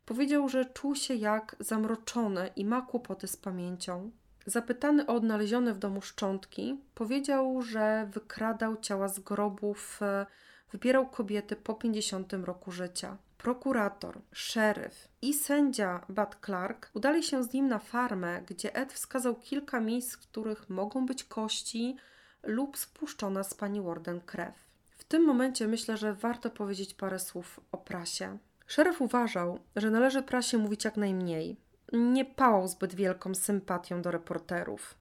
Powiedział, 0.05 0.49
że 0.49 0.65
czuł 0.65 0.95
się 0.95 1.15
jak 1.15 1.55
zamroczony 1.59 2.49
i 2.55 2.65
ma 2.65 2.81
kłopoty 2.81 3.27
z 3.27 3.37
pamięcią. 3.37 4.11
Zapytany 4.45 5.05
o 5.07 5.13
odnalezione 5.13 5.73
w 5.73 5.79
domu 5.79 6.01
szczątki, 6.01 6.81
powiedział, 6.95 7.61
że 7.61 8.09
wykradał 8.13 8.77
ciała 8.77 9.07
z 9.07 9.19
grobów, 9.19 9.99
wybierał 10.71 11.09
kobiety 11.09 11.55
po 11.55 11.73
50 11.73 12.33
roku 12.33 12.71
życia. 12.71 13.17
Prokurator, 13.43 14.21
szeryf 14.31 15.07
i 15.21 15.33
sędzia 15.33 16.05
Bud 16.09 16.35
Clark 16.45 16.91
udali 16.93 17.23
się 17.23 17.43
z 17.43 17.53
nim 17.53 17.67
na 17.67 17.79
farmę, 17.79 18.41
gdzie 18.47 18.75
Ed 18.75 18.93
wskazał 18.93 19.35
kilka 19.35 19.79
miejsc, 19.79 20.13
w 20.13 20.19
których 20.19 20.69
mogą 20.69 21.05
być 21.05 21.23
kości 21.23 21.97
lub 22.43 22.77
spuszczona 22.77 23.43
z 23.43 23.53
pani 23.53 23.81
Warden 23.81 24.21
krew. 24.21 24.53
W 24.97 25.03
tym 25.03 25.25
momencie 25.25 25.67
myślę, 25.67 25.97
że 25.97 26.13
warto 26.13 26.49
powiedzieć 26.49 26.93
parę 26.93 27.19
słów 27.19 27.59
o 27.71 27.77
prasie. 27.77 28.37
Szeryf 28.67 29.01
uważał, 29.01 29.59
że 29.75 29.91
należy 29.91 30.21
prasie 30.21 30.57
mówić 30.57 30.85
jak 30.85 30.97
najmniej. 30.97 31.57
Nie 31.93 32.25
pałał 32.25 32.67
zbyt 32.67 32.95
wielką 32.95 33.35
sympatią 33.35 34.01
do 34.01 34.11
reporterów. 34.11 34.97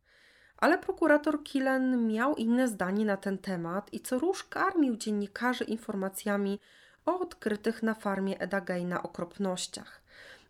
Ale 0.57 0.78
prokurator 0.78 1.43
Killen 1.45 2.07
miał 2.07 2.34
inne 2.34 2.68
zdanie 2.68 3.05
na 3.05 3.16
ten 3.16 3.38
temat 3.38 3.93
i 3.93 4.01
co 4.01 4.18
róż 4.18 4.45
karmił 4.45 4.97
dziennikarzy 4.97 5.64
informacjami 5.64 6.61
o 7.07 7.20
odkrytych 7.20 7.82
na 7.82 7.94
farmie 7.94 8.40
Eda 8.40 8.61
Geina 8.61 9.03
okropnościach. 9.03 10.03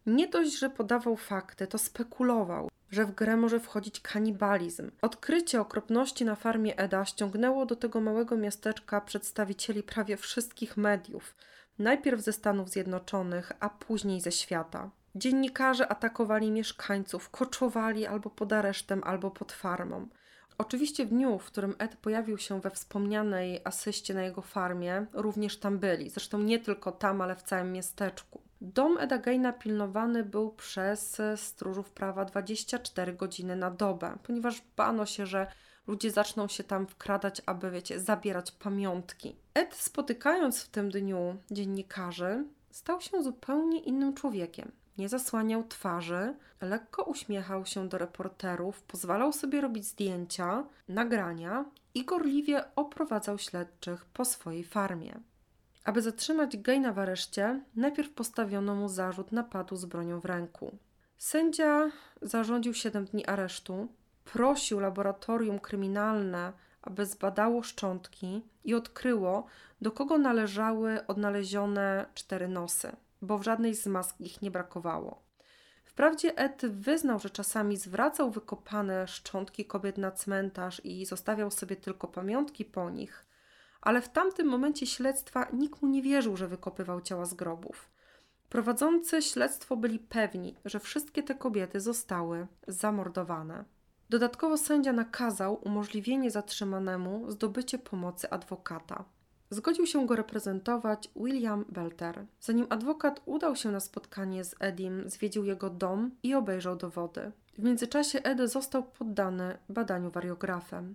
Nie 0.07 0.29
dość, 0.29 0.59
że 0.59 0.71
podawał 0.71 1.17
fakty, 1.17 1.67
to 1.67 1.79
spekulował, 1.79 2.71
że 2.91 3.05
w 3.05 3.15
grę 3.15 3.37
może 3.37 3.61
wchodzić 3.61 4.01
kanibalizm. 4.01 4.91
Odkrycie 5.03 5.61
okropności 5.61 6.25
na 6.25 6.35
farmie 6.35 6.79
Eda 6.79 7.05
ściągnęło 7.05 7.67
do 7.67 7.77
tego 7.77 8.01
małego 8.01 8.37
miasteczka 8.37 9.01
przedstawicieli 9.01 9.83
prawie 9.83 10.17
wszystkich 10.17 10.77
mediów, 10.77 11.35
najpierw 11.79 12.21
ze 12.21 12.33
Stanów 12.33 12.71
Zjednoczonych, 12.71 13.53
a 13.61 13.69
później 13.69 14.21
ze 14.21 14.33
świata. 14.33 14.91
Dziennikarze 15.15 15.89
atakowali 15.89 16.51
mieszkańców, 16.51 17.31
koczowali 17.31 18.07
albo 18.07 18.31
pod 18.31 18.53
aresztem, 18.53 19.03
albo 19.05 19.31
pod 19.31 19.53
farmą. 19.53 20.09
Oczywiście 20.63 21.07
w 21.07 21.09
dniu, 21.09 21.39
w 21.39 21.45
którym 21.45 21.75
Ed 21.79 21.97
pojawił 21.97 22.39
się 22.39 22.61
we 22.61 22.71
wspomnianej 22.71 23.61
asyście 23.65 24.15
na 24.15 24.23
jego 24.23 24.43
farmie, 24.43 25.07
również 25.13 25.57
tam 25.59 25.79
byli. 25.79 26.11
Zresztą 26.11 26.39
nie 26.39 26.59
tylko 26.59 26.93
tam, 26.93 27.21
ale 27.21 27.37
w 27.37 27.43
całym 27.43 27.73
miasteczku. 27.73 28.41
Dom 28.61 28.99
Eda 28.99 29.19
Geina 29.19 29.53
pilnowany 29.53 30.25
był 30.25 30.51
przez 30.51 31.23
stróżów 31.37 31.91
prawa 31.91 32.25
24 32.25 33.13
godziny 33.13 33.57
na 33.57 33.71
dobę, 33.71 34.19
ponieważ 34.23 34.63
bano 34.77 35.07
się, 35.07 35.27
że 35.27 35.47
ludzie 35.87 36.11
zaczną 36.11 36.49
się 36.49 36.65
tam 36.65 36.87
wkradać, 36.87 37.43
aby, 37.47 37.71
wiecie, 37.71 38.01
zabierać 38.01 38.53
pamiątki. 38.53 39.37
Ed, 39.55 39.75
spotykając 39.75 40.63
w 40.63 40.69
tym 40.69 40.91
dniu 40.91 41.37
dziennikarzy, 41.51 42.45
stał 42.71 43.01
się 43.01 43.23
zupełnie 43.23 43.81
innym 43.81 44.15
człowiekiem. 44.15 44.73
Nie 44.99 45.09
zasłaniał 45.09 45.65
twarzy, 45.65 46.35
lekko 46.61 47.03
uśmiechał 47.03 47.67
się 47.67 47.89
do 47.89 47.99
reporterów, 47.99 48.83
pozwalał 48.83 49.33
sobie 49.33 49.61
robić 49.61 49.87
zdjęcia, 49.87 50.65
nagrania 50.89 51.65
i 51.95 52.05
gorliwie 52.05 52.65
oprowadzał 52.77 53.39
śledczych 53.39 54.05
po 54.05 54.25
swojej 54.25 54.65
farmie. 54.65 55.21
Aby 55.85 56.03
zatrzymać 56.03 56.57
Gaina 56.57 56.93
w 56.93 56.99
areszcie, 56.99 57.61
najpierw 57.77 58.11
postawiono 58.11 58.75
mu 58.75 58.89
zarzut 58.89 59.33
napadu 59.33 59.77
z 59.77 59.85
bronią 59.85 60.21
w 60.21 60.25
ręku. 60.25 60.79
Sędzia 61.19 61.91
zarządził 62.23 62.75
7 62.75 63.05
dni 63.05 63.27
aresztu, 63.27 63.89
prosił 64.25 64.81
laboratorium 64.81 65.59
kryminalne, 65.59 66.53
aby 66.83 67.07
zbadało 67.07 67.63
szczątki 67.63 68.43
i 68.65 68.75
odkryło, 68.75 69.47
do 69.81 69.91
kogo 69.91 70.19
należały 70.19 71.07
odnalezione 71.07 72.07
cztery 72.15 72.49
nosy 72.49 72.97
bo 73.23 73.39
w 73.39 73.43
żadnej 73.43 73.75
z 73.75 73.87
mask 73.87 74.21
ich 74.21 74.43
nie 74.43 74.51
brakowało. 74.51 75.23
Wprawdzie 75.85 76.39
Ed 76.39 76.67
wyznał, 76.67 77.19
że 77.19 77.31
czasami 77.31 77.77
zwracał 77.77 78.31
wykopane 78.31 79.09
szczątki 79.09 79.65
kobiet 79.65 79.99
na 79.99 80.11
cmentarz 80.11 80.81
i 80.85 81.07
zostawiał 81.07 81.51
sobie 81.51 81.77
tylko 81.77 82.09
pamiątki 82.09 82.65
po 82.65 82.91
nich, 82.91 83.27
ale 83.81 84.03
w 84.03 84.09
tamtym 84.09 84.47
momencie 84.47 84.87
śledztwa 84.87 85.47
nikt 85.53 85.83
mu 85.83 85.89
nie 85.89 86.03
wierzył, 86.03 86.37
że 86.37 86.49
wykopywał 86.49 87.01
ciała 87.01 87.25
z 87.25 87.35
grobów. 87.35 87.91
Prowadzący 88.49 89.23
śledztwo 89.23 89.77
byli 89.77 89.99
pewni, 89.99 90.57
że 90.65 90.81
wszystkie 90.81 91.23
te 91.23 91.35
kobiety 91.35 91.81
zostały 91.81 92.47
zamordowane. 92.69 93.65
Dodatkowo 94.11 94.57
sędzia 94.59 94.93
nakazał 94.93 95.61
umożliwienie 95.65 96.31
zatrzymanemu 96.31 97.31
zdobycie 97.31 97.79
pomocy 97.79 98.31
adwokata. 98.31 99.05
Zgodził 99.53 99.87
się 99.87 100.07
go 100.07 100.17
reprezentować 100.17 101.09
William 101.17 101.65
Belter. 101.69 102.27
Zanim 102.41 102.67
adwokat 102.71 103.23
udał 103.27 103.57
się 103.57 103.71
na 103.71 103.81
spotkanie 103.81 104.45
z 104.45 104.55
Edim, 104.61 105.11
zwiedził 105.11 105.45
jego 105.45 105.71
dom 105.71 106.11
i 106.23 106.35
obejrzał 106.35 106.77
dowody. 106.77 107.33
W 107.59 107.63
międzyczasie 107.63 108.23
Ed 108.23 108.51
został 108.51 108.83
poddany 108.83 109.59
badaniu 109.69 110.11
wariografem, 110.11 110.95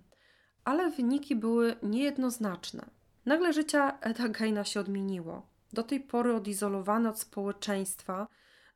ale 0.64 0.90
wyniki 0.90 1.36
były 1.36 1.76
niejednoznaczne. 1.82 2.84
Nagle 3.26 3.52
życie 3.52 3.92
Eda 4.00 4.28
Gaina 4.28 4.64
się 4.64 4.80
odmieniło. 4.80 5.46
Do 5.72 5.82
tej 5.82 6.00
pory 6.00 6.34
odizolowany 6.34 7.08
od 7.08 7.20
społeczeństwa, 7.20 8.28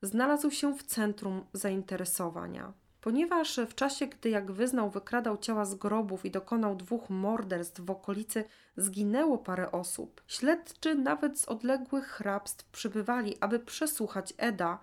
znalazł 0.02 0.50
się 0.50 0.74
w 0.74 0.82
centrum 0.82 1.44
zainteresowania 1.52 2.72
ponieważ 3.02 3.60
w 3.68 3.74
czasie, 3.74 4.06
gdy 4.06 4.30
jak 4.30 4.52
wyznał, 4.52 4.90
wykradał 4.90 5.38
ciała 5.38 5.64
z 5.64 5.74
grobów 5.74 6.24
i 6.24 6.30
dokonał 6.30 6.76
dwóch 6.76 7.10
morderstw 7.10 7.80
w 7.80 7.90
okolicy, 7.90 8.44
zginęło 8.76 9.38
parę 9.38 9.72
osób. 9.72 10.22
Śledczy 10.26 10.94
nawet 10.94 11.38
z 11.38 11.44
odległych 11.44 12.06
hrabstw 12.06 12.64
przybywali, 12.64 13.36
aby 13.40 13.58
przesłuchać 13.58 14.34
Eda 14.36 14.78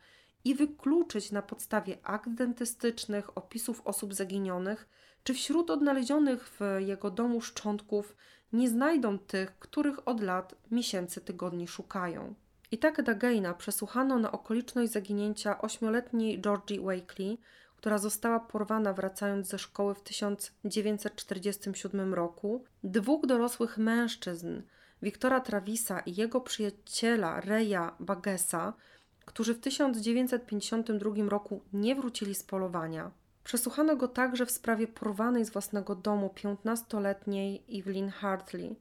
i 0.46 0.56
wykluczyć 0.56 1.32
na 1.32 1.42
podstawie 1.42 1.98
akt 2.04 2.30
dentystycznych, 2.30 3.38
opisów 3.38 3.82
osób 3.86 4.14
zaginionych, 4.14 4.90
czy 5.24 5.34
wśród 5.34 5.70
odnalezionych 5.70 6.50
w 6.50 6.62
jego 6.80 7.12
domu 7.12 7.42
szczątków 7.42 8.16
nie 8.54 8.70
znajdą 8.70 9.20
tych, 9.20 9.60
których 9.60 10.08
od 10.08 10.22
lat, 10.22 10.56
miesięcy, 10.72 11.22
tygodni 11.22 11.68
szukają. 11.68 12.34
I 12.72 12.78
tak 12.78 13.02
Dagaina 13.02 13.54
przesłuchano 13.54 14.20
na 14.20 14.32
okoliczność 14.32 14.92
zaginięcia 14.92 15.62
ośmioletniej 15.62 16.42
Georgie 16.42 16.82
Wakely, 16.82 17.38
która 17.80 17.98
została 17.98 18.40
porwana 18.40 18.94
wracając 18.94 19.48
ze 19.48 19.60
szkoły 19.60 19.96
w 19.96 20.02
1947 20.02 22.14
roku, 22.14 22.64
dwóch 22.84 23.26
dorosłych 23.26 23.78
mężczyzn, 23.78 24.62
Wiktora 25.02 25.40
Travisa 25.40 26.00
i 26.00 26.16
jego 26.16 26.42
przyjaciela 26.42 27.42
Reya 27.42 27.92
Bagesa, 28.00 28.74
którzy 29.26 29.54
w 29.54 29.60
1952 29.60 31.30
roku 31.30 31.62
nie 31.74 31.96
wrócili 31.96 32.36
z 32.36 32.44
polowania. 32.44 33.12
Przesłuchano 33.44 33.96
go 33.96 34.08
także 34.08 34.46
w 34.46 34.52
sprawie 34.52 34.88
porwanej 34.88 35.46
z 35.46 35.50
własnego 35.50 35.96
domu 35.96 36.34
15-letniej 36.36 37.80
Evelyn 37.80 38.10
Hartley 38.10 38.76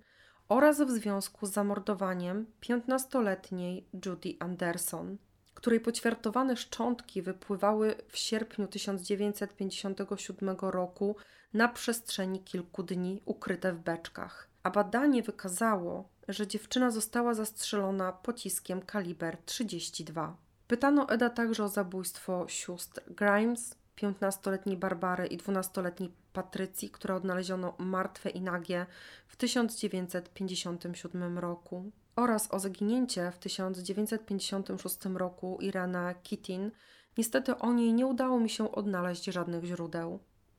oraz 0.49 0.83
w 0.83 0.91
związku 0.91 1.47
z 1.47 1.53
zamordowaniem 1.53 2.47
15-letniej 2.63 3.89
Judy 4.07 4.37
Anderson 4.41 5.17
której 5.59 5.81
poćwiartowane 5.81 6.57
szczątki 6.57 7.23
wypływały 7.23 7.95
w 8.09 8.19
sierpniu 8.19 8.67
1957 8.67 10.57
roku 10.61 11.17
na 11.55 11.69
przestrzeni 11.69 12.41
kilku 12.41 12.83
dni 12.83 13.23
ukryte 13.25 13.73
w 13.73 13.79
beczkach. 13.79 14.49
A 14.63 14.71
badanie 14.71 15.23
wykazało, 15.23 16.09
że 16.29 16.47
dziewczyna 16.47 16.91
została 16.91 17.35
zastrzelona 17.35 18.13
pociskiem 18.13 18.83
kaliber 18.83 19.37
32. 19.45 20.37
Pytano 20.69 21.09
Eda 21.09 21.31
także 21.31 21.65
o 21.65 21.69
zabójstwo 21.69 22.49
sióstr 22.49 23.03
Grimes, 23.07 23.75
15-letniej 23.97 24.77
Barbary 24.77 25.27
i 25.27 25.39
12-letniej 25.39 26.13
Patrycji, 26.33 26.91
które 26.91 27.15
odnaleziono 27.15 27.75
martwe 27.79 28.31
i 28.31 28.41
nagie 28.41 28.87
w 29.27 29.37
1957 29.37 31.39
roku 31.39 31.91
oraz 32.19 32.55
o 32.55 32.59
zaginięcie 32.59 33.31
w 33.31 33.39
1956 33.39 34.99
roku 35.15 35.59
Irana 35.61 36.15
Kitin, 36.15 36.71
niestety 37.19 37.59
o 37.59 37.73
niej 37.73 37.95
nie 37.95 38.07
udało 38.07 38.41
mi 38.41 38.51
się 38.51 38.73
odnaleźć 38.73 39.25
żadnych 39.25 39.65
źródeł. 39.65 40.19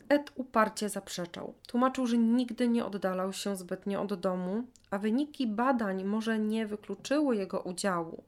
Ed 0.09 0.31
uparcie 0.35 0.89
zaprzeczał. 0.89 1.53
Tłumaczył, 1.67 2.07
że 2.07 2.17
nigdy 2.17 2.67
nie 2.67 2.85
oddalał 2.85 3.33
się 3.33 3.55
zbytnio 3.55 4.01
od 4.01 4.13
domu, 4.13 4.63
a 4.91 4.97
wyniki 4.97 5.47
badań 5.47 6.03
może 6.03 6.39
nie 6.39 6.67
wykluczyły 6.67 7.35
jego 7.35 7.61
udziału, 7.61 8.23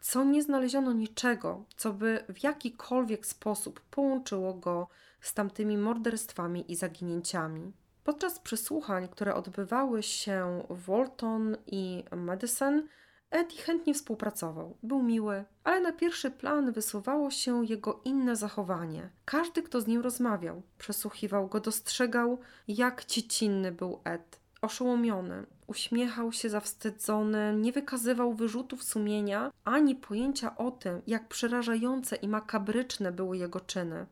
co 0.00 0.24
nie 0.24 0.42
znaleziono 0.42 0.92
niczego, 0.92 1.64
co 1.76 1.92
by 1.92 2.24
w 2.28 2.42
jakikolwiek 2.42 3.26
sposób 3.26 3.80
połączyło 3.80 4.54
go 4.54 4.88
z 5.20 5.34
tamtymi 5.34 5.78
morderstwami 5.78 6.72
i 6.72 6.76
zaginięciami. 6.76 7.72
Podczas 8.08 8.38
przesłuchań, 8.38 9.08
które 9.08 9.34
odbywały 9.34 10.02
się 10.02 10.62
w 10.70 10.84
Walton 10.86 11.56
i 11.66 12.04
Madison, 12.16 12.88
Eddie 13.30 13.62
chętnie 13.62 13.94
współpracował, 13.94 14.76
był 14.82 15.02
miły, 15.02 15.44
ale 15.64 15.80
na 15.80 15.92
pierwszy 15.92 16.30
plan 16.30 16.72
wysuwało 16.72 17.30
się 17.30 17.66
jego 17.66 18.00
inne 18.04 18.36
zachowanie. 18.36 19.10
Każdy, 19.24 19.62
kto 19.62 19.80
z 19.80 19.86
nim 19.86 20.00
rozmawiał, 20.00 20.62
przesłuchiwał 20.78 21.48
go, 21.48 21.60
dostrzegał, 21.60 22.38
jak 22.68 23.04
dziecinny 23.04 23.72
był 23.72 24.00
Ed. 24.04 24.40
Oszołomiony, 24.62 25.46
uśmiechał 25.66 26.32
się 26.32 26.50
zawstydzony, 26.50 27.54
nie 27.56 27.72
wykazywał 27.72 28.34
wyrzutów 28.34 28.82
sumienia 28.82 29.50
ani 29.64 29.94
pojęcia 29.94 30.56
o 30.56 30.70
tym, 30.70 31.02
jak 31.06 31.28
przerażające 31.28 32.16
i 32.16 32.28
makabryczne 32.28 33.12
były 33.12 33.36
jego 33.36 33.60
czyny. 33.60 34.06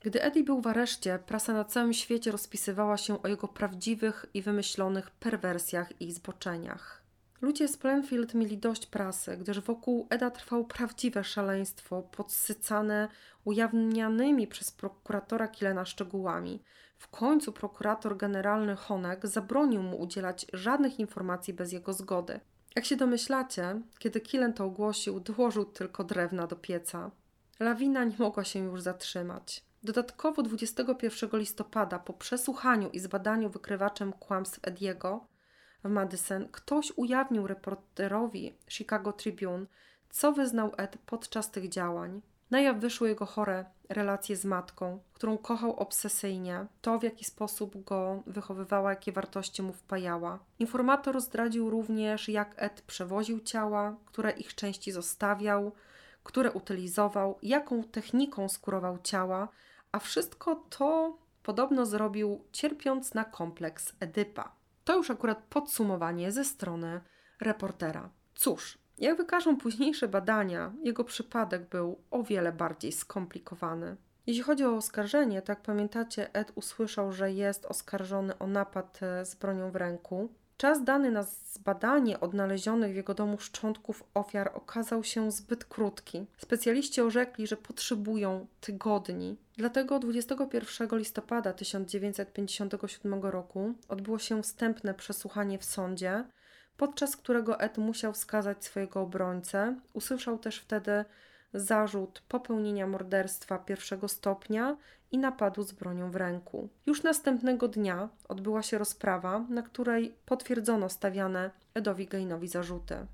Gdy 0.00 0.22
Eddie 0.22 0.44
był 0.44 0.60
w 0.60 0.66
areszcie, 0.66 1.18
prasa 1.26 1.52
na 1.52 1.64
całym 1.64 1.92
świecie 1.92 2.32
rozpisywała 2.32 2.96
się 2.96 3.22
o 3.22 3.28
jego 3.28 3.48
prawdziwych 3.48 4.26
i 4.34 4.42
wymyślonych 4.42 5.10
perwersjach 5.10 6.00
i 6.00 6.12
zboczeniach. 6.12 7.02
Ludzie 7.40 7.68
z 7.68 7.76
Plainfield 7.76 8.34
mieli 8.34 8.58
dość 8.58 8.86
prasy, 8.86 9.36
gdyż 9.36 9.60
wokół 9.60 10.06
Eda 10.10 10.30
trwało 10.30 10.64
prawdziwe 10.64 11.24
szaleństwo, 11.24 12.02
podsycane 12.02 13.08
ujawnianymi 13.44 14.46
przez 14.46 14.70
prokuratora 14.70 15.48
Kilena 15.48 15.84
szczegółami. 15.84 16.62
W 16.98 17.08
końcu 17.08 17.52
prokurator 17.52 18.16
generalny 18.16 18.76
Honek 18.76 19.26
zabronił 19.26 19.82
mu 19.82 20.00
udzielać 20.00 20.46
żadnych 20.52 21.00
informacji 21.00 21.54
bez 21.54 21.72
jego 21.72 21.92
zgody. 21.92 22.40
Jak 22.76 22.84
się 22.84 22.96
domyślacie, 22.96 23.80
kiedy 23.98 24.20
Kilen 24.20 24.52
to 24.52 24.64
ogłosił, 24.64 25.20
dołożył 25.20 25.64
tylko 25.64 26.04
drewna 26.04 26.46
do 26.46 26.56
pieca. 26.56 27.10
Lawina 27.60 28.04
nie 28.04 28.16
mogła 28.18 28.44
się 28.44 28.58
już 28.58 28.82
zatrzymać. 28.82 29.69
Dodatkowo 29.82 30.42
21 30.42 31.40
listopada, 31.40 31.98
po 31.98 32.12
przesłuchaniu 32.12 32.90
i 32.90 32.98
zbadaniu 32.98 33.50
wykrywaczem 33.50 34.12
kłamstw 34.12 34.58
Ediego 34.62 35.26
w 35.84 35.88
Madison, 35.88 36.48
ktoś 36.52 36.92
ujawnił 36.96 37.46
reporterowi 37.46 38.54
Chicago 38.68 39.12
Tribune, 39.12 39.66
co 40.10 40.32
wyznał 40.32 40.72
Ed 40.76 40.98
podczas 41.06 41.50
tych 41.50 41.68
działań. 41.68 42.20
Na 42.50 42.60
jaw 42.60 42.76
wyszły 42.76 43.08
jego 43.08 43.26
chore 43.26 43.64
relacje 43.88 44.36
z 44.36 44.44
matką, 44.44 45.00
którą 45.14 45.38
kochał 45.38 45.76
obsesyjnie, 45.76 46.66
to 46.80 46.98
w 46.98 47.02
jaki 47.02 47.24
sposób 47.24 47.84
go 47.84 48.22
wychowywała, 48.26 48.90
jakie 48.90 49.12
wartości 49.12 49.62
mu 49.62 49.72
wpajała. 49.72 50.38
Informator 50.58 51.20
zdradził 51.20 51.70
również, 51.70 52.28
jak 52.28 52.54
Ed 52.56 52.82
przewoził 52.82 53.40
ciała, 53.40 53.96
które 54.06 54.30
ich 54.30 54.54
części 54.54 54.92
zostawiał, 54.92 55.72
które 56.24 56.52
utylizował, 56.52 57.38
jaką 57.42 57.84
techniką 57.84 58.48
skurował 58.48 58.98
ciała, 59.02 59.48
a 59.92 59.98
wszystko 59.98 60.64
to 60.78 61.18
podobno 61.42 61.86
zrobił 61.86 62.44
cierpiąc 62.52 63.14
na 63.14 63.24
kompleks 63.24 63.92
Edypa. 64.00 64.52
To 64.84 64.96
już 64.96 65.10
akurat 65.10 65.42
podsumowanie 65.50 66.32
ze 66.32 66.44
strony 66.44 67.00
reportera. 67.40 68.10
Cóż, 68.34 68.78
jak 68.98 69.16
wykażą 69.16 69.56
późniejsze 69.56 70.08
badania, 70.08 70.72
jego 70.82 71.04
przypadek 71.04 71.68
był 71.68 72.02
o 72.10 72.22
wiele 72.22 72.52
bardziej 72.52 72.92
skomplikowany. 72.92 73.96
Jeśli 74.26 74.42
chodzi 74.42 74.64
o 74.64 74.76
oskarżenie, 74.76 75.42
tak 75.42 75.62
pamiętacie, 75.62 76.34
Ed 76.34 76.52
usłyszał, 76.54 77.12
że 77.12 77.32
jest 77.32 77.66
oskarżony 77.66 78.38
o 78.38 78.46
napad 78.46 79.00
e, 79.02 79.24
z 79.24 79.34
bronią 79.34 79.70
w 79.70 79.76
ręku. 79.76 80.28
Czas 80.60 80.84
dany 80.84 81.10
na 81.10 81.22
zbadanie 81.22 82.20
odnalezionych 82.20 82.92
w 82.92 82.96
jego 82.96 83.14
domu 83.14 83.38
szczątków 83.38 84.04
ofiar 84.14 84.50
okazał 84.54 85.04
się 85.04 85.30
zbyt 85.30 85.64
krótki. 85.64 86.26
Specjaliści 86.38 87.00
orzekli, 87.00 87.46
że 87.46 87.56
potrzebują 87.56 88.46
tygodni. 88.60 89.36
Dlatego 89.56 89.98
21 89.98 90.98
listopada 90.98 91.52
1957 91.52 93.22
roku 93.22 93.74
odbyło 93.88 94.18
się 94.18 94.42
wstępne 94.42 94.94
przesłuchanie 94.94 95.58
w 95.58 95.64
sądzie, 95.64 96.24
podczas 96.76 97.16
którego 97.16 97.60
Ed 97.60 97.78
musiał 97.78 98.12
wskazać 98.12 98.64
swojego 98.64 99.00
obrońcę. 99.00 99.76
Usłyszał 99.94 100.38
też 100.38 100.58
wtedy 100.58 101.04
zarzut 101.54 102.22
popełnienia 102.28 102.86
morderstwa 102.86 103.58
pierwszego 103.58 104.08
stopnia 104.08 104.76
i 105.10 105.18
napadu 105.18 105.62
z 105.62 105.72
bronią 105.72 106.10
w 106.10 106.16
ręku. 106.16 106.68
Już 106.86 107.02
następnego 107.02 107.68
dnia 107.68 108.08
odbyła 108.28 108.62
się 108.62 108.78
rozprawa, 108.78 109.44
na 109.48 109.62
której 109.62 110.14
potwierdzono 110.26 110.88
stawiane 110.88 111.50
Edowi 111.74 112.06
Gainowi 112.06 112.48
zarzuty. 112.48 113.06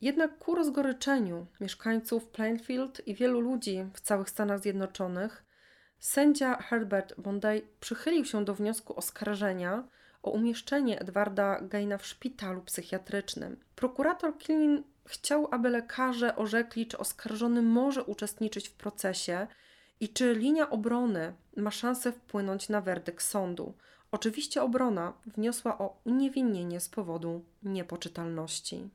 Jednak 0.00 0.38
ku 0.38 0.54
rozgoryczeniu 0.54 1.46
mieszkańców 1.60 2.28
Plainfield 2.28 3.06
i 3.06 3.14
wielu 3.14 3.40
ludzi 3.40 3.84
w 3.94 4.00
całych 4.00 4.30
Stanach 4.30 4.60
Zjednoczonych, 4.60 5.44
sędzia 5.98 6.56
Herbert 6.56 7.20
Bondi 7.20 7.62
przychylił 7.80 8.24
się 8.24 8.44
do 8.44 8.54
wniosku 8.54 8.96
oskarżenia 8.96 9.88
o 10.22 10.30
umieszczenie 10.30 11.00
Edwarda 11.00 11.60
Gaina 11.60 11.98
w 11.98 12.06
szpitalu 12.06 12.62
psychiatrycznym. 12.62 13.60
Prokurator 13.74 14.38
Killing 14.38 14.86
chciał, 15.06 15.48
aby 15.50 15.68
lekarze 15.68 16.36
orzekli, 16.36 16.86
czy 16.86 16.98
oskarżony 16.98 17.62
może 17.62 18.04
uczestniczyć 18.04 18.68
w 18.68 18.74
procesie 18.74 19.46
i 20.00 20.08
czy 20.08 20.34
linia 20.34 20.70
obrony 20.70 21.32
ma 21.56 21.70
szansę 21.70 22.12
wpłynąć 22.12 22.68
na 22.68 22.80
werdykt 22.80 23.24
sądu. 23.24 23.74
Oczywiście 24.12 24.62
obrona 24.62 25.12
wniosła 25.26 25.78
o 25.78 26.00
uniewinnienie 26.04 26.80
z 26.80 26.88
powodu 26.88 27.44
niepoczytalności. 27.62 28.90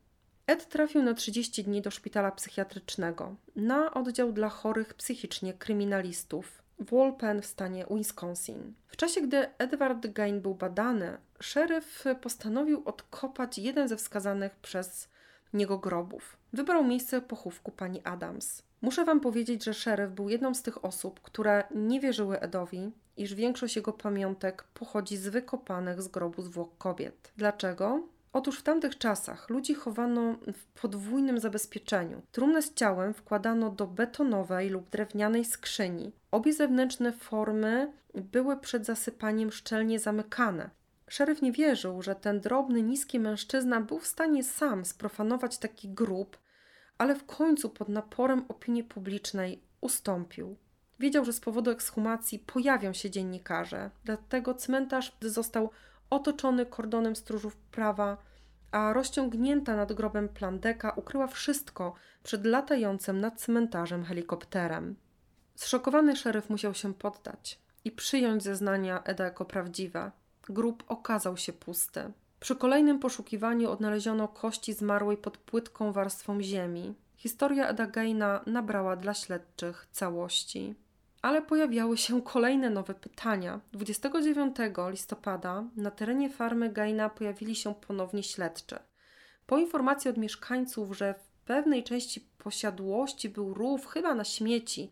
Ed 0.48 0.70
trafił 0.70 1.04
na 1.04 1.14
30 1.14 1.64
dni 1.64 1.82
do 1.82 1.92
szpitala 1.92 2.32
psychiatrycznego, 2.32 3.36
na 3.56 3.94
oddział 3.94 4.32
dla 4.32 4.50
chorych 4.50 4.94
psychicznie 4.94 5.54
kryminalistów 5.54 6.64
w 6.80 6.92
Walpen 6.92 7.42
w 7.42 7.46
stanie 7.46 7.86
Wisconsin. 7.92 8.74
W 8.88 8.98
czasie, 8.98 9.22
gdy 9.22 9.58
Edward 9.58 10.08
Gain 10.08 10.42
był 10.42 10.56
badany, 10.56 11.18
szeryf 11.40 12.04
postanowił 12.22 12.82
odkopać 12.86 13.58
jeden 13.58 13.88
ze 13.88 13.98
wskazanych 13.98 14.56
przez 14.56 15.10
niego 15.54 15.78
grobów. 15.78 16.38
Wybrał 16.54 16.84
miejsce 16.84 17.22
pochówku 17.22 17.72
pani 17.72 18.02
Adams. 18.04 18.64
Muszę 18.84 19.06
wam 19.06 19.20
powiedzieć, 19.20 19.64
że 19.64 19.74
szeryf 19.74 20.12
był 20.12 20.30
jedną 20.30 20.54
z 20.54 20.62
tych 20.62 20.86
osób, 20.86 21.20
które 21.22 21.64
nie 21.76 22.00
wierzyły 22.00 22.40
Edowi, 22.40 22.92
iż 23.18 23.36
większość 23.36 23.76
jego 23.76 23.94
pamiątek 23.94 24.64
pochodzi 24.74 25.18
z 25.18 25.28
wykopanych 25.28 26.02
z 26.02 26.08
grobu 26.08 26.42
zwłok 26.42 26.78
kobiet. 26.78 27.32
Dlaczego? 27.38 28.04
Otóż 28.34 28.60
w 28.60 28.64
tamtych 28.64 28.98
czasach 28.98 29.50
ludzi 29.50 29.74
chowano 29.74 30.36
w 30.54 30.82
podwójnym 30.82 31.40
zabezpieczeniu. 31.40 32.22
Trumnę 32.32 32.62
z 32.62 32.74
ciałem 32.74 33.14
wkładano 33.14 33.70
do 33.72 33.88
betonowej 33.88 34.70
lub 34.70 34.90
drewnianej 34.90 35.46
skrzyni. 35.46 36.12
Obie 36.32 36.54
zewnętrzne 36.54 37.12
formy 37.12 37.94
były 38.16 38.58
przed 38.58 38.86
zasypaniem 38.86 39.52
szczelnie 39.52 40.00
zamykane. 40.00 40.70
Szeryf 41.08 41.42
nie 41.42 41.52
wierzył, 41.52 42.02
że 42.02 42.16
ten 42.16 42.40
drobny, 42.40 42.82
niski 42.82 43.20
mężczyzna 43.20 43.82
był 43.82 44.00
w 44.00 44.08
stanie 44.08 44.44
sam 44.44 44.86
sprofanować 44.86 45.58
taki 45.58 45.90
grób, 45.90 46.38
ale 47.04 47.16
w 47.16 47.26
końcu 47.26 47.70
pod 47.70 47.90
naporem 47.90 48.46
opinii 48.50 48.84
publicznej 48.84 49.62
ustąpił. 49.82 50.56
Wiedział, 51.00 51.26
że 51.26 51.34
z 51.34 51.40
powodu 51.40 51.72
ekshumacji 51.72 52.40
pojawią 52.40 52.94
się 52.94 53.10
dziennikarze, 53.10 53.90
dlatego 54.04 54.54
cmentarz 54.54 55.18
został 55.22 55.70
otoczony 56.10 56.66
kordonem 56.66 57.16
stróżów 57.16 57.56
prawa, 57.56 58.18
a 58.72 58.94
rozciągnięta 58.94 59.76
nad 59.76 59.94
grobem 59.94 60.30
plandeka 60.30 60.92
ukryła 60.92 61.28
wszystko 61.28 61.94
przed 62.24 62.46
latającym 62.46 63.20
nad 63.22 63.42
cmentarzem 63.42 64.04
helikopterem. 64.04 64.96
Zszokowany 65.56 66.16
szeryf 66.16 66.50
musiał 66.50 66.74
się 66.74 66.94
poddać 66.94 67.60
i 67.86 67.92
przyjąć 67.92 68.44
zeznania 68.44 69.04
Eda 69.04 69.24
jako 69.24 69.46
prawdziwe. 69.46 70.12
Grób 70.50 70.84
okazał 70.88 71.38
się 71.38 71.54
pusty. 71.54 72.12
Przy 72.44 72.56
kolejnym 72.56 73.00
poszukiwaniu 73.00 73.72
odnaleziono 73.72 74.28
kości 74.28 74.74
zmarłej 74.74 75.18
pod 75.18 75.38
płytką 75.38 75.92
warstwą 75.92 76.42
ziemi. 76.42 76.94
Historia 77.16 77.68
Eda 77.68 77.88
Geina 77.88 78.42
nabrała 78.46 78.96
dla 78.96 79.14
śledczych 79.14 79.88
całości. 79.92 80.76
Ale 81.22 81.42
pojawiały 81.42 81.98
się 81.98 82.22
kolejne 82.22 82.70
nowe 82.70 82.94
pytania. 82.94 83.60
29 83.74 84.56
listopada 84.90 85.64
na 85.76 85.92
terenie 85.92 86.30
farmy 86.30 86.70
Geina 86.70 87.10
pojawili 87.10 87.56
się 87.56 87.76
ponownie 87.76 88.24
śledczy. 88.24 88.80
Po 89.48 89.58
informacji 89.58 90.10
od 90.10 90.18
mieszkańców, 90.18 90.98
że 90.98 91.14
w 91.14 91.46
pewnej 91.46 91.84
części 91.84 92.22
posiadłości 92.38 93.30
był 93.30 93.54
rów, 93.54 93.86
chyba 93.88 94.16
na 94.16 94.24
śmieci, 94.24 94.92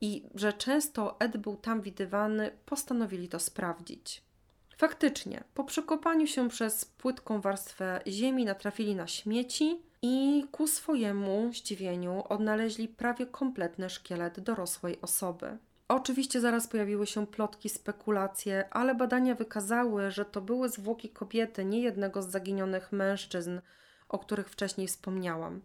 i 0.00 0.24
że 0.34 0.52
często 0.52 1.20
Ed 1.20 1.36
był 1.36 1.56
tam 1.56 1.80
widywany, 1.80 2.50
postanowili 2.66 3.28
to 3.28 3.38
sprawdzić. 3.38 4.31
Faktycznie, 4.76 5.44
po 5.54 5.64
przekopaniu 5.64 6.26
się 6.26 6.48
przez 6.48 6.84
płytką 6.84 7.40
warstwę 7.40 8.00
ziemi 8.06 8.44
natrafili 8.44 8.94
na 8.94 9.06
śmieci 9.06 9.82
i 10.02 10.44
ku 10.52 10.66
swojemu 10.66 11.52
zdziwieniu 11.52 12.22
odnaleźli 12.28 12.88
prawie 12.88 13.26
kompletny 13.26 13.90
szkielet 13.90 14.40
dorosłej 14.40 15.00
osoby. 15.00 15.58
Oczywiście 15.88 16.40
zaraz 16.40 16.68
pojawiły 16.68 17.06
się 17.06 17.26
plotki, 17.26 17.68
spekulacje, 17.68 18.68
ale 18.70 18.94
badania 18.94 19.34
wykazały, 19.34 20.10
że 20.10 20.24
to 20.24 20.40
były 20.40 20.68
zwłoki 20.68 21.08
kobiety, 21.08 21.64
nie 21.64 21.80
jednego 21.80 22.22
z 22.22 22.28
zaginionych 22.28 22.92
mężczyzn, 22.92 23.60
o 24.08 24.18
których 24.18 24.50
wcześniej 24.50 24.86
wspomniałam. 24.86 25.60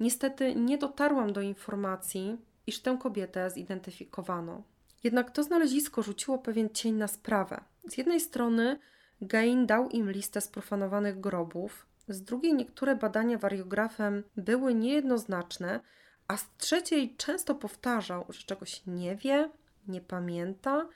Niestety 0.00 0.54
nie 0.54 0.78
dotarłam 0.78 1.32
do 1.32 1.40
informacji, 1.40 2.36
iż 2.66 2.80
tę 2.80 2.98
kobietę 3.02 3.50
zidentyfikowano. 3.50 4.62
Jednak 5.04 5.30
to 5.30 5.42
znalezisko 5.42 6.02
rzuciło 6.02 6.38
pewien 6.38 6.70
cień 6.70 6.94
na 6.94 7.08
sprawę. 7.08 7.60
Z 7.88 7.98
jednej 7.98 8.20
strony 8.20 8.78
Gain 9.20 9.66
dał 9.66 9.88
im 9.88 10.10
listę 10.10 10.40
sprofanowanych 10.40 11.20
grobów, 11.20 11.86
Z 12.08 12.22
drugiej 12.22 12.54
niektóre 12.54 12.96
badania 12.96 13.38
wariografem 13.38 14.22
były 14.36 14.74
niejednoznaczne, 14.74 15.80
a 16.28 16.36
z 16.36 16.46
trzeciej 16.58 17.16
często 17.16 17.54
powtarzał, 17.54 18.24
że 18.28 18.42
czegoś 18.42 18.82
nie 18.86 19.16
wie, 19.16 19.50
nie 19.88 20.00
pamięta. 20.00 20.88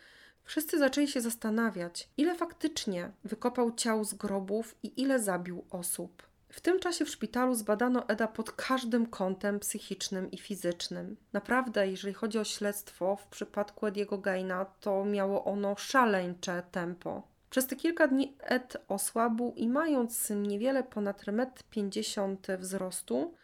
Wszyscy 0.44 0.78
zaczęli 0.78 1.08
się 1.08 1.20
zastanawiać, 1.20 2.08
ile 2.16 2.34
faktycznie 2.34 3.10
wykopał 3.24 3.74
ciał 3.74 4.04
z 4.04 4.14
grobów 4.14 4.76
i 4.82 5.02
ile 5.02 5.20
zabił 5.20 5.64
osób. 5.70 6.29
W 6.50 6.60
tym 6.60 6.80
czasie 6.80 7.04
w 7.04 7.08
szpitalu 7.08 7.54
zbadano 7.54 8.08
Eda 8.08 8.28
pod 8.28 8.52
każdym 8.52 9.06
kątem 9.06 9.60
psychicznym 9.60 10.30
i 10.30 10.38
fizycznym. 10.38 11.16
Naprawdę, 11.32 11.88
jeżeli 11.88 12.14
chodzi 12.14 12.38
o 12.38 12.44
śledztwo, 12.44 13.16
w 13.16 13.26
przypadku 13.26 13.86
Ediego 13.86 14.18
Gaina, 14.18 14.64
to 14.64 15.04
miało 15.04 15.44
ono 15.44 15.76
szaleńcze 15.76 16.62
tempo. 16.70 17.22
Przez 17.50 17.66
te 17.66 17.76
kilka 17.76 18.08
dni 18.08 18.36
Ed 18.40 18.76
osłabł 18.88 19.52
i 19.56 19.68
mając 19.68 20.30
niewiele 20.30 20.82
ponad 20.82 21.22
1,50 21.22 22.52
m 22.52 22.60
wzrostu, 22.60 23.34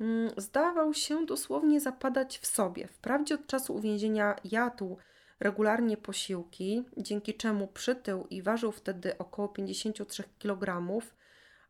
mm, 0.00 0.30
zdawał 0.36 0.94
się 0.94 1.26
dosłownie 1.26 1.80
zapadać 1.80 2.38
w 2.38 2.46
sobie. 2.46 2.86
Wprawdzie 2.88 3.34
od 3.34 3.46
czasu 3.46 3.74
uwięzienia 3.74 4.36
jadł 4.44 4.96
regularnie 5.40 5.96
posiłki, 5.96 6.84
dzięki 6.96 7.34
czemu 7.34 7.66
przytył 7.66 8.26
i 8.30 8.42
ważył 8.42 8.72
wtedy 8.72 9.18
około 9.18 9.48
53 9.48 10.24
kg, 10.38 10.88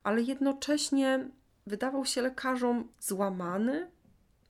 ale 0.04 0.22
jednocześnie 0.22 1.28
wydawał 1.66 2.04
się 2.04 2.22
lekarzom 2.22 2.88
złamany. 3.00 3.90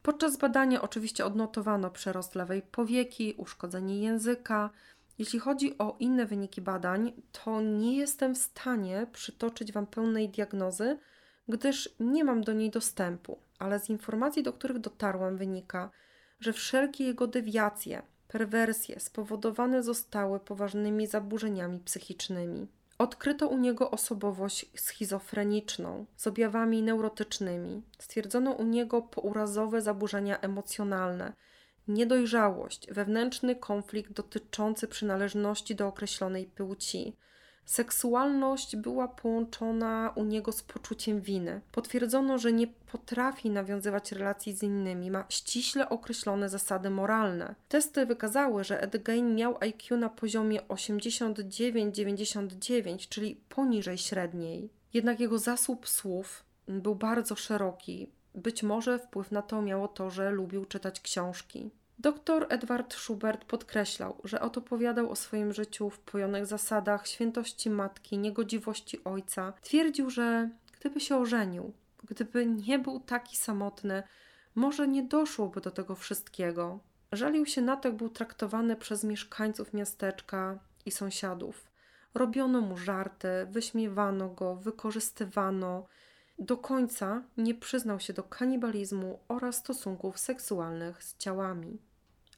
Podczas 0.03 0.37
badania 0.37 0.83
oczywiście 0.83 1.25
odnotowano 1.25 1.91
przerost 1.91 2.35
lewej 2.35 2.63
powieki, 2.63 3.35
uszkodzenie 3.37 4.01
języka. 4.01 4.71
Jeśli 5.19 5.39
chodzi 5.39 5.79
o 5.79 5.97
inne 5.99 6.27
wyniki 6.27 6.61
badań, 6.61 7.13
to 7.33 7.61
nie 7.61 7.97
jestem 7.97 8.35
w 8.35 8.39
stanie 8.39 9.07
przytoczyć 9.13 9.73
Wam 9.73 9.87
pełnej 9.87 10.29
diagnozy, 10.29 10.99
gdyż 11.49 11.95
nie 12.01 12.25
mam 12.25 12.45
do 12.45 12.53
niej 12.53 12.71
dostępu, 12.71 13.39
ale 13.59 13.81
z 13.81 13.91
informacji, 13.91 14.43
do 14.43 14.53
których 14.53 14.79
dotarłam, 14.79 15.37
wynika, 15.37 15.91
że 16.41 16.53
wszelkie 16.53 17.05
jego 17.05 17.27
dewiacje, 17.27 18.03
perwersje 18.29 19.01
spowodowane 19.01 19.83
zostały 19.83 20.41
poważnymi 20.41 21.07
zaburzeniami 21.07 21.81
psychicznymi. 21.81 22.67
Odkryto 23.05 23.49
u 23.49 23.59
niego 23.59 23.91
osobowość 23.91 24.67
schizofreniczną 24.77 26.07
z 26.17 26.27
objawami 26.27 26.83
neurotycznymi. 26.83 27.83
Stwierdzono 27.99 28.53
u 28.53 28.65
niego 28.65 29.03
pourazowe 29.03 29.83
zaburzenia 29.83 30.41
emocjonalne, 30.41 31.33
niedojrzałość, 31.89 32.93
wewnętrzny 32.93 33.57
konflikt 33.57 34.13
dotyczący 34.13 34.89
przynależności 34.89 35.75
do 35.75 35.89
określonej 35.89 36.47
płci, 36.47 37.17
Seksualność 37.65 38.77
była 38.77 39.09
połączona 39.09 40.13
u 40.15 40.25
niego 40.25 40.53
z 40.53 40.63
poczuciem 40.63 41.21
winy. 41.21 41.61
Potwierdzono, 41.73 42.39
że 42.39 42.53
nie 42.53 42.67
potrafi 42.67 43.51
nawiązywać 43.51 44.13
relacji 44.13 44.53
z 44.53 44.63
innymi, 44.63 45.11
ma 45.11 45.25
ściśle 45.29 45.89
określone 45.89 46.49
zasady 46.49 46.91
moralne. 46.91 47.55
Testy 47.69 48.07
wykazały, 48.07 48.65
że 48.65 48.83
Ed 48.83 49.03
Gein 49.03 49.35
miał 49.35 49.57
IQ 49.61 49.97
na 49.97 50.09
poziomie 50.09 50.63
89-99, 50.63 53.09
czyli 53.09 53.41
poniżej 53.49 53.99
średniej. 53.99 54.71
Jednak 54.95 55.21
jego 55.21 55.39
zasób 55.39 55.89
słów 55.89 56.45
był 56.69 56.95
bardzo 56.95 57.37
szeroki. 57.37 58.11
Być 58.35 58.63
może 58.63 58.99
wpływ 58.99 59.33
na 59.33 59.43
to 59.43 59.63
miało 59.63 59.89
to, 59.89 60.11
że 60.11 60.31
lubił 60.31 60.65
czytać 60.65 61.01
książki. 61.01 61.71
Doktor 61.99 62.47
Edward 62.49 62.95
Schubert 62.95 63.45
podkreślał, 63.45 64.21
że 64.25 64.41
oto 64.41 64.61
powiadał 64.61 65.11
o 65.11 65.17
swoim 65.17 65.53
życiu 65.53 65.91
w 65.91 65.99
pojonych 65.99 66.47
zasadach, 66.47 67.07
świętości 67.07 67.71
matki, 67.71 68.19
niegodziwości 68.19 69.05
ojca. 69.05 69.53
Twierdził, 69.61 70.11
że 70.11 70.51
gdyby 70.81 71.01
się 71.01 71.17
ożenił, 71.17 71.73
gdyby 72.09 72.47
nie 72.47 72.79
był 72.79 73.01
taki 73.01 73.37
samotny, 73.37 74.03
może 74.55 74.89
nie 74.89 75.03
doszłoby 75.03 75.61
do 75.61 75.71
tego 75.71 75.95
wszystkiego. 75.95 76.79
Żalił 77.13 77.47
się 77.47 77.63
na 77.63 77.77
to, 77.77 77.89
jak 77.89 77.97
był 77.97 78.09
traktowany 78.09 78.77
przez 78.77 79.05
mieszkańców 79.05 79.73
miasteczka 79.73 80.59
i 80.87 80.91
sąsiadów. 80.91 81.71
Robiono 82.15 82.61
mu 82.61 82.77
żarty, 82.77 83.29
wyśmiewano 83.51 84.29
go, 84.29 84.57
wykorzystywano. 84.57 85.87
Do 86.39 86.57
końca 86.57 87.23
nie 87.37 87.55
przyznał 87.55 88.01
się 88.01 88.13
do 88.13 88.23
kanibalizmu 88.23 89.19
oraz 89.29 89.57
stosunków 89.57 90.19
seksualnych 90.19 91.05
z 91.05 91.17
ciałami. 91.17 91.79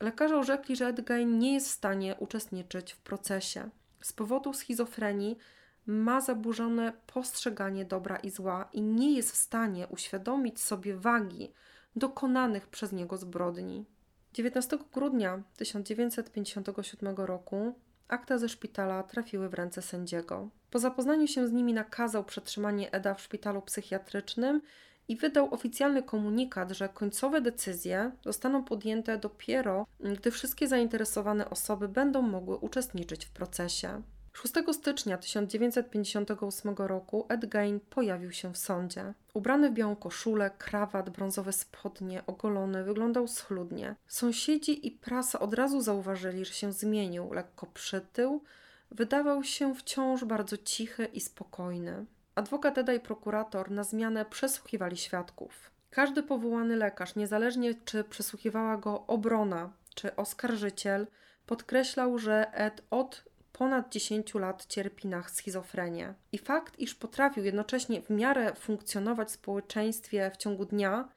Lekarze 0.00 0.36
orzekli, 0.36 0.76
że 0.76 0.86
Edgain 0.86 1.38
nie 1.38 1.54
jest 1.54 1.68
w 1.68 1.70
stanie 1.70 2.16
uczestniczyć 2.18 2.92
w 2.92 2.98
procesie. 2.98 3.70
Z 4.02 4.12
powodu 4.12 4.52
schizofrenii 4.52 5.38
ma 5.86 6.20
zaburzone 6.20 6.92
postrzeganie 7.06 7.84
dobra 7.84 8.16
i 8.16 8.30
zła 8.30 8.68
i 8.72 8.82
nie 8.82 9.16
jest 9.16 9.32
w 9.32 9.36
stanie 9.36 9.86
uświadomić 9.88 10.60
sobie 10.60 10.96
wagi 10.96 11.52
dokonanych 11.96 12.68
przez 12.68 12.92
niego 12.92 13.16
zbrodni. 13.16 13.84
19 14.32 14.78
grudnia 14.92 15.42
1957 15.56 17.16
roku 17.16 17.74
Akta 18.08 18.38
ze 18.38 18.48
szpitala 18.48 19.02
trafiły 19.02 19.48
w 19.48 19.54
ręce 19.54 19.82
sędziego. 19.82 20.48
Po 20.76 20.80
zapoznaniu 20.80 21.26
się 21.26 21.48
z 21.48 21.52
nimi 21.52 21.74
nakazał 21.74 22.24
przetrzymanie 22.24 22.92
Eda 22.92 23.14
w 23.14 23.20
szpitalu 23.20 23.62
psychiatrycznym 23.62 24.62
i 25.08 25.16
wydał 25.16 25.54
oficjalny 25.54 26.02
komunikat, 26.02 26.70
że 26.70 26.88
końcowe 26.88 27.40
decyzje 27.40 28.10
zostaną 28.24 28.64
podjęte 28.64 29.18
dopiero, 29.18 29.86
gdy 30.00 30.30
wszystkie 30.30 30.68
zainteresowane 30.68 31.50
osoby 31.50 31.88
będą 31.88 32.22
mogły 32.22 32.56
uczestniczyć 32.56 33.26
w 33.26 33.30
procesie. 33.30 34.02
6 34.32 34.54
stycznia 34.72 35.18
1958 35.18 36.74
roku 36.74 37.26
Ed 37.28 37.46
Gein 37.46 37.80
pojawił 37.80 38.32
się 38.32 38.52
w 38.52 38.58
sądzie. 38.58 39.14
Ubrany 39.34 39.70
w 39.70 39.74
białą 39.74 39.96
koszulę, 39.96 40.50
krawat, 40.58 41.10
brązowe 41.10 41.52
spodnie, 41.52 42.22
ogolony, 42.26 42.84
wyglądał 42.84 43.28
schludnie. 43.28 43.94
Sąsiedzi 44.06 44.86
i 44.86 44.90
prasa 44.90 45.40
od 45.40 45.54
razu 45.54 45.80
zauważyli, 45.80 46.44
że 46.44 46.52
się 46.52 46.72
zmienił, 46.72 47.32
lekko 47.32 47.66
przytył, 47.66 48.42
wydawał 48.90 49.44
się 49.44 49.74
wciąż 49.74 50.24
bardzo 50.24 50.56
cichy 50.56 51.04
i 51.04 51.20
spokojny. 51.20 52.06
Adwokat 52.34 52.78
Eda 52.78 52.92
i 52.92 53.00
prokurator 53.00 53.70
na 53.70 53.84
zmianę 53.84 54.24
przesłuchiwali 54.24 54.96
świadków. 54.96 55.70
Każdy 55.90 56.22
powołany 56.22 56.76
lekarz, 56.76 57.16
niezależnie 57.16 57.74
czy 57.74 58.04
przesłuchiwała 58.04 58.76
go 58.76 59.06
obrona 59.06 59.72
czy 59.94 60.16
oskarżyciel, 60.16 61.06
podkreślał, 61.46 62.18
że 62.18 62.52
Ed 62.52 62.82
od 62.90 63.24
ponad 63.52 63.92
10 63.92 64.34
lat 64.34 64.66
cierpi 64.66 65.08
na 65.08 65.22
schizofrenię. 65.22 66.14
I 66.32 66.38
fakt, 66.38 66.78
iż 66.78 66.94
potrafił 66.94 67.44
jednocześnie 67.44 68.02
w 68.02 68.10
miarę 68.10 68.54
funkcjonować 68.54 69.28
w 69.28 69.30
społeczeństwie 69.30 70.30
w 70.34 70.36
ciągu 70.36 70.64
dnia, 70.64 71.08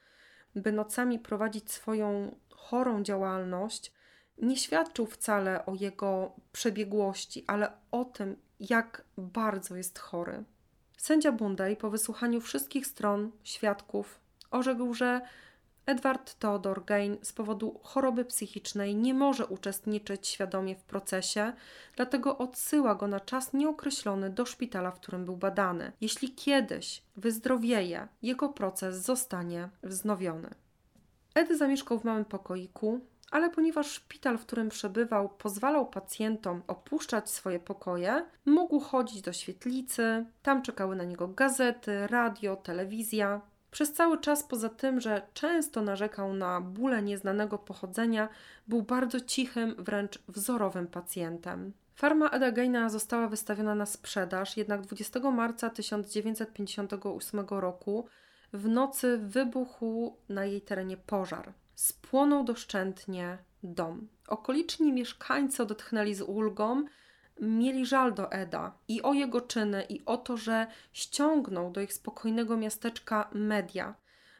by 0.55 0.71
nocami 0.71 1.19
prowadzić 1.19 1.71
swoją 1.71 2.35
chorą 2.49 3.03
działalność, 3.03 3.91
nie 4.39 4.57
świadczył 4.57 5.05
wcale 5.05 5.65
o 5.65 5.75
jego 5.75 6.31
przebiegłości, 6.51 7.43
ale 7.47 7.71
o 7.91 8.05
tym, 8.05 8.35
jak 8.59 9.03
bardzo 9.17 9.75
jest 9.75 9.99
chory. 9.99 10.43
Sędzia 10.97 11.31
Bundaj 11.31 11.77
po 11.77 11.89
wysłuchaniu 11.89 12.41
wszystkich 12.41 12.87
stron 12.87 13.31
świadków 13.43 14.19
orzekł, 14.51 14.93
że 14.93 15.21
Edward 15.85 16.39
Theodor 16.39 16.85
Gain 16.85 17.17
z 17.21 17.33
powodu 17.33 17.79
choroby 17.83 18.25
psychicznej 18.25 18.95
nie 18.95 19.13
może 19.13 19.45
uczestniczyć 19.45 20.27
świadomie 20.27 20.75
w 20.75 20.83
procesie, 20.83 21.53
dlatego 21.95 22.37
odsyła 22.37 22.95
go 22.95 23.07
na 23.07 23.19
czas 23.19 23.53
nieokreślony 23.53 24.29
do 24.29 24.45
szpitala, 24.45 24.91
w 24.91 24.99
którym 24.99 25.25
był 25.25 25.37
badany. 25.37 25.91
Jeśli 26.01 26.35
kiedyś 26.35 27.01
wyzdrowieje, 27.17 28.07
jego 28.21 28.49
proces 28.49 29.05
zostanie 29.05 29.69
wznowiony. 29.83 30.49
Ed 31.35 31.57
zamieszkał 31.57 31.99
w 31.99 32.03
małym 32.03 32.25
pokoiku, 32.25 32.99
ale 33.31 33.49
ponieważ 33.49 33.87
szpital, 33.87 34.37
w 34.37 34.45
którym 34.45 34.69
przebywał, 34.69 35.29
pozwalał 35.29 35.89
pacjentom 35.89 36.61
opuszczać 36.67 37.29
swoje 37.29 37.59
pokoje, 37.59 38.25
mógł 38.45 38.79
chodzić 38.79 39.21
do 39.21 39.33
świetlicy, 39.33 40.25
tam 40.41 40.61
czekały 40.61 40.95
na 40.95 41.03
niego 41.03 41.27
gazety, 41.27 42.07
radio, 42.07 42.55
telewizja. 42.55 43.41
Przez 43.71 43.93
cały 43.93 44.17
czas, 44.17 44.43
poza 44.43 44.69
tym, 44.69 45.01
że 45.01 45.21
często 45.33 45.81
narzekał 45.81 46.33
na 46.33 46.61
bóle 46.61 47.01
nieznanego 47.01 47.57
pochodzenia, 47.57 48.29
był 48.67 48.81
bardzo 48.81 49.19
cichym, 49.19 49.75
wręcz 49.77 50.19
wzorowym 50.27 50.87
pacjentem. 50.87 51.73
Farma 51.95 52.29
Edageina 52.29 52.89
została 52.89 53.27
wystawiona 53.27 53.75
na 53.75 53.85
sprzedaż, 53.85 54.57
jednak 54.57 54.81
20 54.81 55.19
marca 55.31 55.69
1958 55.69 57.45
roku 57.49 58.05
w 58.53 58.67
nocy 58.67 59.17
wybuchł 59.17 60.17
na 60.29 60.45
jej 60.45 60.61
terenie 60.61 60.97
pożar. 60.97 61.53
Spłonął 61.79 62.43
doszczętnie 62.43 63.37
dom. 63.63 64.07
Okoliczni 64.27 64.93
mieszkańcy 64.93 65.63
odetchnęli 65.63 66.13
z 66.15 66.21
ulgą, 66.21 66.85
mieli 67.41 67.85
żal 67.85 68.13
do 68.13 68.31
Eda 68.31 68.71
i 68.87 69.01
o 69.01 69.13
jego 69.13 69.41
czyny, 69.41 69.83
i 69.89 70.05
o 70.05 70.17
to, 70.17 70.37
że 70.37 70.67
ściągnął 70.93 71.71
do 71.71 71.81
ich 71.81 71.93
spokojnego 71.93 72.57
miasteczka 72.57 73.29
media. 73.33 73.95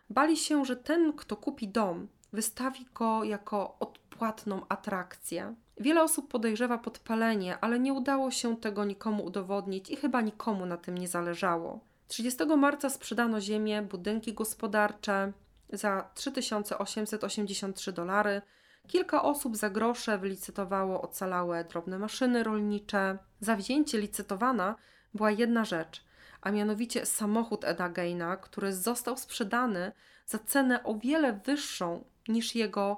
Bali 0.10 0.38
się, 0.38 0.66
że 0.66 0.76
ten, 0.76 1.14
kto 1.14 1.36
kupi 1.36 1.68
dom, 1.68 2.08
wystawi 2.34 2.86
go 2.94 3.24
jako 3.24 3.78
odpłatną 3.80 4.62
atrakcję. 4.70 5.56
Wiele 5.78 6.04
osób 6.04 6.28
podejrzewa 6.28 6.78
podpalenie, 6.78 7.58
ale 7.62 7.80
nie 7.80 7.94
udało 7.94 8.32
się 8.32 8.58
tego 8.58 8.86
nikomu 8.86 9.26
udowodnić 9.26 9.90
i 9.90 9.96
chyba 9.96 10.22
nikomu 10.22 10.66
na 10.66 10.78
tym 10.78 10.98
nie 10.98 11.08
zależało. 11.08 11.80
30 12.08 12.46
marca 12.46 12.90
sprzedano 12.90 13.42
ziemię, 13.42 13.82
budynki 13.82 14.34
gospodarcze 14.34 15.34
za 15.74 16.10
3883 16.14 17.92
dolary. 17.92 18.42
Kilka 18.88 19.22
osób 19.22 19.58
za 19.58 19.70
grosze 19.70 20.18
wylicytowało 20.18 21.02
ocalałe 21.02 21.64
drobne 21.64 22.00
maszyny 22.00 22.44
rolnicze. 22.44 23.18
Za 23.40 23.56
wzięcie 23.56 23.98
licytowana 23.98 24.76
była 25.14 25.32
jedna 25.32 25.66
rzecz, 25.66 26.04
a 26.42 26.52
mianowicie 26.52 27.06
samochód 27.06 27.66
Eda 27.66 27.90
Gaina, 27.90 28.38
który 28.38 28.74
został 28.74 29.18
sprzedany 29.18 29.92
za 30.26 30.40
cenę 30.40 30.84
o 30.84 30.96
wiele 30.96 31.34
wyższą 31.34 32.04
niż 32.28 32.56
jego 32.56 32.98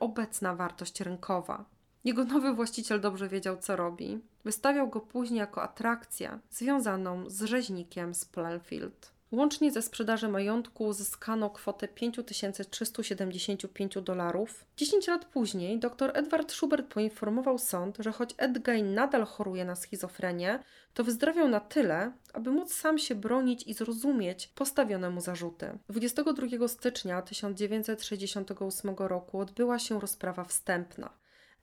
obecna 0.00 0.54
wartość 0.54 1.00
rynkowa. 1.00 1.64
Jego 2.04 2.24
nowy 2.24 2.54
właściciel 2.54 3.00
dobrze 3.00 3.28
wiedział, 3.28 3.56
co 3.56 3.76
robi. 3.76 4.20
Wystawiał 4.44 4.88
go 4.88 5.00
później 5.00 5.38
jako 5.38 5.62
atrakcję 5.62 6.38
związaną 6.50 7.30
z 7.30 7.42
rzeźnikiem 7.42 8.14
z 8.14 8.24
Plainfield. 8.24 9.12
Łącznie 9.32 9.72
ze 9.72 9.82
sprzedaży 9.82 10.28
majątku 10.28 10.84
uzyskano 10.84 11.50
kwotę 11.50 11.88
5375 11.88 13.94
dolarów. 14.02 14.64
10 14.76 15.06
lat 15.06 15.24
później 15.24 15.78
dr 15.78 16.10
Edward 16.14 16.52
Schubert 16.52 16.86
poinformował 16.86 17.58
sąd, 17.58 17.96
że 17.98 18.12
choć 18.12 18.34
Ed 18.38 18.58
Gein 18.58 18.94
nadal 18.94 19.24
choruje 19.24 19.64
na 19.64 19.76
schizofrenię, 19.76 20.58
to 20.94 21.04
wyzdrowiał 21.04 21.48
na 21.48 21.60
tyle, 21.60 22.12
aby 22.32 22.50
móc 22.50 22.74
sam 22.74 22.98
się 22.98 23.14
bronić 23.14 23.66
i 23.66 23.74
zrozumieć 23.74 24.48
postawione 24.48 25.10
mu 25.10 25.20
zarzuty. 25.20 25.78
22 25.88 26.68
stycznia 26.68 27.22
1968 27.22 28.94
roku 28.98 29.38
odbyła 29.38 29.78
się 29.78 30.00
rozprawa 30.00 30.44
wstępna. 30.44 31.10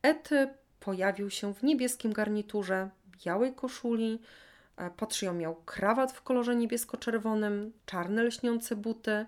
Ed 0.02 0.30
pojawił 0.80 1.30
się 1.30 1.54
w 1.54 1.64
niebieskim 1.64 2.14
garniturze, 2.14 2.90
białej 3.26 3.54
koszuli, 3.54 4.20
e, 4.78 4.90
pod 4.90 5.16
szyją 5.16 5.34
miał 5.34 5.56
krawat 5.56 6.12
w 6.12 6.22
kolorze 6.22 6.56
niebiesko-czerwonym, 6.56 7.72
czarne 7.86 8.24
lśniące 8.24 8.76
buty. 8.76 9.26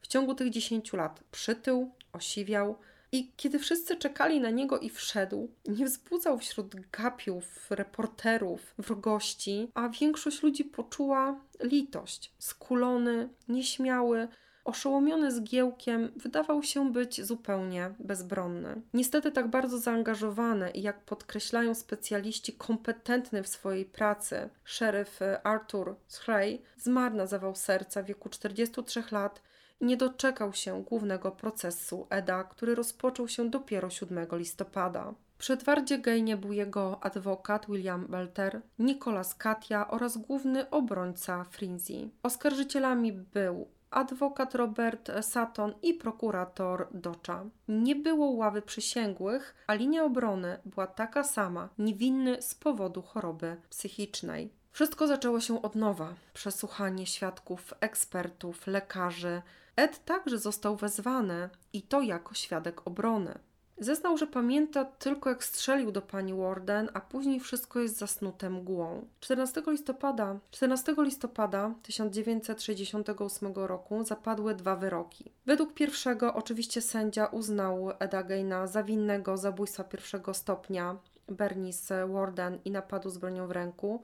W 0.00 0.06
ciągu 0.06 0.34
tych 0.34 0.50
10 0.50 0.92
lat 0.92 1.20
przytył, 1.30 1.90
osiwiał 2.12 2.78
i 3.12 3.32
kiedy 3.36 3.58
wszyscy 3.58 3.96
czekali 3.96 4.40
na 4.40 4.50
niego 4.50 4.78
i 4.78 4.90
wszedł, 4.90 5.48
nie 5.68 5.84
wzbudzał 5.84 6.38
wśród 6.38 6.90
gapiów, 6.90 7.70
reporterów, 7.70 8.74
wrogości, 8.78 9.68
a 9.74 9.88
większość 9.88 10.42
ludzi 10.42 10.64
poczuła 10.64 11.40
litość. 11.60 12.32
Skulony, 12.38 13.28
nieśmiały, 13.48 14.28
oszołomiony 14.64 15.32
zgiełkiem, 15.32 16.12
wydawał 16.16 16.62
się 16.62 16.92
być 16.92 17.22
zupełnie 17.22 17.94
bezbronny. 17.98 18.82
Niestety 18.94 19.32
tak 19.32 19.48
bardzo 19.48 19.78
zaangażowany 19.78 20.70
i 20.70 20.82
jak 20.82 21.00
podkreślają 21.00 21.74
specjaliści 21.74 22.52
kompetentny 22.52 23.42
w 23.42 23.48
swojej 23.48 23.84
pracy, 23.84 24.48
szeryf 24.64 25.20
Arthur 25.44 25.96
Schrey 26.08 26.62
zmarł 26.76 27.16
na 27.16 27.26
zawał 27.26 27.54
serca 27.54 28.02
w 28.02 28.06
wieku 28.06 28.28
43 28.28 29.02
lat 29.10 29.42
i 29.80 29.84
nie 29.84 29.96
doczekał 29.96 30.52
się 30.52 30.82
głównego 30.82 31.30
procesu 31.30 32.06
EDA, 32.10 32.44
który 32.44 32.74
rozpoczął 32.74 33.28
się 33.28 33.50
dopiero 33.50 33.90
7 33.90 34.26
listopada. 34.32 35.14
Przy 35.38 35.52
Edwardzie 35.52 35.98
Gejnie 35.98 36.36
był 36.36 36.52
jego 36.52 37.04
adwokat 37.04 37.66
William 37.66 38.06
Belter, 38.06 38.60
Nicholas 38.78 39.34
Katia 39.34 39.90
oraz 39.90 40.18
główny 40.18 40.70
obrońca 40.70 41.44
Frinzi. 41.44 42.10
Oskarżycielami 42.22 43.12
był 43.12 43.68
adwokat 43.94 44.54
Robert 44.54 45.10
Sutton 45.22 45.74
i 45.82 45.94
prokurator 45.94 46.88
Docza. 46.90 47.44
Nie 47.68 47.96
było 47.96 48.26
ławy 48.26 48.62
przysięgłych, 48.62 49.54
a 49.66 49.74
linia 49.74 50.04
obrony 50.04 50.58
była 50.64 50.86
taka 50.86 51.24
sama, 51.24 51.68
niewinny 51.78 52.42
z 52.42 52.54
powodu 52.54 53.02
choroby 53.02 53.56
psychicznej. 53.70 54.52
Wszystko 54.72 55.06
zaczęło 55.06 55.40
się 55.40 55.62
od 55.62 55.74
nowa. 55.74 56.14
Przesłuchanie 56.34 57.06
świadków, 57.06 57.74
ekspertów, 57.80 58.66
lekarzy. 58.66 59.42
Ed 59.76 60.04
także 60.04 60.38
został 60.38 60.76
wezwany 60.76 61.48
i 61.72 61.82
to 61.82 62.00
jako 62.00 62.34
świadek 62.34 62.86
obrony. 62.86 63.38
Zeznał, 63.78 64.18
że 64.18 64.26
pamięta 64.26 64.84
tylko 64.84 65.30
jak 65.30 65.44
strzelił 65.44 65.92
do 65.92 66.02
pani 66.02 66.34
Warden, 66.34 66.88
a 66.94 67.00
później 67.00 67.40
wszystko 67.40 67.80
jest 67.80 67.98
zasnute 67.98 68.50
mgłą. 68.50 69.06
14 69.20 69.62
listopada, 69.66 70.38
14 70.50 70.94
listopada 70.98 71.74
1968 71.82 73.52
roku 73.54 74.04
zapadły 74.04 74.54
dwa 74.54 74.76
wyroki. 74.76 75.32
Według 75.46 75.74
pierwszego 75.74 76.34
oczywiście 76.34 76.80
sędzia 76.80 77.26
uznał 77.26 77.90
Eda 77.98 78.22
Geina 78.22 78.66
za 78.66 78.82
winnego 78.82 79.36
zabójstwa 79.36 79.84
pierwszego 79.84 80.34
stopnia 80.34 80.96
Bernice 81.28 82.08
Warden 82.08 82.58
i 82.64 82.70
napadu 82.70 83.10
z 83.10 83.18
bronią 83.18 83.46
w 83.46 83.50
ręku. 83.50 84.02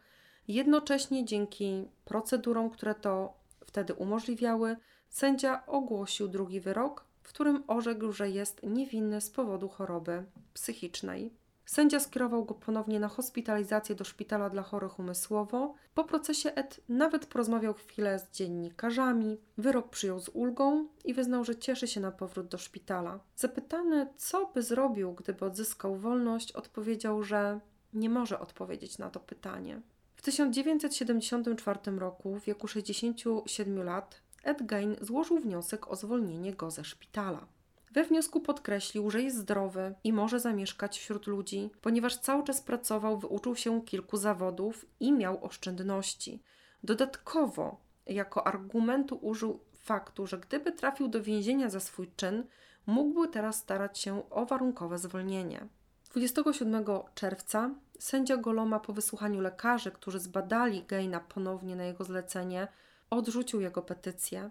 Jednocześnie 0.48 1.24
dzięki 1.24 1.88
procedurom, 2.04 2.70
które 2.70 2.94
to 2.94 3.34
wtedy 3.66 3.94
umożliwiały, 3.94 4.76
sędzia 5.08 5.66
ogłosił 5.66 6.28
drugi 6.28 6.60
wyrok, 6.60 7.07
w 7.28 7.32
którym 7.32 7.64
orzekł, 7.66 8.12
że 8.12 8.30
jest 8.30 8.62
niewinny 8.62 9.20
z 9.20 9.30
powodu 9.30 9.68
choroby 9.68 10.24
psychicznej. 10.54 11.34
Sędzia 11.66 12.00
skierował 12.00 12.44
go 12.44 12.54
ponownie 12.54 13.00
na 13.00 13.08
hospitalizację 13.08 13.94
do 13.94 14.04
szpitala 14.04 14.50
dla 14.50 14.62
chorych 14.62 14.98
umysłowo. 14.98 15.74
Po 15.94 16.04
procesie 16.04 16.54
Ed 16.54 16.80
nawet 16.88 17.26
porozmawiał 17.26 17.74
chwilę 17.74 18.18
z 18.18 18.30
dziennikarzami, 18.30 19.38
wyrok 19.58 19.90
przyjął 19.90 20.20
z 20.20 20.28
ulgą 20.28 20.86
i 21.04 21.14
wyznał, 21.14 21.44
że 21.44 21.56
cieszy 21.56 21.86
się 21.86 22.00
na 22.00 22.10
powrót 22.10 22.48
do 22.48 22.58
szpitala. 22.58 23.20
Zapytany, 23.36 24.06
co 24.16 24.46
by 24.54 24.62
zrobił, 24.62 25.12
gdyby 25.12 25.44
odzyskał 25.44 25.96
wolność, 25.96 26.52
odpowiedział, 26.52 27.22
że 27.22 27.60
nie 27.94 28.10
może 28.10 28.40
odpowiedzieć 28.40 28.98
na 28.98 29.10
to 29.10 29.20
pytanie. 29.20 29.80
W 30.16 30.22
1974 30.22 31.78
roku, 31.98 32.40
w 32.40 32.44
wieku 32.44 32.68
67 32.68 33.82
lat, 33.82 34.20
Ed 34.42 34.66
Gein 34.66 34.96
złożył 35.00 35.38
wniosek 35.38 35.88
o 35.90 35.96
zwolnienie 35.96 36.52
go 36.54 36.70
ze 36.70 36.84
szpitala. 36.84 37.46
We 37.92 38.04
wniosku 38.04 38.40
podkreślił, 38.40 39.10
że 39.10 39.22
jest 39.22 39.36
zdrowy 39.36 39.94
i 40.04 40.12
może 40.12 40.40
zamieszkać 40.40 40.98
wśród 40.98 41.26
ludzi, 41.26 41.70
ponieważ 41.82 42.16
cały 42.16 42.44
czas 42.44 42.60
pracował, 42.60 43.18
wyuczył 43.18 43.56
się 43.56 43.82
kilku 43.82 44.16
zawodów 44.16 44.86
i 45.00 45.12
miał 45.12 45.44
oszczędności. 45.44 46.42
Dodatkowo, 46.84 47.80
jako 48.06 48.46
argumentu 48.46 49.18
użył 49.22 49.60
faktu, 49.78 50.26
że 50.26 50.38
gdyby 50.38 50.72
trafił 50.72 51.08
do 51.08 51.22
więzienia 51.22 51.70
za 51.70 51.80
swój 51.80 52.10
czyn, 52.16 52.44
mógłby 52.86 53.28
teraz 53.28 53.56
starać 53.56 53.98
się 53.98 54.30
o 54.30 54.46
warunkowe 54.46 54.98
zwolnienie. 54.98 55.66
27 56.10 56.84
czerwca 57.14 57.70
sędzia 57.98 58.36
Goloma 58.36 58.80
po 58.80 58.92
wysłuchaniu 58.92 59.40
lekarzy, 59.40 59.90
którzy 59.90 60.18
zbadali 60.18 60.84
Geina 60.84 61.20
ponownie 61.20 61.76
na 61.76 61.84
jego 61.84 62.04
zlecenie, 62.04 62.68
odrzucił 63.10 63.60
jego 63.60 63.82
petycję. 63.82 64.50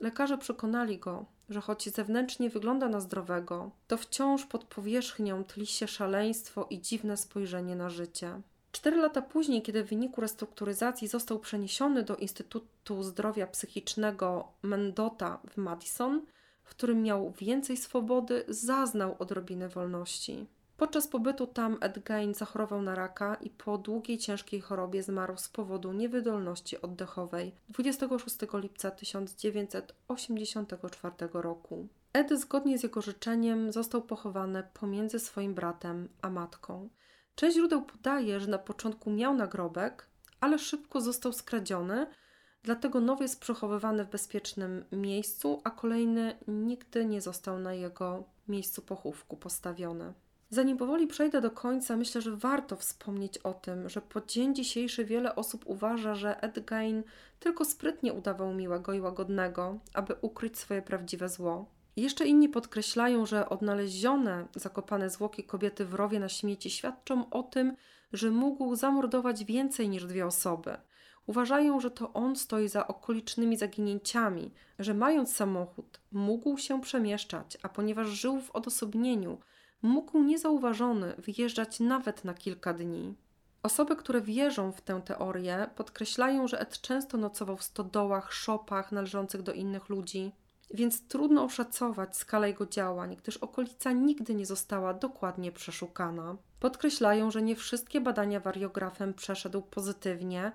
Lekarze 0.00 0.38
przekonali 0.38 0.98
go, 0.98 1.26
że 1.48 1.60
choć 1.60 1.88
zewnętrznie 1.88 2.50
wygląda 2.50 2.88
na 2.88 3.00
zdrowego, 3.00 3.70
to 3.86 3.96
wciąż 3.96 4.46
pod 4.46 4.64
powierzchnią 4.64 5.44
tli 5.44 5.66
się 5.66 5.88
szaleństwo 5.88 6.66
i 6.70 6.80
dziwne 6.80 7.16
spojrzenie 7.16 7.76
na 7.76 7.90
życie. 7.90 8.40
Cztery 8.72 8.96
lata 8.96 9.22
później, 9.22 9.62
kiedy 9.62 9.84
w 9.84 9.88
wyniku 9.88 10.20
restrukturyzacji 10.20 11.08
został 11.08 11.38
przeniesiony 11.38 12.02
do 12.02 12.16
Instytutu 12.16 13.02
Zdrowia 13.02 13.46
Psychicznego 13.46 14.52
Mendota 14.62 15.40
w 15.50 15.56
Madison, 15.56 16.26
w 16.64 16.70
którym 16.70 17.02
miał 17.02 17.32
więcej 17.32 17.76
swobody, 17.76 18.44
zaznał 18.48 19.16
odrobinę 19.18 19.68
wolności. 19.68 20.46
Podczas 20.80 21.06
pobytu 21.06 21.46
tam 21.46 21.78
Ed 21.80 22.04
Gein 22.04 22.34
zachorował 22.34 22.82
na 22.82 22.94
raka 22.94 23.34
i 23.34 23.50
po 23.50 23.78
długiej, 23.78 24.18
ciężkiej 24.18 24.60
chorobie 24.60 25.02
zmarł 25.02 25.36
z 25.36 25.48
powodu 25.48 25.92
niewydolności 25.92 26.82
oddechowej 26.82 27.54
26 27.68 28.36
lipca 28.54 28.90
1984 28.90 31.14
roku. 31.32 31.88
Ed 32.12 32.38
zgodnie 32.38 32.78
z 32.78 32.82
jego 32.82 33.02
życzeniem 33.02 33.72
został 33.72 34.02
pochowany 34.02 34.62
pomiędzy 34.74 35.18
swoim 35.18 35.54
bratem 35.54 36.08
a 36.22 36.30
matką. 36.30 36.88
Część 37.34 37.56
źródeł 37.56 37.82
podaje, 37.82 38.40
że 38.40 38.46
na 38.46 38.58
początku 38.58 39.10
miał 39.10 39.34
nagrobek, 39.34 40.06
ale 40.40 40.58
szybko 40.58 41.00
został 41.00 41.32
skradziony, 41.32 42.06
dlatego 42.62 43.00
nowy 43.00 43.24
jest 43.24 43.40
przechowywany 43.40 44.04
w 44.04 44.10
bezpiecznym 44.10 44.84
miejscu, 44.92 45.60
a 45.64 45.70
kolejny 45.70 46.38
nigdy 46.48 47.04
nie 47.04 47.20
został 47.20 47.58
na 47.58 47.74
jego 47.74 48.24
miejscu 48.48 48.82
pochówku 48.82 49.36
postawiony. 49.36 50.14
Zanim 50.52 50.76
powoli 50.76 51.06
przejdę 51.06 51.40
do 51.40 51.50
końca, 51.50 51.96
myślę, 51.96 52.20
że 52.20 52.36
warto 52.36 52.76
wspomnieć 52.76 53.38
o 53.38 53.54
tym, 53.54 53.88
że 53.88 54.00
po 54.00 54.20
dzień 54.20 54.54
dzisiejszy 54.54 55.04
wiele 55.04 55.34
osób 55.36 55.62
uważa, 55.66 56.14
że 56.14 56.42
Ed 56.42 56.64
Gein 56.64 57.02
tylko 57.40 57.64
sprytnie 57.64 58.12
udawał 58.12 58.54
miłego 58.54 58.92
i 58.92 59.00
łagodnego, 59.00 59.78
aby 59.94 60.14
ukryć 60.20 60.58
swoje 60.58 60.82
prawdziwe 60.82 61.28
zło. 61.28 61.66
Jeszcze 61.96 62.26
inni 62.26 62.48
podkreślają, 62.48 63.26
że 63.26 63.48
odnalezione, 63.48 64.46
zakopane 64.54 65.10
zwłoki 65.10 65.44
kobiety 65.44 65.84
w 65.84 65.94
rowie 65.94 66.20
na 66.20 66.28
śmieci 66.28 66.70
świadczą 66.70 67.30
o 67.30 67.42
tym, 67.42 67.76
że 68.12 68.30
mógł 68.30 68.74
zamordować 68.76 69.44
więcej 69.44 69.88
niż 69.88 70.04
dwie 70.04 70.26
osoby. 70.26 70.76
Uważają, 71.26 71.80
że 71.80 71.90
to 71.90 72.12
on 72.12 72.36
stoi 72.36 72.68
za 72.68 72.86
okolicznymi 72.86 73.56
zaginięciami, 73.56 74.52
że 74.78 74.94
mając 74.94 75.36
samochód, 75.36 76.00
mógł 76.12 76.58
się 76.58 76.80
przemieszczać, 76.80 77.58
a 77.62 77.68
ponieważ 77.68 78.08
żył 78.08 78.40
w 78.40 78.50
odosobnieniu, 78.50 79.38
mógł 79.82 80.22
niezauważony 80.22 81.14
wyjeżdżać 81.18 81.80
nawet 81.80 82.24
na 82.24 82.34
kilka 82.34 82.74
dni. 82.74 83.14
Osoby, 83.62 83.96
które 83.96 84.20
wierzą 84.20 84.72
w 84.72 84.80
tę 84.80 85.00
teorię, 85.04 85.70
podkreślają, 85.76 86.48
że 86.48 86.60
Ed 86.60 86.80
często 86.80 87.18
nocował 87.18 87.56
w 87.56 87.62
stodołach, 87.62 88.32
szopach 88.32 88.92
należących 88.92 89.42
do 89.42 89.52
innych 89.52 89.88
ludzi, 89.88 90.32
więc 90.74 91.08
trudno 91.08 91.44
oszacować 91.44 92.16
skalę 92.16 92.48
jego 92.48 92.66
działań, 92.66 93.16
gdyż 93.16 93.36
okolica 93.36 93.92
nigdy 93.92 94.34
nie 94.34 94.46
została 94.46 94.94
dokładnie 94.94 95.52
przeszukana. 95.52 96.36
Podkreślają, 96.60 97.30
że 97.30 97.42
nie 97.42 97.56
wszystkie 97.56 98.00
badania 98.00 98.40
wariografem 98.40 99.14
przeszedł 99.14 99.62
pozytywnie 99.62 100.52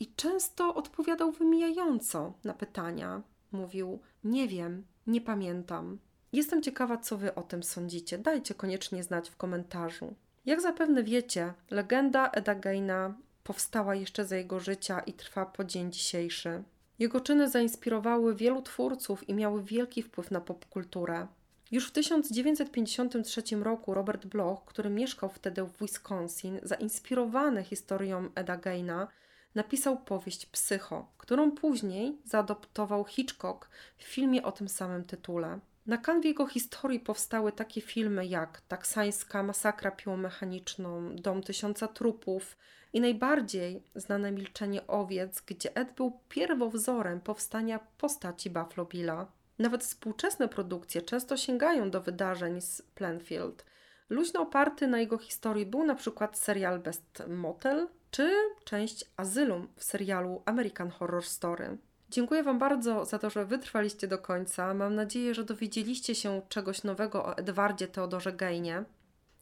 i 0.00 0.14
często 0.14 0.74
odpowiadał 0.74 1.32
wymijająco 1.32 2.32
na 2.44 2.54
pytania. 2.54 3.22
Mówił: 3.52 4.00
Nie 4.24 4.48
wiem, 4.48 4.84
nie 5.06 5.20
pamiętam. 5.20 5.98
Jestem 6.32 6.62
ciekawa, 6.62 6.98
co 6.98 7.16
wy 7.16 7.34
o 7.34 7.42
tym 7.42 7.62
sądzicie. 7.62 8.18
Dajcie 8.18 8.54
koniecznie 8.54 9.02
znać 9.02 9.30
w 9.30 9.36
komentarzu. 9.36 10.14
Jak 10.46 10.60
zapewne 10.60 11.02
wiecie, 11.02 11.52
legenda 11.70 12.30
Eda 12.30 12.54
Geina 12.54 13.14
powstała 13.44 13.94
jeszcze 13.94 14.24
za 14.24 14.36
jego 14.36 14.60
życia 14.60 15.00
i 15.00 15.12
trwa 15.12 15.46
po 15.46 15.64
dzień 15.64 15.92
dzisiejszy. 15.92 16.62
Jego 16.98 17.20
czyny 17.20 17.50
zainspirowały 17.50 18.34
wielu 18.34 18.62
twórców 18.62 19.28
i 19.28 19.34
miały 19.34 19.62
wielki 19.62 20.02
wpływ 20.02 20.30
na 20.30 20.40
popkulturę. 20.40 21.26
Już 21.70 21.88
w 21.88 21.92
1953 21.92 23.42
roku 23.56 23.94
Robert 23.94 24.26
Bloch, 24.26 24.64
który 24.64 24.90
mieszkał 24.90 25.28
wtedy 25.28 25.62
w 25.64 25.78
Wisconsin, 25.78 26.60
zainspirowany 26.62 27.64
historią 27.64 28.28
Eda 28.34 28.56
Geina, 28.56 29.08
napisał 29.54 29.96
powieść 29.96 30.46
Psycho, 30.46 31.06
którą 31.18 31.50
później 31.50 32.18
zaadoptował 32.24 33.04
Hitchcock 33.04 33.68
w 33.98 34.02
filmie 34.02 34.42
o 34.42 34.52
tym 34.52 34.68
samym 34.68 35.04
tytule. 35.04 35.60
Na 35.86 35.98
kanwie 35.98 36.28
jego 36.28 36.46
historii 36.46 37.00
powstały 37.00 37.52
takie 37.52 37.80
filmy 37.80 38.26
jak 38.26 38.60
Taksańska 38.60 39.42
masakra 39.42 39.90
piłomechaniczną, 39.90 41.16
Dom 41.16 41.42
tysiąca 41.42 41.88
trupów 41.88 42.56
i 42.92 43.00
najbardziej 43.00 43.82
znane 43.94 44.32
Milczenie 44.32 44.86
owiec, 44.86 45.40
gdzie 45.40 45.76
Ed 45.76 45.94
był 45.94 46.20
pierwowzorem 46.28 47.20
powstania 47.20 47.80
postaci 47.98 48.50
Buffalo 48.50 48.84
Billa. 48.84 49.26
Nawet 49.58 49.84
współczesne 49.84 50.48
produkcje 50.48 51.02
często 51.02 51.36
sięgają 51.36 51.90
do 51.90 52.00
wydarzeń 52.00 52.60
z 52.60 52.82
Planfield. 52.82 53.64
Luźno 54.08 54.40
oparty 54.40 54.86
na 54.86 55.00
jego 55.00 55.18
historii 55.18 55.66
był 55.66 55.84
na 55.84 55.94
przykład 55.94 56.38
serial 56.38 56.80
Best 56.80 57.22
Motel 57.28 57.88
czy 58.10 58.32
część 58.64 59.04
Azylum 59.16 59.68
w 59.76 59.84
serialu 59.84 60.42
American 60.44 60.90
Horror 60.90 61.24
Story. 61.24 61.78
Dziękuję 62.12 62.42
Wam 62.42 62.58
bardzo 62.58 63.04
za 63.04 63.18
to, 63.18 63.30
że 63.30 63.44
wytrwaliście 63.44 64.08
do 64.08 64.18
końca. 64.18 64.74
Mam 64.74 64.94
nadzieję, 64.94 65.34
że 65.34 65.44
dowiedzieliście 65.44 66.14
się 66.14 66.42
czegoś 66.48 66.82
nowego 66.82 67.24
o 67.24 67.36
Edwardzie 67.36 67.88
Teodorze 67.88 68.32
Gejnie. 68.32 68.84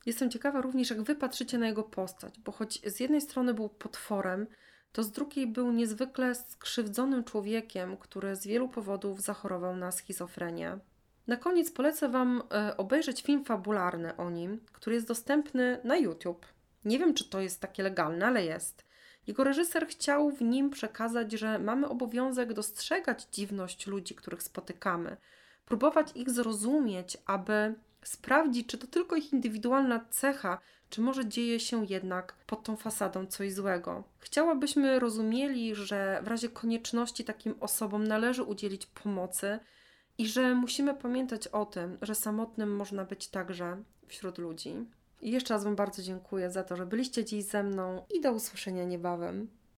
Jestem 0.06 0.30
ciekawa 0.30 0.60
również, 0.60 0.90
jak 0.90 1.02
Wy 1.02 1.14
patrzycie 1.14 1.58
na 1.58 1.66
jego 1.66 1.82
postać, 1.82 2.38
bo 2.38 2.52
choć 2.52 2.80
z 2.92 3.00
jednej 3.00 3.20
strony 3.20 3.54
był 3.54 3.68
potworem, 3.68 4.46
to 4.92 5.02
z 5.02 5.10
drugiej 5.10 5.46
był 5.46 5.72
niezwykle 5.72 6.34
skrzywdzonym 6.34 7.24
człowiekiem, 7.24 7.96
który 7.96 8.36
z 8.36 8.46
wielu 8.46 8.68
powodów 8.68 9.22
zachorował 9.22 9.76
na 9.76 9.92
schizofrenię. 9.92 10.78
Na 11.26 11.36
koniec 11.36 11.70
polecę 11.70 12.08
Wam 12.08 12.42
e, 12.52 12.76
obejrzeć 12.76 13.22
film 13.22 13.44
fabularny 13.44 14.16
o 14.16 14.30
nim, 14.30 14.60
który 14.72 14.96
jest 14.96 15.08
dostępny 15.08 15.80
na 15.84 15.96
YouTube. 15.96 16.46
Nie 16.84 16.98
wiem, 16.98 17.14
czy 17.14 17.30
to 17.30 17.40
jest 17.40 17.60
takie 17.60 17.82
legalne, 17.82 18.26
ale 18.26 18.44
jest. 18.44 18.89
Jego 19.26 19.44
reżyser 19.44 19.86
chciał 19.86 20.30
w 20.30 20.42
nim 20.42 20.70
przekazać, 20.70 21.32
że 21.32 21.58
mamy 21.58 21.88
obowiązek 21.88 22.52
dostrzegać 22.52 23.26
dziwność 23.32 23.86
ludzi, 23.86 24.14
których 24.14 24.42
spotykamy, 24.42 25.16
próbować 25.66 26.12
ich 26.14 26.30
zrozumieć, 26.30 27.16
aby 27.26 27.74
sprawdzić, 28.02 28.66
czy 28.66 28.78
to 28.78 28.86
tylko 28.86 29.16
ich 29.16 29.32
indywidualna 29.32 30.04
cecha, 30.10 30.58
czy 30.90 31.00
może 31.00 31.26
dzieje 31.26 31.60
się 31.60 31.84
jednak 31.84 32.32
pod 32.46 32.62
tą 32.62 32.76
fasadą 32.76 33.26
coś 33.26 33.52
złego. 33.52 34.04
Chciałabyśmy 34.18 34.98
rozumieli, 34.98 35.74
że 35.74 36.20
w 36.24 36.28
razie 36.28 36.48
konieczności 36.48 37.24
takim 37.24 37.54
osobom 37.60 38.06
należy 38.06 38.42
udzielić 38.42 38.86
pomocy 38.86 39.58
i 40.18 40.28
że 40.28 40.54
musimy 40.54 40.94
pamiętać 40.94 41.48
o 41.48 41.66
tym, 41.66 41.98
że 42.02 42.14
samotnym 42.14 42.76
można 42.76 43.04
być 43.04 43.28
także 43.28 43.82
wśród 44.08 44.38
ludzi. 44.38 44.86
I 45.20 45.30
jeszcze 45.30 45.54
raz 45.54 45.64
Wam 45.64 45.76
bardzo 45.76 46.02
dziękuję 46.02 46.50
za 46.50 46.64
to, 46.64 46.76
że 46.76 46.86
byliście 46.86 47.24
dziś 47.24 47.44
ze 47.44 47.62
mną 47.62 48.04
i 48.14 48.20
do 48.20 48.32
usłyszenia 48.32 48.84
niebawem. 48.84 49.48